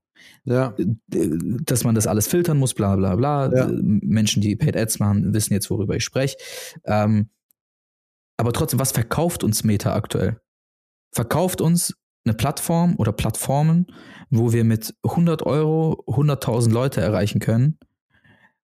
Ja. 0.45 0.75
Dass 1.07 1.83
man 1.83 1.93
das 1.93 2.07
alles 2.07 2.27
filtern 2.27 2.57
muss, 2.57 2.73
bla 2.73 2.95
bla 2.95 3.15
bla. 3.15 3.53
Ja. 3.53 3.69
Menschen, 3.69 4.41
die 4.41 4.55
Paid 4.55 4.77
Ads 4.77 4.99
machen, 4.99 5.33
wissen 5.33 5.53
jetzt, 5.53 5.69
worüber 5.69 5.95
ich 5.95 6.05
spreche. 6.05 6.37
Ähm, 6.85 7.29
aber 8.37 8.53
trotzdem, 8.53 8.79
was 8.79 8.93
verkauft 8.93 9.43
uns 9.43 9.63
Meta 9.63 9.93
aktuell? 9.93 10.39
Verkauft 11.13 11.59
uns 11.59 11.93
eine 12.27 12.35
Plattform 12.35 12.95
oder 12.97 13.11
Plattformen, 13.11 13.87
wo 14.29 14.53
wir 14.53 14.63
mit 14.63 14.93
100 15.03 15.43
Euro 15.43 16.03
100.000 16.07 16.71
Leute 16.71 17.01
erreichen 17.01 17.39
können. 17.39 17.77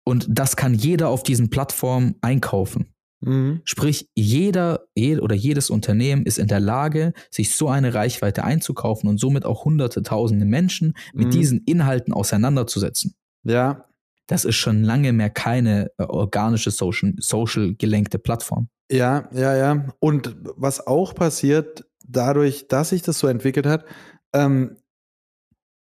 Und 0.04 0.28
das 0.30 0.56
kann 0.56 0.74
jeder 0.74 1.10
auf 1.10 1.24
diesen 1.24 1.50
Plattformen 1.50 2.16
einkaufen. 2.22 2.94
Mhm. 3.22 3.62
Sprich, 3.64 4.10
jeder, 4.14 4.86
oder 4.96 5.36
jedes 5.36 5.70
Unternehmen 5.70 6.26
ist 6.26 6.38
in 6.38 6.48
der 6.48 6.60
Lage, 6.60 7.14
sich 7.32 7.56
so 7.56 7.70
eine 7.70 7.94
Reichweite 7.94 8.44
einzukaufen 8.44 9.10
und 9.10 9.20
somit 9.20 9.46
auch 9.46 9.66
hunderte, 9.66 10.04
tausende 10.04 10.46
Menschen 10.46 10.94
mit 11.14 11.28
mhm. 11.28 11.32
diesen 11.32 11.64
Inhalten 11.66 12.14
auseinanderzusetzen. 12.14 13.16
Ja. 13.44 13.86
Das 14.28 14.46
ist 14.46 14.56
schon 14.56 14.84
lange 14.84 15.14
mehr 15.14 15.30
keine 15.30 15.92
äh, 15.98 16.04
organische 16.04 16.72
Social, 16.72 17.14
Social 17.18 17.76
gelenkte 17.76 18.20
Plattform. 18.20 18.70
Ja, 18.92 19.28
ja, 19.34 19.56
ja. 19.56 19.88
Und 20.00 20.36
was 20.56 20.86
auch 20.86 21.16
passiert, 21.16 21.86
dadurch, 22.08 22.68
dass 22.68 22.90
sich 22.90 23.02
das 23.02 23.20
so 23.20 23.28
entwickelt 23.28 23.66
hat, 23.66 23.86
ähm, 24.34 24.78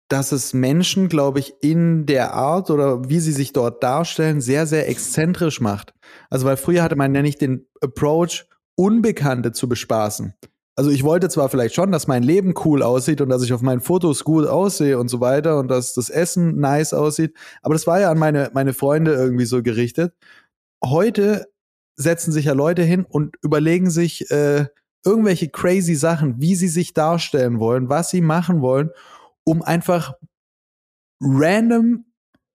dass 0.10 0.34
es 0.34 0.54
Menschen, 0.54 1.08
glaube 1.08 1.40
ich, 1.40 1.54
in 1.62 2.06
der 2.06 2.34
Art 2.34 2.70
oder 2.70 3.08
wie 3.10 3.20
sie 3.20 3.32
sich 3.32 3.54
dort 3.54 3.82
darstellen, 3.82 4.42
sehr, 4.42 4.68
sehr 4.68 4.90
exzentrisch 4.90 5.62
macht. 5.62 5.94
Also, 6.30 6.46
weil 6.46 6.58
früher 6.58 6.84
hatte 6.84 6.98
man 6.98 7.16
ja 7.16 7.22
nicht 7.22 7.40
den 7.40 7.66
Approach, 7.82 8.46
Unbekannte 8.76 9.52
zu 9.52 9.70
bespaßen. 9.70 10.34
Also 10.76 10.90
ich 10.90 11.04
wollte 11.04 11.30
zwar 11.30 11.50
vielleicht 11.50 11.76
schon, 11.76 11.92
dass 11.92 12.08
mein 12.08 12.24
Leben 12.24 12.54
cool 12.66 12.82
aussieht 12.82 13.22
und 13.22 13.30
dass 13.30 13.44
ich 13.44 13.54
auf 13.54 13.62
meinen 13.62 13.82
Fotos 13.82 14.24
gut 14.24 14.48
aussehe 14.48 14.98
und 14.98 15.10
so 15.10 15.20
weiter 15.20 15.60
und 15.60 15.68
dass 15.68 15.94
das 15.94 16.10
Essen 16.10 16.60
nice 16.60 16.94
aussieht, 16.94 17.38
aber 17.62 17.76
das 17.76 17.86
war 17.88 18.00
ja 18.00 18.10
an 18.10 18.18
meine, 18.18 18.50
meine 18.54 18.74
Freunde 18.74 19.14
irgendwie 19.14 19.46
so 19.46 19.62
gerichtet. 19.62 20.16
Heute 20.84 21.48
setzen 21.98 22.32
sich 22.32 22.46
ja 22.46 22.54
Leute 22.54 22.84
hin 22.84 23.06
und 23.08 23.36
überlegen 23.44 23.92
sich 23.92 24.32
äh, 24.32 24.68
irgendwelche 25.04 25.50
crazy 25.50 25.96
Sachen, 25.96 26.40
wie 26.40 26.56
sie 26.56 26.68
sich 26.68 26.94
darstellen 26.94 27.60
wollen, 27.60 27.90
was 27.90 28.10
sie 28.10 28.22
machen 28.22 28.62
wollen, 28.62 28.92
um 29.44 29.62
einfach 29.62 30.14
random 31.22 32.06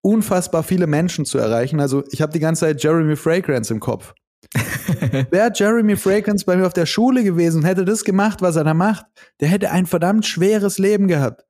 unfassbar 0.03 0.62
viele 0.62 0.86
Menschen 0.86 1.24
zu 1.24 1.38
erreichen. 1.38 1.80
Also 1.80 2.05
ich 2.11 2.22
habe 2.22 2.32
die 2.32 2.38
ganze 2.38 2.61
Zeit 2.61 2.82
Jeremy 2.82 3.16
Fragrance 3.16 3.72
im 3.72 3.80
Kopf. 3.80 4.14
Wäre 5.30 5.51
Jeremy 5.53 5.97
Fragrance 5.97 6.44
bei 6.44 6.57
mir 6.57 6.66
auf 6.66 6.72
der 6.72 6.86
Schule 6.86 7.24
gewesen 7.24 7.59
und 7.59 7.64
hätte 7.64 7.84
das 7.84 8.05
gemacht, 8.05 8.40
was 8.42 8.57
er 8.57 8.64
da 8.64 8.74
macht, 8.74 9.07
der 9.40 9.49
hätte 9.49 9.70
ein 9.70 9.86
verdammt 9.86 10.24
schweres 10.24 10.78
Leben 10.78 11.09
gehabt. 11.09 11.44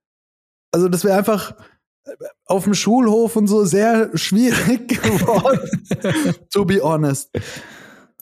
Also 0.73 0.89
das 0.89 1.05
wäre 1.05 1.19
einfach 1.19 1.55
äh, 2.05 2.13
auf 2.47 2.65
dem 2.65 2.75
Schulhof 2.75 3.37
und 3.37 3.47
so 3.47 3.65
sehr 3.65 4.11
schwierig 4.17 4.89
geworden, 5.03 6.39
to 6.51 6.65
be 6.65 6.81
honest. 6.83 7.31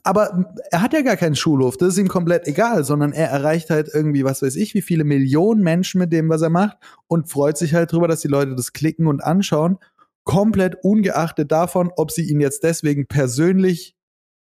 Aber 0.07 0.53
er 0.71 0.83
hat 0.83 0.93
ja 0.93 1.01
gar 1.01 1.17
keinen 1.17 1.35
Schulhof, 1.35 1.79
das 1.79 1.95
ist 1.95 1.99
ihm 1.99 2.09
komplett 2.09 2.47
egal, 2.47 2.85
sondern 2.85 3.13
er 3.13 3.31
erreicht 3.31 3.71
halt 3.71 3.89
irgendwie, 3.93 4.23
was 4.23 4.43
weiß 4.43 4.55
ich, 4.57 4.75
wie 4.75 4.83
viele 4.83 5.03
Millionen 5.03 5.63
Menschen 5.63 5.99
mit 5.99 6.13
dem, 6.13 6.29
was 6.29 6.43
er 6.43 6.51
macht 6.51 6.77
und 7.07 7.31
freut 7.31 7.57
sich 7.57 7.73
halt 7.73 7.91
drüber, 7.91 8.07
dass 8.07 8.21
die 8.21 8.29
Leute 8.29 8.55
das 8.55 8.75
klicken 8.75 9.07
und 9.07 9.25
anschauen, 9.25 9.79
komplett 10.25 10.77
ungeachtet 10.83 11.51
davon, 11.51 11.91
ob 11.97 12.11
sie 12.11 12.29
ihn 12.31 12.41
jetzt 12.41 12.65
deswegen 12.65 13.07
persönlich 13.07 13.97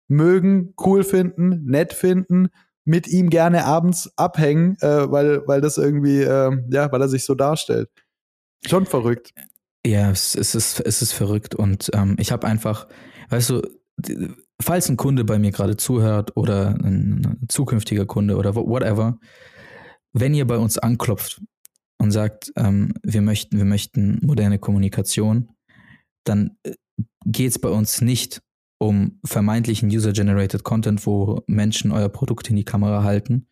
mögen, 0.10 0.74
cool 0.86 1.06
finden, 1.06 1.64
nett 1.66 1.94
finden, 1.94 2.50
mit 2.84 3.08
ihm 3.08 3.30
gerne 3.30 3.64
abends 3.64 4.12
abhängen, 4.18 4.76
äh, 4.82 5.10
weil, 5.10 5.48
weil 5.48 5.62
das 5.62 5.78
irgendwie, 5.78 6.22
äh, 6.22 6.52
ja, 6.70 6.92
weil 6.92 7.02
er 7.02 7.10
sich 7.10 7.24
so 7.24 7.34
darstellt. 7.34 7.90
Schon 8.68 8.86
verrückt. 8.86 9.34
Ja, 9.86 10.12
es, 10.12 10.36
ist, 10.36 10.54
es 10.56 11.02
ist 11.02 11.14
verrückt 11.14 11.56
und 11.56 11.92
ähm, 11.94 12.18
ich 12.20 12.32
habe 12.32 12.46
einfach, 12.46 12.88
weißt 13.30 13.52
du, 13.52 13.62
falls 14.62 14.90
ein 14.90 14.98
Kunde 14.98 15.24
bei 15.24 15.40
mir 15.40 15.52
gerade 15.52 15.78
zuhört 15.78 16.36
oder 16.36 16.70
ein 16.70 17.46
zukünftiger 17.48 18.06
Kunde 18.06 18.38
oder 18.38 18.56
whatever, 18.56 19.20
wenn 20.14 20.34
ihr 20.34 20.48
bei 20.48 20.58
uns 20.58 20.78
anklopft 20.78 21.42
und 21.98 22.12
sagt, 22.12 22.52
ähm, 22.56 22.94
wir 23.04 23.22
möchten, 23.22 23.58
wir 23.58 23.66
möchten 23.66 24.20
moderne 24.26 24.60
Kommunikation, 24.60 25.52
dann 26.24 26.58
äh, 26.64 26.74
geht 27.26 27.52
es 27.52 27.60
bei 27.60 27.70
uns 27.70 28.02
nicht 28.02 28.42
um 28.78 29.20
vermeintlichen 29.26 29.90
User-Generated 29.90 30.64
Content, 30.64 31.06
wo 31.06 31.44
Menschen 31.48 31.92
euer 31.92 32.10
Produkt 32.10 32.50
in 32.50 32.56
die 32.56 32.66
Kamera 32.66 33.04
halten 33.04 33.48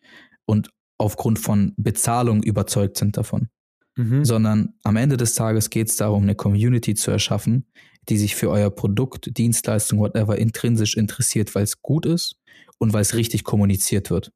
und 0.46 0.70
aufgrund 0.98 1.38
von 1.38 1.72
Bezahlung 1.76 2.42
überzeugt 2.42 2.98
sind 2.98 3.16
davon. 3.16 3.48
Mhm. 3.96 4.24
Sondern 4.24 4.74
am 4.82 4.96
Ende 4.96 5.16
des 5.16 5.34
Tages 5.34 5.70
geht 5.70 5.88
es 5.88 5.96
darum, 5.96 6.24
eine 6.24 6.34
Community 6.34 6.94
zu 6.94 7.10
erschaffen, 7.10 7.66
die 8.08 8.18
sich 8.18 8.34
für 8.34 8.50
euer 8.50 8.70
Produkt, 8.70 9.36
Dienstleistung, 9.36 9.98
whatever 9.98 10.38
intrinsisch 10.38 10.96
interessiert, 10.96 11.54
weil 11.54 11.64
es 11.64 11.82
gut 11.82 12.06
ist 12.06 12.36
und 12.78 12.92
weil 12.92 13.02
es 13.02 13.14
richtig 13.14 13.44
kommuniziert 13.44 14.10
wird. 14.10 14.32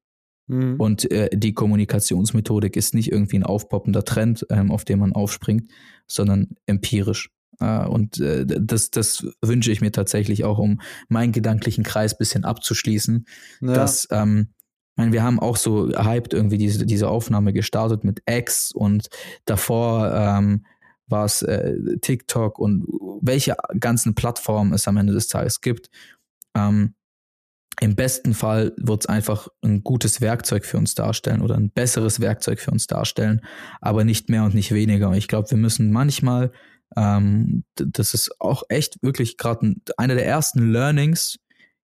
Mhm. 0.47 0.77
Und 0.79 1.11
äh, 1.11 1.29
die 1.33 1.55
Kommunikationsmethodik 1.55 2.77
ist 2.77 2.95
nicht 2.95 3.12
irgendwie 3.12 3.39
ein 3.39 3.45
aufpoppender 3.45 4.05
Trend, 4.05 4.47
ähm, 4.51 4.71
auf 4.73 4.85
den 4.85 4.99
man 4.99 5.12
aufspringt, 5.12 5.71
sondern 6.07 6.57
empirisch. 6.66 7.31
Äh, 7.61 7.87
und 7.87 8.19
äh, 8.21 8.47
das, 8.47 8.91
das 8.91 9.27
wünsche 9.43 9.71
ich 9.71 9.81
mir 9.81 9.93
tatsächlich 9.93 10.45
auch, 10.45 10.59
um 10.59 10.81
meinen 11.09 11.33
gedanklichen 11.33 11.85
Kreis 11.85 12.16
bisschen 12.16 12.45
abzuschließen, 12.45 13.27
ja. 13.61 13.73
dass 13.73 14.09
ähm, 14.11 14.49
ich 14.99 15.01
meine, 15.01 15.12
wir 15.12 15.23
haben 15.23 15.39
auch 15.39 15.57
so 15.57 15.91
hyped 15.91 16.35
irgendwie 16.35 16.59
diese, 16.59 16.85
diese 16.85 17.09
Aufnahme 17.09 17.53
gestartet 17.53 18.03
mit 18.03 18.23
X 18.29 18.73
und 18.73 19.09
davor 19.45 20.12
ähm, 20.12 20.64
war 21.09 21.24
es 21.24 21.42
äh, 21.42 21.98
TikTok 22.00 22.59
und 22.59 22.84
welche 23.20 23.56
ganzen 23.78 24.14
Plattformen 24.14 24.72
es 24.72 24.86
am 24.88 24.96
Ende 24.96 25.12
des 25.12 25.28
Tages 25.28 25.61
gibt. 25.61 25.90
Ähm, 26.54 26.94
Im 27.80 27.94
besten 27.94 28.34
Fall 28.34 28.72
wird 28.76 29.02
es 29.02 29.06
einfach 29.06 29.48
ein 29.62 29.82
gutes 29.82 30.20
Werkzeug 30.20 30.64
für 30.64 30.78
uns 30.78 30.94
darstellen 30.94 31.42
oder 31.42 31.56
ein 31.56 31.70
besseres 31.70 32.20
Werkzeug 32.20 32.61
für 32.61 32.70
uns 32.70 32.86
darstellen, 32.86 33.42
aber 33.80 34.04
nicht 34.04 34.28
mehr 34.28 34.44
und 34.44 34.54
nicht 34.54 34.72
weniger. 34.72 35.09
Und 35.09 35.16
ich 35.16 35.28
glaube, 35.28 35.50
wir 35.50 35.59
müssen 35.59 35.92
manchmal, 35.92 36.52
ähm, 36.96 37.64
das 37.76 38.14
ist 38.14 38.40
auch 38.40 38.62
echt 38.68 39.02
wirklich 39.02 39.36
gerade 39.36 39.76
einer 39.96 40.14
der 40.14 40.26
ersten 40.26 40.72
Learnings, 40.72 41.38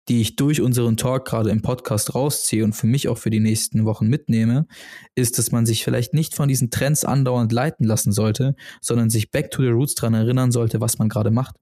die 0.08 0.20
ich 0.20 0.36
durch 0.36 0.60
unseren 0.60 0.96
Talk 0.96 1.24
gerade 1.24 1.50
im 1.50 1.62
Podcast 1.62 2.14
rausziehe 2.14 2.64
und 2.64 2.74
für 2.74 2.86
mich 2.86 3.08
auch 3.08 3.18
für 3.18 3.30
die 3.30 3.40
nächsten 3.40 3.84
Wochen 3.84 4.06
mitnehme, 4.06 4.66
ist, 5.14 5.38
dass 5.38 5.50
man 5.50 5.66
sich 5.66 5.84
vielleicht 5.84 6.12
nicht 6.12 6.34
von 6.34 6.48
diesen 6.48 6.70
Trends 6.70 7.04
andauernd 7.04 7.52
leiten 7.52 7.86
lassen 7.86 8.12
sollte, 8.12 8.54
sondern 8.80 9.08
sich 9.10 9.30
back 9.30 9.50
to 9.50 9.62
the 9.62 9.68
roots 9.68 9.94
dran 9.94 10.14
erinnern 10.14 10.52
sollte, 10.52 10.80
was 10.80 10.98
man 10.98 11.08
gerade 11.08 11.30
macht. 11.30 11.56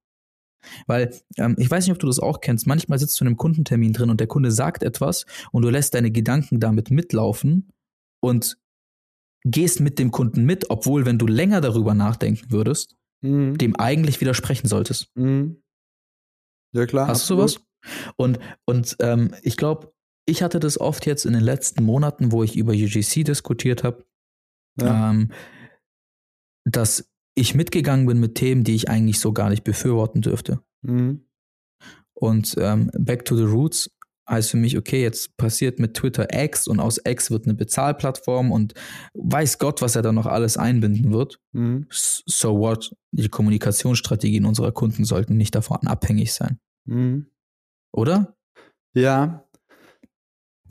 Weil 0.87 1.15
ähm, 1.39 1.57
ich 1.59 1.71
weiß 1.71 1.87
nicht, 1.87 1.93
ob 1.93 1.99
du 1.99 2.07
das 2.07 2.21
auch 2.21 2.41
kennst. 2.41 2.67
Manchmal 2.67 2.99
sitzt 2.99 3.19
du 3.21 3.25
in 3.25 3.29
einem 3.29 3.37
Kundentermin 3.37 3.93
drin 3.93 4.11
und 4.11 4.21
der 4.21 4.29
Kunde 4.29 4.51
sagt 4.51 4.83
etwas 4.83 5.27
und 5.51 5.63
du 5.63 5.71
lässt 5.71 5.95
deine 5.95 6.11
Gedanken 6.11 6.61
damit 6.61 6.91
mitlaufen 6.91 7.73
und 8.21 8.59
gehst 9.45 9.81
mit 9.81 9.99
dem 9.99 10.13
Kunden 10.13 10.45
mit, 10.45 10.71
obwohl, 10.71 11.05
wenn 11.05 11.19
du 11.19 11.27
länger 11.27 11.61
darüber 11.61 11.95
nachdenken 11.95 12.51
würdest, 12.51 12.97
mhm. 13.23 13.59
dem 13.59 13.77
eigentlich 13.77 14.21
widersprechen 14.21 14.69
solltest. 14.69 15.11
Mhm. 15.17 15.63
Ja, 16.73 16.87
klar. 16.87 17.09
Hast 17.09 17.29
du 17.29 17.35
sowas? 17.35 17.61
Und, 18.17 18.39
und 18.65 18.97
ähm, 19.01 19.35
ich 19.43 19.57
glaube, 19.57 19.93
ich 20.27 20.43
hatte 20.43 20.61
das 20.61 20.81
oft 20.81 21.07
jetzt 21.07 21.27
in 21.27 21.33
den 21.33 21.43
letzten 21.43 21.83
Monaten, 21.85 22.33
wo 22.33 22.43
ich 22.43 22.57
über 22.57 22.73
UGC 22.73 23.25
diskutiert 23.25 23.85
habe, 23.85 24.05
ja. 24.81 25.11
ähm, 25.11 25.33
dass 26.65 27.09
ich 27.35 27.55
mitgegangen 27.55 28.07
bin 28.07 28.21
mit 28.21 28.37
Themen, 28.37 28.65
die 28.65 28.75
ich 28.75 28.89
eigentlich 28.89 29.19
so 29.19 29.33
gar 29.33 29.51
nicht 29.51 29.65
befürworten 29.65 30.21
dürfte. 30.21 30.61
Mhm. 30.83 31.25
Und 32.15 32.55
ähm, 32.59 32.91
Back 32.97 33.25
to 33.25 33.37
the 33.37 33.43
Roots 33.43 33.91
heißt 34.29 34.53
für 34.53 34.57
mich, 34.57 34.79
okay, 34.79 35.03
jetzt 35.03 35.37
passiert 35.37 35.81
mit 35.81 35.95
Twitter 35.95 36.29
X 36.33 36.69
und 36.69 36.79
aus 36.79 37.01
X 37.05 37.33
wird 37.33 37.47
eine 37.47 37.55
Bezahlplattform 37.55 38.53
und 38.53 38.75
weiß 39.15 39.59
Gott, 39.59 39.83
was 39.83 39.97
er 39.97 40.03
da 40.03 40.13
noch 40.13 40.27
alles 40.27 40.57
einbinden 40.57 41.13
wird. 41.13 41.41
Mhm. 41.53 41.87
So 41.91 42.59
what? 42.59 42.95
Die 43.11 43.29
Kommunikationsstrategien 43.29 44.45
unserer 44.45 44.71
Kunden 44.71 45.05
sollten 45.05 45.37
nicht 45.37 45.55
davon 45.57 45.89
abhängig 45.89 46.33
sein. 46.33 46.61
Mhm 46.85 47.32
oder? 47.93 48.35
Ja. 48.95 49.45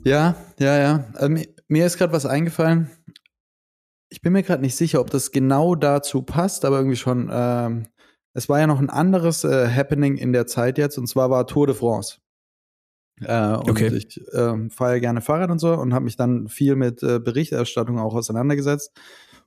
Ja, 0.04 0.36
ja, 0.58 0.78
ja. 0.78 1.04
Also, 1.14 1.42
mir 1.68 1.86
ist 1.86 1.96
gerade 1.96 2.12
was 2.12 2.26
eingefallen. 2.26 2.90
Ich 4.10 4.20
bin 4.20 4.32
mir 4.32 4.42
gerade 4.42 4.62
nicht 4.62 4.76
sicher, 4.76 5.00
ob 5.00 5.10
das 5.10 5.30
genau 5.30 5.74
dazu 5.74 6.22
passt, 6.22 6.64
aber 6.64 6.76
irgendwie 6.78 6.96
schon. 6.96 7.30
Ähm, 7.32 7.86
es 8.34 8.48
war 8.48 8.58
ja 8.58 8.66
noch 8.66 8.80
ein 8.80 8.90
anderes 8.90 9.44
äh, 9.44 9.68
Happening 9.68 10.16
in 10.16 10.32
der 10.32 10.46
Zeit 10.46 10.78
jetzt, 10.78 10.98
und 10.98 11.06
zwar 11.06 11.30
war 11.30 11.46
Tour 11.46 11.66
de 11.66 11.76
France. 11.76 12.18
Äh, 13.20 13.54
und 13.56 13.70
okay. 13.70 13.94
ich 13.94 14.20
äh, 14.32 14.70
fahre 14.70 15.00
gerne 15.00 15.20
Fahrrad 15.20 15.50
und 15.50 15.58
so 15.58 15.74
und 15.74 15.94
habe 15.94 16.04
mich 16.04 16.16
dann 16.16 16.48
viel 16.48 16.76
mit 16.76 17.02
äh, 17.02 17.20
Berichterstattung 17.20 17.98
auch 17.98 18.14
auseinandergesetzt. 18.14 18.92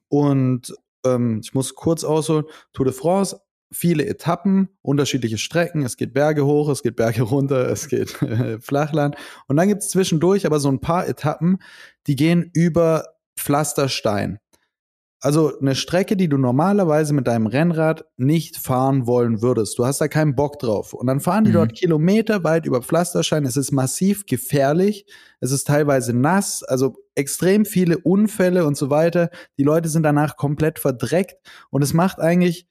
Und 0.08 0.74
ähm, 1.06 1.42
ich 1.44 1.54
muss 1.54 1.76
kurz 1.76 2.04
ausholen, 2.04 2.46
Tour 2.74 2.86
de 2.86 2.94
France 2.94 3.40
viele 3.72 4.06
Etappen, 4.06 4.70
unterschiedliche 4.82 5.38
Strecken. 5.38 5.84
Es 5.84 5.98
geht 5.98 6.14
Berge 6.14 6.46
hoch, 6.46 6.70
es 6.70 6.84
geht 6.84 6.96
Berge 6.96 7.22
runter, 7.24 7.70
es 7.70 7.88
geht 7.88 8.22
äh, 8.22 8.60
Flachland. 8.60 9.16
Und 9.48 9.58
dann 9.58 9.68
gibt 9.68 9.82
es 9.82 9.90
zwischendurch 9.90 10.46
aber 10.46 10.60
so 10.60 10.70
ein 10.70 10.82
paar 10.82 11.08
Etappen, 11.08 11.60
die 12.08 12.16
gehen 12.16 12.50
über 12.54 13.06
Pflasterstein. 13.38 14.40
Also 15.26 15.58
eine 15.60 15.74
Strecke, 15.74 16.16
die 16.16 16.30
du 16.30 16.38
normalerweise 16.38 17.12
mit 17.12 17.26
deinem 17.26 17.48
Rennrad 17.48 18.06
nicht 18.16 18.58
fahren 18.58 19.08
wollen 19.08 19.42
würdest. 19.42 19.80
Du 19.80 19.86
hast 19.86 20.00
da 20.00 20.08
keinen 20.08 20.36
Bock 20.36 20.60
drauf. 20.60 20.94
Und 20.94 21.08
dann 21.08 21.20
fahren 21.20 21.46
die 21.46 21.50
mhm. 21.50 21.56
dort 21.56 21.74
kilometerweit 21.74 22.68
über 22.68 22.84
Pflasterstein. 22.84 23.44
Es 23.46 23.58
ist 23.58 23.72
massiv 23.72 24.28
gefährlich. 24.28 25.08
Es 25.40 25.52
ist 25.52 25.66
teilweise 25.66 26.14
nass. 26.14 26.62
Also 26.62 26.98
extrem 27.16 27.66
viele 27.66 27.98
Unfälle 27.98 28.68
und 28.68 28.78
so 28.78 28.92
weiter. 28.92 29.32
Die 29.58 29.64
Leute 29.64 29.90
sind 29.90 30.04
danach 30.04 30.38
komplett 30.38 30.78
verdreckt. 30.78 31.38
Und 31.72 31.82
es 31.82 31.96
macht 31.96 32.20
eigentlich 32.20 32.68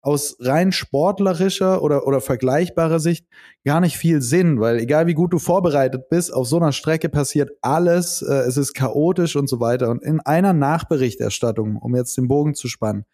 aus 0.00 0.36
rein 0.40 0.72
sportlerischer 0.72 1.82
oder, 1.82 2.06
oder 2.06 2.20
vergleichbarer 2.20 3.00
Sicht 3.00 3.26
gar 3.64 3.80
nicht 3.80 3.96
viel 3.96 4.22
Sinn, 4.22 4.60
weil 4.60 4.78
egal 4.78 5.06
wie 5.06 5.14
gut 5.14 5.32
du 5.32 5.38
vorbereitet 5.38 6.08
bist, 6.08 6.32
auf 6.32 6.46
so 6.46 6.56
einer 6.56 6.72
Strecke 6.72 7.08
passiert 7.08 7.50
alles, 7.62 8.22
äh, 8.22 8.32
es 8.46 8.56
ist 8.56 8.74
chaotisch 8.74 9.36
und 9.36 9.48
so 9.48 9.60
weiter. 9.60 9.90
Und 9.90 10.02
in 10.02 10.20
einer 10.20 10.52
Nachberichterstattung, 10.52 11.76
um 11.76 11.96
jetzt 11.96 12.16
den 12.16 12.28
Bogen 12.28 12.54
zu 12.54 12.68
spannen, 12.68 13.04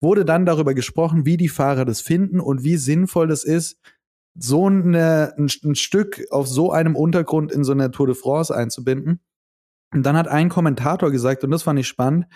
wurde 0.00 0.24
dann 0.24 0.46
darüber 0.46 0.74
gesprochen, 0.74 1.24
wie 1.26 1.36
die 1.36 1.48
Fahrer 1.48 1.84
das 1.84 2.00
finden 2.00 2.40
und 2.40 2.64
wie 2.64 2.76
sinnvoll 2.76 3.28
das 3.28 3.44
ist, 3.44 3.78
so 4.34 4.66
eine, 4.66 5.34
ein, 5.36 5.48
ein 5.64 5.74
Stück 5.74 6.24
auf 6.30 6.48
so 6.48 6.72
einem 6.72 6.96
Untergrund 6.96 7.52
in 7.52 7.64
so 7.64 7.72
eine 7.72 7.90
Tour 7.90 8.06
de 8.06 8.16
France 8.16 8.54
einzubinden. 8.54 9.20
Und 9.92 10.04
dann 10.04 10.16
hat 10.16 10.28
ein 10.28 10.48
Kommentator 10.48 11.10
gesagt, 11.10 11.44
und 11.44 11.50
das 11.50 11.62
fand 11.62 11.78
ich 11.78 11.86
spannend, 11.86 12.26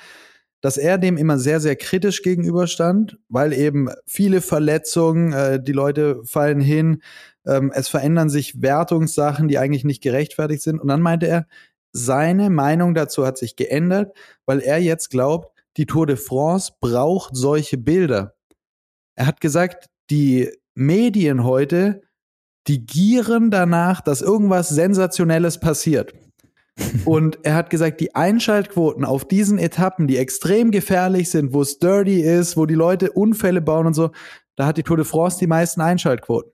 dass 0.61 0.77
er 0.77 0.99
dem 0.99 1.17
immer 1.17 1.39
sehr, 1.39 1.61
sehr 1.61 1.77
kritisch 1.77 2.23
gegenüberstand, 2.23 3.19
weil 3.29 3.53
eben 3.53 3.89
viele 4.07 4.41
Verletzungen, 4.41 5.33
äh, 5.33 5.63
die 5.63 5.73
Leute 5.73 6.23
fallen 6.25 6.61
hin, 6.61 7.03
ähm, 7.47 7.73
es 7.75 7.89
verändern 7.89 8.29
sich 8.29 8.63
Wertungssachen, 8.63 9.49
die 9.49 9.59
eigentlich 9.59 9.85
nicht 9.85 10.03
gerechtfertigt 10.03 10.63
sind. 10.63 10.81
Und 10.81 10.89
dann 10.89 11.01
meinte 11.01 11.27
er, 11.27 11.47
seine 11.93 12.51
Meinung 12.51 12.95
dazu 12.95 13.27
hat 13.27 13.39
sich 13.39 13.57
geändert, 13.57 14.17
weil 14.45 14.61
er 14.61 14.79
jetzt 14.79 15.11
glaubt, 15.11 15.53
die 15.77 15.87
Tour 15.87 16.07
de 16.07 16.17
France 16.17 16.73
braucht 16.81 17.37
solche 17.37 17.79
Bilder. 17.79 18.35
Er 19.15 19.27
hat 19.27 19.41
gesagt, 19.41 19.89
die 20.11 20.51
Medien 20.75 21.45
heute, 21.45 22.03
die 22.67 22.85
gieren 22.85 23.51
danach, 23.51 24.01
dass 24.01 24.23
irgendwas 24.23 24.69
Sensationelles 24.69 25.61
passiert. 25.61 26.13
Und 27.05 27.39
er 27.43 27.55
hat 27.55 27.71
gesagt, 27.71 28.01
die 28.01 28.15
Einschaltquoten 28.15 29.05
auf 29.05 29.27
diesen 29.27 29.59
Etappen, 29.59 30.07
die 30.07 30.19
extrem 30.19 30.71
gefährlich 30.71 31.31
sind, 31.31 31.53
wo 31.53 31.63
es 31.63 31.79
dirty 31.79 32.21
ist, 32.21 32.57
wo 32.57 32.67
die 32.67 32.75
Leute 32.75 33.13
Unfälle 33.13 33.61
bauen 33.61 33.87
und 33.87 33.95
so, 33.95 34.11
da 34.57 34.67
hat 34.67 34.77
die 34.77 34.83
Tour 34.83 34.97
de 34.97 35.07
France 35.07 35.39
die 35.39 35.47
meisten 35.47 35.81
Einschaltquoten. 35.81 36.53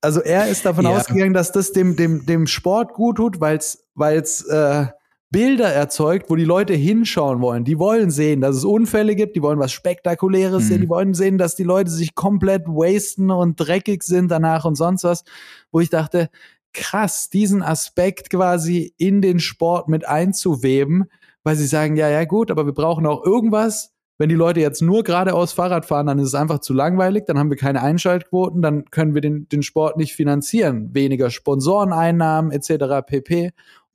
Also 0.00 0.20
er 0.20 0.48
ist 0.48 0.66
davon 0.66 0.84
ja. 0.84 0.90
ausgegangen, 0.90 1.32
dass 1.32 1.50
das 1.50 1.72
dem, 1.72 1.96
dem, 1.96 2.26
dem 2.26 2.46
Sport 2.46 2.92
gut 2.92 3.16
tut, 3.16 3.40
weil 3.40 3.56
es 3.56 4.46
äh, 4.48 4.86
Bilder 5.30 5.72
erzeugt, 5.72 6.28
wo 6.28 6.36
die 6.36 6.44
Leute 6.44 6.74
hinschauen 6.74 7.40
wollen. 7.40 7.64
Die 7.64 7.78
wollen 7.78 8.10
sehen, 8.10 8.40
dass 8.40 8.54
es 8.54 8.64
Unfälle 8.64 9.16
gibt, 9.16 9.34
die 9.34 9.42
wollen 9.42 9.58
was 9.58 9.72
Spektakuläres 9.72 10.64
mhm. 10.64 10.68
sehen, 10.68 10.80
die 10.82 10.88
wollen 10.88 11.14
sehen, 11.14 11.38
dass 11.38 11.56
die 11.56 11.64
Leute 11.64 11.90
sich 11.90 12.14
komplett 12.14 12.66
wasten 12.66 13.30
und 13.30 13.56
dreckig 13.56 14.02
sind 14.02 14.30
danach 14.30 14.64
und 14.64 14.74
sonst 14.74 15.04
was. 15.04 15.24
Wo 15.72 15.80
ich 15.80 15.88
dachte, 15.88 16.28
krass, 16.74 17.30
diesen 17.30 17.62
Aspekt 17.62 18.30
quasi 18.30 18.92
in 18.98 19.22
den 19.22 19.40
Sport 19.40 19.88
mit 19.88 20.06
einzuweben, 20.06 21.04
weil 21.42 21.56
sie 21.56 21.66
sagen, 21.66 21.96
ja, 21.96 22.08
ja, 22.08 22.24
gut, 22.24 22.50
aber 22.50 22.66
wir 22.66 22.74
brauchen 22.74 23.06
auch 23.06 23.24
irgendwas. 23.24 23.92
Wenn 24.16 24.28
die 24.28 24.36
Leute 24.36 24.60
jetzt 24.60 24.80
nur 24.80 25.02
geradeaus 25.02 25.52
Fahrrad 25.52 25.86
fahren, 25.86 26.06
dann 26.06 26.18
ist 26.18 26.28
es 26.28 26.34
einfach 26.34 26.60
zu 26.60 26.72
langweilig, 26.72 27.24
dann 27.26 27.38
haben 27.38 27.50
wir 27.50 27.56
keine 27.56 27.82
Einschaltquoten, 27.82 28.62
dann 28.62 28.84
können 28.90 29.14
wir 29.14 29.20
den, 29.20 29.48
den 29.48 29.62
Sport 29.62 29.96
nicht 29.96 30.14
finanzieren. 30.14 30.94
Weniger 30.94 31.30
Sponsoreneinnahmen 31.30 32.52
etc. 32.52 33.06
pp. 33.06 33.50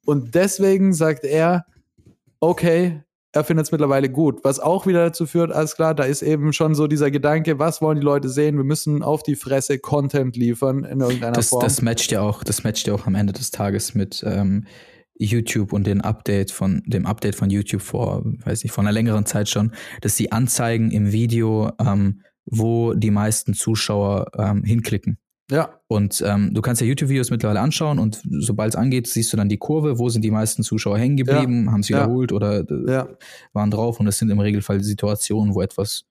Und 0.06 0.36
deswegen 0.36 0.94
sagt 0.94 1.24
er, 1.24 1.66
okay, 2.42 3.04
er 3.32 3.44
findet 3.44 3.68
es 3.68 3.72
mittlerweile 3.72 4.10
gut. 4.10 4.44
Was 4.44 4.60
auch 4.60 4.88
wieder 4.88 5.06
dazu 5.06 5.26
führt, 5.26 5.52
alles 5.52 5.76
klar, 5.76 5.94
da 5.94 6.04
ist 6.04 6.22
eben 6.22 6.52
schon 6.54 6.74
so 6.74 6.88
dieser 6.88 7.12
Gedanke, 7.12 7.60
was 7.60 7.82
wollen 7.82 8.00
die 8.00 8.06
Leute 8.06 8.30
sehen? 8.30 8.58
Wir 8.58 8.64
müssen 8.64 9.04
auf 9.04 9.24
die 9.24 9.36
Fresse 9.36 9.80
Content 9.80 10.36
liefern 10.36 10.84
in 10.84 11.02
irgendeiner 11.02 11.34
das, 11.34 11.50
Form. 11.50 11.62
Das 11.62 11.82
matcht 11.82 12.12
ja 12.12 12.22
auch, 12.22 12.44
das 12.44 12.64
matcht 12.64 12.88
ja 12.88 12.94
auch 12.94 13.06
am 13.06 13.16
Ende 13.16 13.34
des 13.34 13.52
Tages 13.52 13.94
mit 13.94 14.24
ähm, 14.26 14.66
YouTube 15.20 15.74
und 15.74 15.86
den 15.86 16.02
Update 16.02 16.52
von 16.52 16.82
dem 16.86 17.06
Update 17.06 17.36
von 17.36 17.50
YouTube 17.50 17.82
vor, 17.82 18.24
weiß 18.24 18.64
nicht, 18.64 18.72
vor 18.72 18.84
einer 18.84 18.94
längeren 18.94 19.26
Zeit 19.26 19.50
schon, 19.50 19.74
dass 20.02 20.16
sie 20.16 20.32
anzeigen 20.32 20.92
im 20.92 21.12
Video, 21.12 21.72
ähm, 21.80 22.22
wo 22.46 22.94
die 22.94 23.12
meisten 23.12 23.54
Zuschauer 23.54 24.32
ähm, 24.38 24.64
hinklicken. 24.64 25.20
Ja. 25.52 25.80
Und 25.88 26.24
ähm, 26.26 26.54
du 26.54 26.62
kannst 26.62 26.82
ja 26.82 26.88
YouTube-Videos 26.88 27.32
mittlerweile 27.32 27.62
anschauen 27.62 28.00
und 28.00 28.22
sobald 28.40 28.74
es 28.74 28.76
angeht, 28.76 29.08
siehst 29.08 29.34
du 29.34 29.38
dann 29.38 29.50
die 29.50 29.58
Kurve, 29.58 29.98
wo 29.98 30.10
sind 30.10 30.24
die 30.24 30.32
meisten 30.32 30.64
Zuschauer 30.64 30.98
hängen 30.98 31.18
geblieben, 31.18 31.66
ja. 31.66 31.72
haben 31.72 31.84
sie 31.84 31.94
wiederholt 31.94 32.32
ja. 32.32 32.38
oder 32.38 32.60
äh, 32.60 32.92
ja. 32.92 33.08
waren 33.54 33.72
drauf 33.72 34.00
und 34.00 34.08
es 34.08 34.18
sind 34.18 34.30
im 34.30 34.40
Regelfall 34.40 34.84
Situationen, 34.84 35.56
wo 35.56 35.62
etwas 35.62 36.06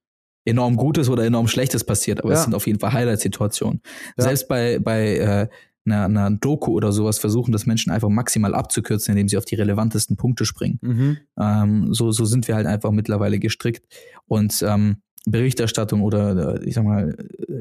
enorm 0.45 0.77
Gutes 0.77 1.09
oder 1.09 1.25
enorm 1.25 1.47
Schlechtes 1.47 1.85
passiert, 1.85 2.25
aber 2.25 2.33
es 2.33 2.43
sind 2.43 2.55
auf 2.55 2.67
jeden 2.67 2.81
Fall 2.81 2.93
Highlight-Situationen. 2.93 3.83
Selbst 4.17 4.49
bei, 4.49 4.79
bei 4.79 5.19
äh, 5.19 5.49
einer, 5.85 6.05
einer 6.05 6.31
Doku 6.31 6.73
oder 6.73 6.93
sowas 6.93 7.19
versuchen 7.19 7.53
das 7.53 7.67
Menschen 7.67 7.93
einfach 7.93 8.09
maximal 8.09 8.55
abzukürzen, 8.55 9.13
indem 9.13 9.29
sie 9.29 9.37
auf 9.37 9.45
die 9.45 9.57
relevantesten 9.57 10.17
Punkte 10.17 10.45
springen. 10.45 10.79
Mhm. 10.81 11.19
Ähm, 11.39 11.95
so, 11.95 12.11
so 12.13 12.25
sind 12.25 12.49
wir 12.49 12.55
halt 12.55 12.67
einfach 12.67 12.91
mittlerweile 12.91 13.39
gestrickt. 13.39 13.87
Und 14.27 14.63
ähm, 14.67 14.97
Berichterstattung 15.27 16.03
oder 16.03 16.63
ich 16.63 16.75
sag 16.75 16.85
mal 16.85 17.17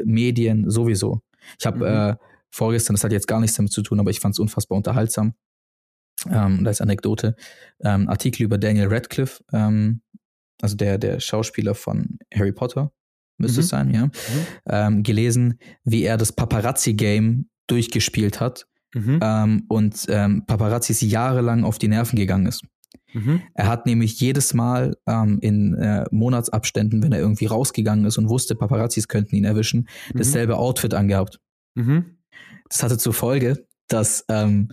Medien 0.05 0.69
sowieso. 0.69 1.21
Ich 1.59 1.65
habe 1.65 1.77
mhm. 1.77 1.85
äh, 1.85 2.15
vorgestern, 2.49 2.95
das 2.95 3.03
hat 3.03 3.11
jetzt 3.11 3.27
gar 3.27 3.39
nichts 3.39 3.57
damit 3.57 3.71
zu 3.71 3.81
tun, 3.81 3.99
aber 3.99 4.09
ich 4.09 4.19
fand 4.19 4.35
es 4.35 4.39
unfassbar 4.39 4.77
unterhaltsam. 4.77 5.33
Ähm, 6.27 6.65
als 6.65 6.81
Anekdote, 6.81 7.35
ähm, 7.81 8.09
Artikel 8.09 8.41
über 8.41 8.57
Daniel 8.57 8.87
Radcliffe, 8.87 9.43
ähm, 9.53 10.01
also 10.61 10.75
der, 10.75 10.97
der 10.97 11.19
Schauspieler 11.19 11.75
von 11.75 12.17
Harry 12.33 12.51
Potter, 12.51 12.91
müsste 13.37 13.59
mhm. 13.59 13.63
es 13.63 13.69
sein, 13.69 13.93
ja, 13.93 14.05
mhm. 14.07 14.11
ähm, 14.67 15.03
gelesen, 15.03 15.59
wie 15.83 16.03
er 16.03 16.17
das 16.17 16.31
Paparazzi-Game 16.31 17.49
durchgespielt 17.67 18.39
hat 18.39 18.65
mhm. 18.95 19.19
ähm, 19.21 19.65
und 19.67 20.05
ähm, 20.09 20.43
Paparazzis 20.47 21.01
jahrelang 21.01 21.63
auf 21.63 21.77
die 21.77 21.87
Nerven 21.87 22.15
gegangen 22.15 22.47
ist. 22.47 22.63
Mhm. 23.13 23.41
Er 23.53 23.67
hat 23.67 23.85
nämlich 23.85 24.19
jedes 24.19 24.53
Mal 24.53 24.97
ähm, 25.07 25.39
in 25.41 25.73
äh, 25.75 26.05
Monatsabständen, 26.11 27.03
wenn 27.03 27.11
er 27.11 27.19
irgendwie 27.19 27.45
rausgegangen 27.45 28.05
ist 28.05 28.17
und 28.17 28.29
wusste, 28.29 28.55
Paparazzis 28.55 29.07
könnten 29.07 29.35
ihn 29.35 29.45
erwischen, 29.45 29.87
mhm. 30.13 30.17
dasselbe 30.17 30.57
Outfit 30.57 30.93
angehabt. 30.93 31.39
Mhm. 31.75 32.17
Das 32.69 32.83
hatte 32.83 32.97
zur 32.97 33.13
Folge, 33.13 33.65
dass 33.87 34.25
ähm, 34.29 34.69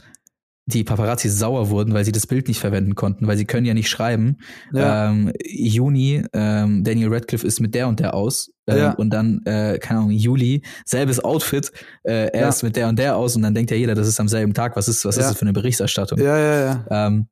die 0.66 0.82
Paparazzis 0.82 1.38
sauer 1.38 1.68
wurden, 1.68 1.92
weil 1.92 2.04
sie 2.04 2.12
das 2.12 2.26
Bild 2.26 2.48
nicht 2.48 2.58
verwenden 2.58 2.94
konnten, 2.94 3.26
weil 3.26 3.36
sie 3.36 3.44
können 3.44 3.66
ja 3.66 3.74
nicht 3.74 3.90
schreiben. 3.90 4.38
Ja. 4.72 5.10
Ähm, 5.10 5.30
Juni, 5.44 6.24
ähm, 6.32 6.82
Daniel 6.84 7.12
Radcliffe 7.12 7.46
ist 7.46 7.60
mit 7.60 7.74
der 7.74 7.86
und 7.86 8.00
der 8.00 8.14
aus. 8.14 8.50
Ähm, 8.66 8.78
ja. 8.78 8.90
Und 8.94 9.10
dann, 9.10 9.42
äh, 9.44 9.78
keine 9.78 10.00
Ahnung, 10.00 10.12
Juli, 10.12 10.62
selbes 10.86 11.20
Outfit, 11.22 11.70
äh, 12.02 12.28
er 12.28 12.40
ja. 12.40 12.48
ist 12.48 12.62
mit 12.62 12.76
der 12.76 12.88
und 12.88 12.98
der 12.98 13.16
aus 13.16 13.36
und 13.36 13.42
dann 13.42 13.54
denkt 13.54 13.70
ja 13.70 13.76
jeder, 13.76 13.94
das 13.94 14.08
ist 14.08 14.18
am 14.20 14.28
selben 14.28 14.54
Tag. 14.54 14.74
Was 14.74 14.88
ist, 14.88 15.04
was 15.04 15.18
ist 15.18 15.28
das 15.28 15.36
für 15.36 15.42
eine 15.42 15.52
Berichterstattung? 15.52 16.18
Ja, 16.18 16.38
ja, 16.38 16.60
ja. 16.60 17.06
Ähm, 17.08 17.28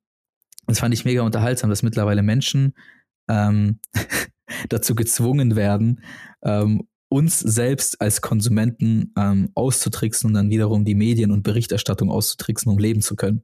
das 0.67 0.79
fand 0.79 0.95
ich 0.95 1.05
mega 1.05 1.23
unterhaltsam, 1.23 1.71
dass 1.71 1.83
mittlerweile 1.83 2.23
Menschen 2.23 2.75
ähm, 3.29 3.79
dazu 4.69 4.95
gezwungen 4.95 5.57
werden, 5.57 6.03
ähm, 6.43 6.87
uns 7.09 7.41
selbst 7.41 8.01
als 8.01 8.23
Konsumenten 8.23 9.13
ähm, 9.19 9.51
auszutricksen 9.55 10.29
und 10.29 10.35
dann 10.35 10.51
wiederum 10.51 10.85
die 10.85 10.95
Medien 10.95 11.31
und 11.31 11.43
Berichterstattung 11.43 12.11
auszutricksen, 12.11 12.73
um 12.73 12.79
leben 12.79 13.03
zu 13.03 13.17
können. 13.17 13.43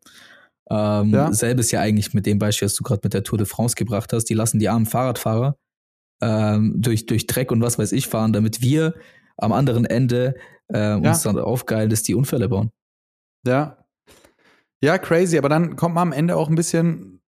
Ähm, 0.71 1.11
ja. 1.11 1.33
Selbes 1.33 1.71
ja 1.71 1.81
eigentlich 1.81 2.15
mit 2.15 2.27
dem 2.27 2.39
Beispiel, 2.39 2.67
das 2.67 2.75
du 2.75 2.83
gerade 2.83 3.01
mit 3.05 3.15
der 3.15 3.25
Tour 3.25 3.39
de 3.39 3.47
France 3.47 3.75
gebracht 3.75 4.13
hast. 4.13 4.25
Die 4.25 4.35
lassen 4.35 4.59
die 4.59 4.69
armen 4.69 4.87
Fahrradfahrer 4.87 5.57
ähm, 6.23 6.75
durch, 6.77 7.07
durch 7.07 7.27
Dreck 7.27 7.53
und 7.53 7.61
was 7.61 7.79
weiß 7.79 7.93
ich 7.93 8.07
fahren, 8.07 8.33
damit 8.33 8.63
wir 8.63 8.95
am 9.37 9.53
anderen 9.53 9.85
Ende 9.85 10.35
äh, 10.69 10.95
uns 10.95 11.25
ja. 11.25 11.33
dann 11.33 11.43
aufgeilen, 11.43 11.91
dass 11.91 12.03
die 12.03 12.15
Unfälle 12.15 12.49
bauen. 12.49 12.71
Ja. 13.47 13.79
Ja, 14.81 14.99
crazy, 14.99 15.39
aber 15.39 15.49
dann 15.49 15.77
kommt 15.77 15.95
man 15.95 16.09
am 16.09 16.13
Ende 16.13 16.37
auch 16.37 16.49
ein 16.49 16.55
bisschen 16.55 17.21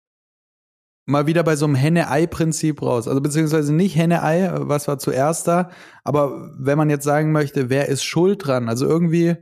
mal 1.06 1.26
wieder 1.26 1.42
bei 1.42 1.56
so 1.56 1.66
einem 1.66 1.74
Henne-Ei-Prinzip 1.74 2.80
raus. 2.82 3.08
Also 3.08 3.20
beziehungsweise 3.20 3.74
nicht 3.74 3.96
Henne-Ei, 3.96 4.50
was 4.54 4.86
war 4.86 4.98
zuerst 4.98 5.48
da, 5.48 5.70
aber 6.04 6.52
wenn 6.58 6.78
man 6.78 6.90
jetzt 6.90 7.04
sagen 7.04 7.32
möchte, 7.32 7.68
wer 7.68 7.88
ist 7.88 8.04
schuld 8.04 8.46
dran? 8.46 8.68
Also 8.68 8.86
irgendwie, 8.86 9.36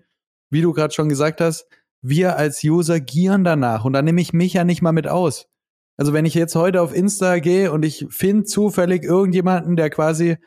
wie 0.51 0.63
du 0.63 0.73
gerade 0.73 0.95
schon 0.95 1.09
gesagt 1.09 1.41
hast, 1.41 1.69
wir 2.01 2.37
als 2.37 2.63
User 2.65 3.01
gieren 3.01 3.45
danach 3.45 3.85
und 3.85 3.93
da 3.93 4.03
nehme 4.03 4.21
ich 4.21 4.33
mich 4.33 4.55
ja 4.55 4.65
nicht 4.65 4.83
mal 4.83 4.93
mit 4.93 5.09
aus. 5.09 5.47
Also 5.99 6.13
wenn 6.13 6.25
ich 6.25 6.35
jetzt 6.35 6.55
heute 6.55 6.81
auf 6.81 6.95
Insta 6.95 7.41
gehe 7.41 7.73
und 7.73 7.85
ich 7.85 8.07
finde 8.09 8.45
zufällig 8.45 9.03
irgendjemanden, 9.03 9.77
der 9.77 9.91
quasi 9.91 10.39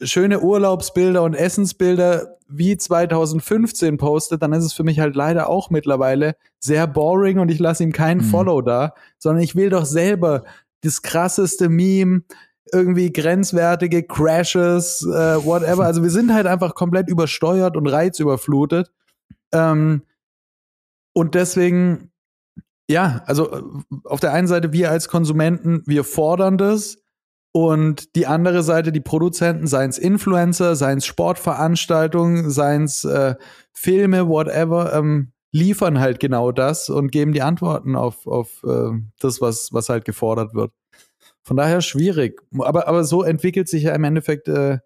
schöne 0.00 0.40
Urlaubsbilder 0.40 1.22
und 1.22 1.34
Essensbilder 1.34 2.38
wie 2.48 2.76
2015 2.76 3.96
postet, 3.96 4.42
dann 4.42 4.52
ist 4.52 4.64
es 4.64 4.72
für 4.72 4.84
mich 4.84 5.00
halt 5.00 5.16
leider 5.16 5.48
auch 5.48 5.70
mittlerweile 5.70 6.36
sehr 6.58 6.86
boring 6.86 7.38
und 7.38 7.50
ich 7.50 7.58
lasse 7.58 7.82
ihm 7.82 7.92
keinen 7.92 8.18
mhm. 8.18 8.30
Follow 8.30 8.62
da, 8.62 8.94
sondern 9.18 9.42
ich 9.42 9.56
will 9.56 9.70
doch 9.70 9.84
selber 9.84 10.44
das 10.82 11.02
krasseste 11.02 11.68
Meme, 11.68 12.22
irgendwie 12.72 13.12
grenzwertige 13.12 14.02
Crashes, 14.02 15.02
äh, 15.02 15.44
whatever. 15.44 15.84
Also 15.84 16.02
wir 16.02 16.10
sind 16.10 16.32
halt 16.32 16.46
einfach 16.46 16.74
komplett 16.74 17.08
übersteuert 17.08 17.76
und 17.76 17.86
reizüberflutet. 17.86 18.90
Ähm, 19.52 20.02
und 21.12 21.34
deswegen, 21.34 22.10
ja, 22.88 23.22
also 23.26 23.52
äh, 23.52 23.62
auf 24.04 24.20
der 24.20 24.32
einen 24.32 24.48
Seite 24.48 24.72
wir 24.72 24.90
als 24.90 25.08
Konsumenten, 25.08 25.82
wir 25.86 26.04
fordern 26.04 26.58
das, 26.58 26.98
und 27.56 28.16
die 28.16 28.26
andere 28.26 28.64
Seite, 28.64 28.90
die 28.90 29.00
Produzenten, 29.00 29.68
seien 29.68 29.88
es 29.88 29.96
Influencer, 29.96 30.74
seien 30.74 30.98
es 30.98 31.06
Sportveranstaltungen, 31.06 32.50
seien 32.50 32.82
es 32.82 33.04
äh, 33.04 33.36
Filme, 33.72 34.28
whatever, 34.28 34.92
ähm, 34.92 35.30
liefern 35.52 36.00
halt 36.00 36.18
genau 36.18 36.50
das 36.50 36.88
und 36.90 37.12
geben 37.12 37.32
die 37.32 37.42
Antworten 37.42 37.94
auf, 37.94 38.26
auf 38.26 38.64
äh, 38.64 38.90
das, 39.20 39.40
was, 39.40 39.68
was 39.72 39.88
halt 39.88 40.04
gefordert 40.04 40.54
wird. 40.54 40.72
Von 41.44 41.56
daher 41.56 41.80
schwierig. 41.80 42.42
Aber, 42.58 42.88
aber 42.88 43.04
so 43.04 43.22
entwickelt 43.22 43.68
sich 43.68 43.84
ja 43.84 43.94
im 43.94 44.02
Endeffekt 44.02 44.48
äh, 44.48 44.80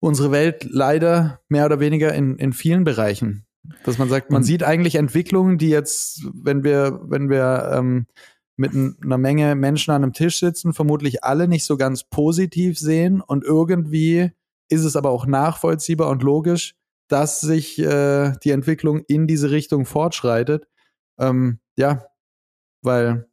unsere 0.00 0.30
Welt 0.30 0.66
leider 0.70 1.42
mehr 1.50 1.66
oder 1.66 1.80
weniger 1.80 2.14
in, 2.14 2.38
in 2.38 2.54
vielen 2.54 2.84
Bereichen. 2.84 3.44
Dass 3.84 3.98
man 3.98 4.08
sagt, 4.08 4.30
man 4.30 4.42
sieht 4.42 4.62
eigentlich 4.62 4.94
Entwicklungen, 4.94 5.58
die 5.58 5.68
jetzt, 5.68 6.26
wenn 6.32 6.64
wir, 6.64 6.98
wenn 7.02 7.28
wir 7.28 7.72
ähm, 7.74 8.06
mit 8.56 8.72
einer 8.74 9.18
Menge 9.18 9.54
Menschen 9.54 9.90
an 9.92 10.02
einem 10.02 10.12
Tisch 10.12 10.40
sitzen, 10.40 10.72
vermutlich 10.72 11.24
alle 11.24 11.46
nicht 11.46 11.64
so 11.64 11.76
ganz 11.76 12.04
positiv 12.04 12.78
sehen 12.78 13.20
und 13.20 13.44
irgendwie 13.44 14.30
ist 14.68 14.84
es 14.84 14.96
aber 14.96 15.10
auch 15.10 15.26
nachvollziehbar 15.26 16.08
und 16.08 16.22
logisch, 16.22 16.74
dass 17.08 17.40
sich 17.40 17.78
äh, 17.78 18.32
die 18.42 18.50
Entwicklung 18.50 19.02
in 19.06 19.26
diese 19.26 19.50
Richtung 19.50 19.84
fortschreitet. 19.86 20.66
Ähm, 21.18 21.60
ja, 21.76 22.06
weil 22.82 23.28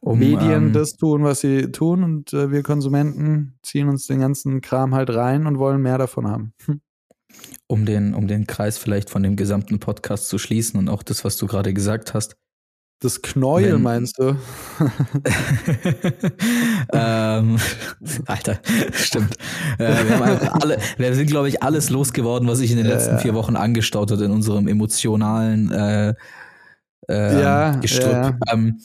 um, 0.00 0.18
Medien 0.18 0.66
ähm, 0.66 0.72
das 0.72 0.96
tun, 0.96 1.24
was 1.24 1.40
sie 1.40 1.72
tun 1.72 2.04
und 2.04 2.32
äh, 2.32 2.50
wir 2.50 2.62
Konsumenten 2.62 3.58
ziehen 3.62 3.88
uns 3.88 4.06
den 4.06 4.20
ganzen 4.20 4.60
Kram 4.60 4.94
halt 4.94 5.10
rein 5.10 5.46
und 5.46 5.58
wollen 5.58 5.82
mehr 5.82 5.98
davon 5.98 6.28
haben. 6.28 6.54
Hm. 6.66 6.80
Um 7.66 7.86
den, 7.86 8.14
um 8.14 8.28
den 8.28 8.46
Kreis 8.46 8.76
vielleicht 8.78 9.08
von 9.08 9.22
dem 9.22 9.36
gesamten 9.36 9.80
Podcast 9.80 10.28
zu 10.28 10.38
schließen 10.38 10.78
und 10.78 10.88
auch 10.88 11.02
das, 11.02 11.24
was 11.24 11.36
du 11.36 11.46
gerade 11.46 11.72
gesagt 11.72 12.14
hast, 12.14 12.36
Das 13.02 13.20
Knäuel 13.20 13.74
Wenn, 13.74 13.82
meinst 13.82 14.16
du? 14.18 14.36
ähm, 16.92 17.58
Alter, 18.26 18.60
stimmt. 18.92 19.34
Äh, 19.78 19.88
wir, 19.88 20.54
alle, 20.62 20.78
wir, 20.98 21.14
sind, 21.16 21.26
glaube 21.26 21.48
ich, 21.48 21.64
alles 21.64 21.90
losgeworden, 21.90 22.46
was 22.46 22.58
sich 22.58 22.70
in 22.70 22.76
den 22.76 22.86
letzten 22.86 23.14
ja. 23.14 23.18
vier 23.18 23.34
Wochen 23.34 23.56
angestaut 23.56 24.12
hat 24.12 24.20
in 24.20 24.30
unserem 24.30 24.68
emotionalen 24.68 25.72
äh, 25.72 26.14
äh, 27.08 27.42
ja, 27.42 27.74
Gestrüpp. 27.74 28.12
Ja. 28.12 28.38
Ähm, 28.52 28.78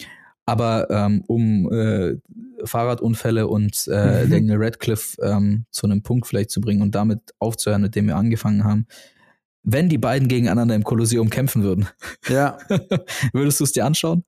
aber 0.47 0.89
ähm, 0.89 1.24
um 1.28 1.72
äh, 1.72 2.15
Fahrradunfälle 2.63 3.47
und 3.47 3.88
äh, 3.88 4.26
mhm. 4.26 4.32
Daniel 4.32 4.57
Radcliffe 4.57 5.22
ähm, 5.22 5.65
zu 5.70 5.86
einem 5.86 6.01
Punkt 6.01 6.26
vielleicht 6.26 6.49
zu 6.49 6.59
bringen 6.59 6.82
und 6.82 6.95
damit 6.95 7.20
aufzuhören, 7.38 7.84
mit 7.84 7.93
dem 7.93 8.07
wir 8.07 8.15
angefangen 8.15 8.63
haben, 8.63 8.88
wenn 9.70 9.89
die 9.89 9.97
beiden 9.97 10.30
gegeneinander 10.30 10.76
im 10.76 10.86
Kolosseum 10.86 11.30
kämpfen 11.30 11.61
würden. 11.61 11.89
Ja. 12.30 12.57
Würdest 13.34 13.59
du 13.59 13.65
es 13.65 13.74
dir 13.74 13.86
anschauen? 13.86 14.24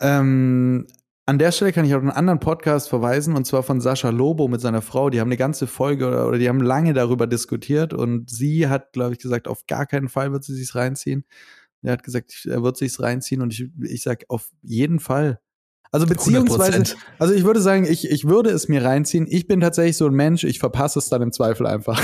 Ähm, 0.00 0.86
an 1.26 1.38
der 1.38 1.52
Stelle 1.52 1.74
kann 1.74 1.84
ich 1.84 1.94
auf 1.94 2.00
einen 2.00 2.10
anderen 2.10 2.40
Podcast 2.40 2.88
verweisen, 2.88 3.36
und 3.36 3.46
zwar 3.46 3.62
von 3.62 3.82
Sascha 3.82 4.08
Lobo 4.08 4.48
mit 4.48 4.62
seiner 4.62 4.80
Frau. 4.80 5.10
Die 5.10 5.20
haben 5.20 5.28
eine 5.28 5.36
ganze 5.36 5.66
Folge 5.66 6.08
oder, 6.08 6.26
oder 6.26 6.38
die 6.38 6.48
haben 6.48 6.62
lange 6.62 6.94
darüber 6.94 7.26
diskutiert 7.26 7.92
und 7.92 8.30
sie 8.30 8.68
hat, 8.68 8.94
glaube 8.94 9.12
ich, 9.12 9.18
gesagt, 9.18 9.48
auf 9.48 9.66
gar 9.66 9.84
keinen 9.84 10.08
Fall 10.08 10.32
wird 10.32 10.44
sie 10.44 10.54
sich 10.54 10.74
reinziehen. 10.74 11.26
Er 11.82 11.92
hat 11.92 12.02
gesagt, 12.02 12.46
er 12.46 12.62
wird 12.62 12.78
sich's 12.78 13.02
reinziehen 13.02 13.42
und 13.42 13.52
ich, 13.52 13.68
ich 13.82 14.02
sag 14.02 14.24
auf 14.28 14.50
jeden 14.62 14.98
Fall. 14.98 15.40
Also 15.90 16.06
beziehungsweise, 16.06 16.78
100%. 16.78 16.96
also 17.18 17.34
ich 17.34 17.44
würde 17.44 17.60
sagen, 17.60 17.86
ich, 17.86 18.10
ich 18.10 18.28
würde 18.28 18.50
es 18.50 18.68
mir 18.68 18.84
reinziehen. 18.84 19.26
Ich 19.28 19.46
bin 19.46 19.60
tatsächlich 19.60 19.96
so 19.96 20.06
ein 20.06 20.12
Mensch, 20.12 20.44
ich 20.44 20.58
verpasse 20.58 20.98
es 20.98 21.08
dann 21.08 21.22
im 21.22 21.32
Zweifel 21.32 21.66
einfach. 21.66 21.98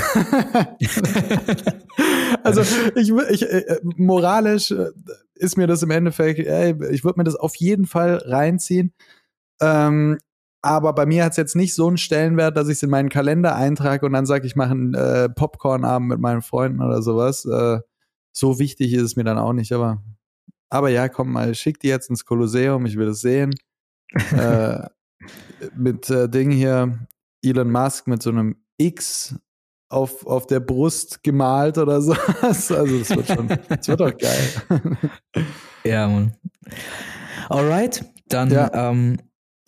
also 2.42 2.62
ich, 2.94 3.12
ich 3.30 3.42
äh, 3.42 3.80
moralisch 3.96 4.70
äh, 4.70 4.90
ist 5.34 5.58
mir 5.58 5.66
das 5.66 5.82
im 5.82 5.90
Endeffekt, 5.90 6.40
ey, 6.40 6.74
ich 6.90 7.04
würde 7.04 7.20
mir 7.20 7.24
das 7.24 7.36
auf 7.36 7.56
jeden 7.56 7.86
Fall 7.86 8.22
reinziehen. 8.24 8.94
Ähm, 9.60 10.18
aber 10.62 10.94
bei 10.94 11.04
mir 11.04 11.24
hat 11.24 11.32
es 11.32 11.36
jetzt 11.36 11.56
nicht 11.56 11.74
so 11.74 11.86
einen 11.86 11.98
Stellenwert, 11.98 12.56
dass 12.56 12.68
ich 12.68 12.74
es 12.74 12.82
in 12.82 12.88
meinen 12.88 13.10
Kalender 13.10 13.54
eintrage 13.54 14.06
und 14.06 14.14
dann 14.14 14.24
sage, 14.24 14.46
ich 14.46 14.56
mache 14.56 14.70
einen 14.70 14.94
äh, 14.94 15.28
Popcorn-Abend 15.28 16.08
mit 16.08 16.20
meinen 16.20 16.40
Freunden 16.40 16.80
oder 16.80 17.02
sowas. 17.02 17.44
Äh, 17.44 17.80
so 18.32 18.58
wichtig 18.58 18.94
ist 18.94 19.02
es 19.02 19.16
mir 19.16 19.24
dann 19.24 19.36
auch 19.36 19.52
nicht, 19.52 19.72
aber, 19.72 20.02
aber 20.70 20.88
ja, 20.88 21.10
komm 21.10 21.32
mal, 21.32 21.54
schick 21.54 21.80
die 21.80 21.88
jetzt 21.88 22.08
ins 22.08 22.24
Kolosseum, 22.24 22.86
ich 22.86 22.96
will 22.96 23.08
es 23.08 23.20
sehen 23.20 23.52
äh, 24.12 24.88
mit 25.76 26.10
äh, 26.10 26.28
Ding 26.28 26.50
hier, 26.50 26.98
Elon 27.42 27.70
Musk 27.70 28.06
mit 28.06 28.22
so 28.22 28.30
einem 28.30 28.56
X 28.78 29.34
auf, 29.88 30.26
auf 30.26 30.46
der 30.46 30.60
Brust 30.60 31.22
gemalt 31.22 31.78
oder 31.78 32.00
so. 32.00 32.14
Also 32.42 32.98
das 32.98 33.10
wird 33.10 33.26
schon, 33.26 33.48
das 33.68 33.88
wird 33.88 34.00
doch 34.00 34.16
geil. 34.16 34.98
ja, 35.84 36.08
Mann. 36.08 36.34
Alright, 37.48 38.04
dann 38.28 38.50
ja. 38.50 38.70
ähm, 38.72 39.18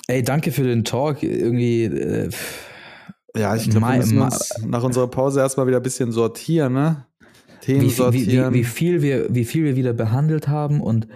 ey, 0.09 0.22
danke 0.22 0.53
für 0.53 0.64
den 0.64 0.84
Talk. 0.84 1.22
Irgendwie 1.22 1.84
äh, 1.84 2.30
ja, 3.37 3.55
ich 3.55 3.68
glaube, 3.68 3.87
wir 3.87 3.97
müssen 3.99 4.18
uns 4.18 4.51
nach 4.64 4.82
unserer 4.82 5.09
Pause 5.09 5.41
erstmal 5.41 5.66
wieder 5.66 5.76
ein 5.76 5.82
bisschen 5.82 6.11
sortieren, 6.11 6.72
ne? 6.72 7.07
Themen 7.61 7.82
wie, 7.82 7.91
sortieren. 7.91 8.55
Wie, 8.55 8.59
wie, 8.59 8.61
wie, 8.61 8.64
viel 8.64 9.03
wir, 9.03 9.34
wie 9.34 9.45
viel 9.45 9.64
wir 9.64 9.76
wieder 9.76 9.93
behandelt 9.93 10.49
haben 10.49 10.80
und 10.80 11.07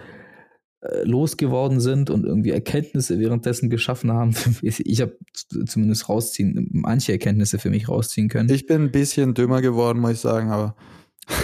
losgeworden 1.03 1.79
sind 1.79 2.09
und 2.09 2.25
irgendwie 2.25 2.49
Erkenntnisse 2.49 3.19
währenddessen 3.19 3.69
geschaffen 3.69 4.11
haben. 4.11 4.33
Ich 4.61 5.01
habe 5.01 5.15
zumindest 5.67 6.09
rausziehen, 6.09 6.69
manche 6.71 7.11
Erkenntnisse 7.11 7.59
für 7.59 7.69
mich 7.69 7.87
rausziehen 7.87 8.29
können. 8.29 8.49
Ich 8.49 8.65
bin 8.65 8.83
ein 8.83 8.91
bisschen 8.91 9.33
dümmer 9.33 9.61
geworden, 9.61 9.99
muss 9.99 10.11
ich 10.11 10.19
sagen, 10.19 10.49
aber 10.51 10.75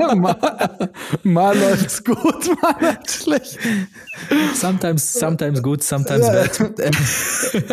mal, 0.16 0.90
mal 1.22 1.58
läuft's 1.58 2.02
gut, 2.02 2.50
mal 2.62 2.74
läuft's 2.80 3.24
schlecht. 3.24 3.58
Sometimes, 4.54 5.12
sometimes 5.12 5.62
good, 5.62 5.82
sometimes 5.82 6.26
bad. 6.26 6.58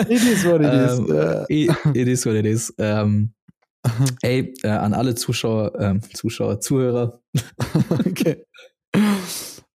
it 0.09 0.23
is 0.23 0.45
what 0.45 0.61
it 0.61 0.73
is. 0.73 0.99
Um, 0.99 1.07
yeah. 1.07 1.45
it, 1.47 1.95
it, 1.95 2.07
is 2.07 2.25
what 2.25 2.36
it 2.36 2.45
is. 2.45 2.73
Um, 2.78 3.34
ey, 4.21 4.53
äh, 4.63 4.67
an 4.67 4.93
alle 4.93 5.15
Zuschauer, 5.15 5.73
äh, 5.80 5.99
Zuschauer, 6.13 6.59
Zuhörer. 6.59 7.21
okay. 8.05 8.45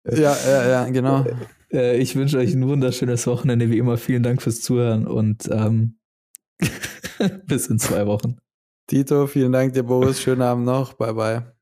Ja, 0.05 0.37
ja, 0.37 0.69
ja, 0.69 0.85
genau. 0.91 1.25
Äh, 1.73 1.99
ich 1.99 2.17
wünsche 2.17 2.39
euch 2.39 2.55
ein 2.55 2.67
wunderschönes 2.67 3.27
Wochenende. 3.27 3.71
Wie 3.71 3.79
immer, 3.79 3.97
vielen 3.97 4.23
Dank 4.23 4.43
fürs 4.43 4.61
Zuhören 4.61 5.07
und 5.07 5.49
ähm, 5.51 5.99
bis 7.47 7.67
in 7.69 7.79
zwei 7.79 8.07
Wochen. 8.07 8.39
Tito, 8.87 9.27
vielen 9.27 9.53
Dank 9.53 9.73
dir, 9.73 9.85
Boris. 9.85 10.21
Schönen 10.21 10.43
Abend 10.43 10.65
noch. 10.65 10.95
Bye, 10.95 11.15
bye. 11.15 11.53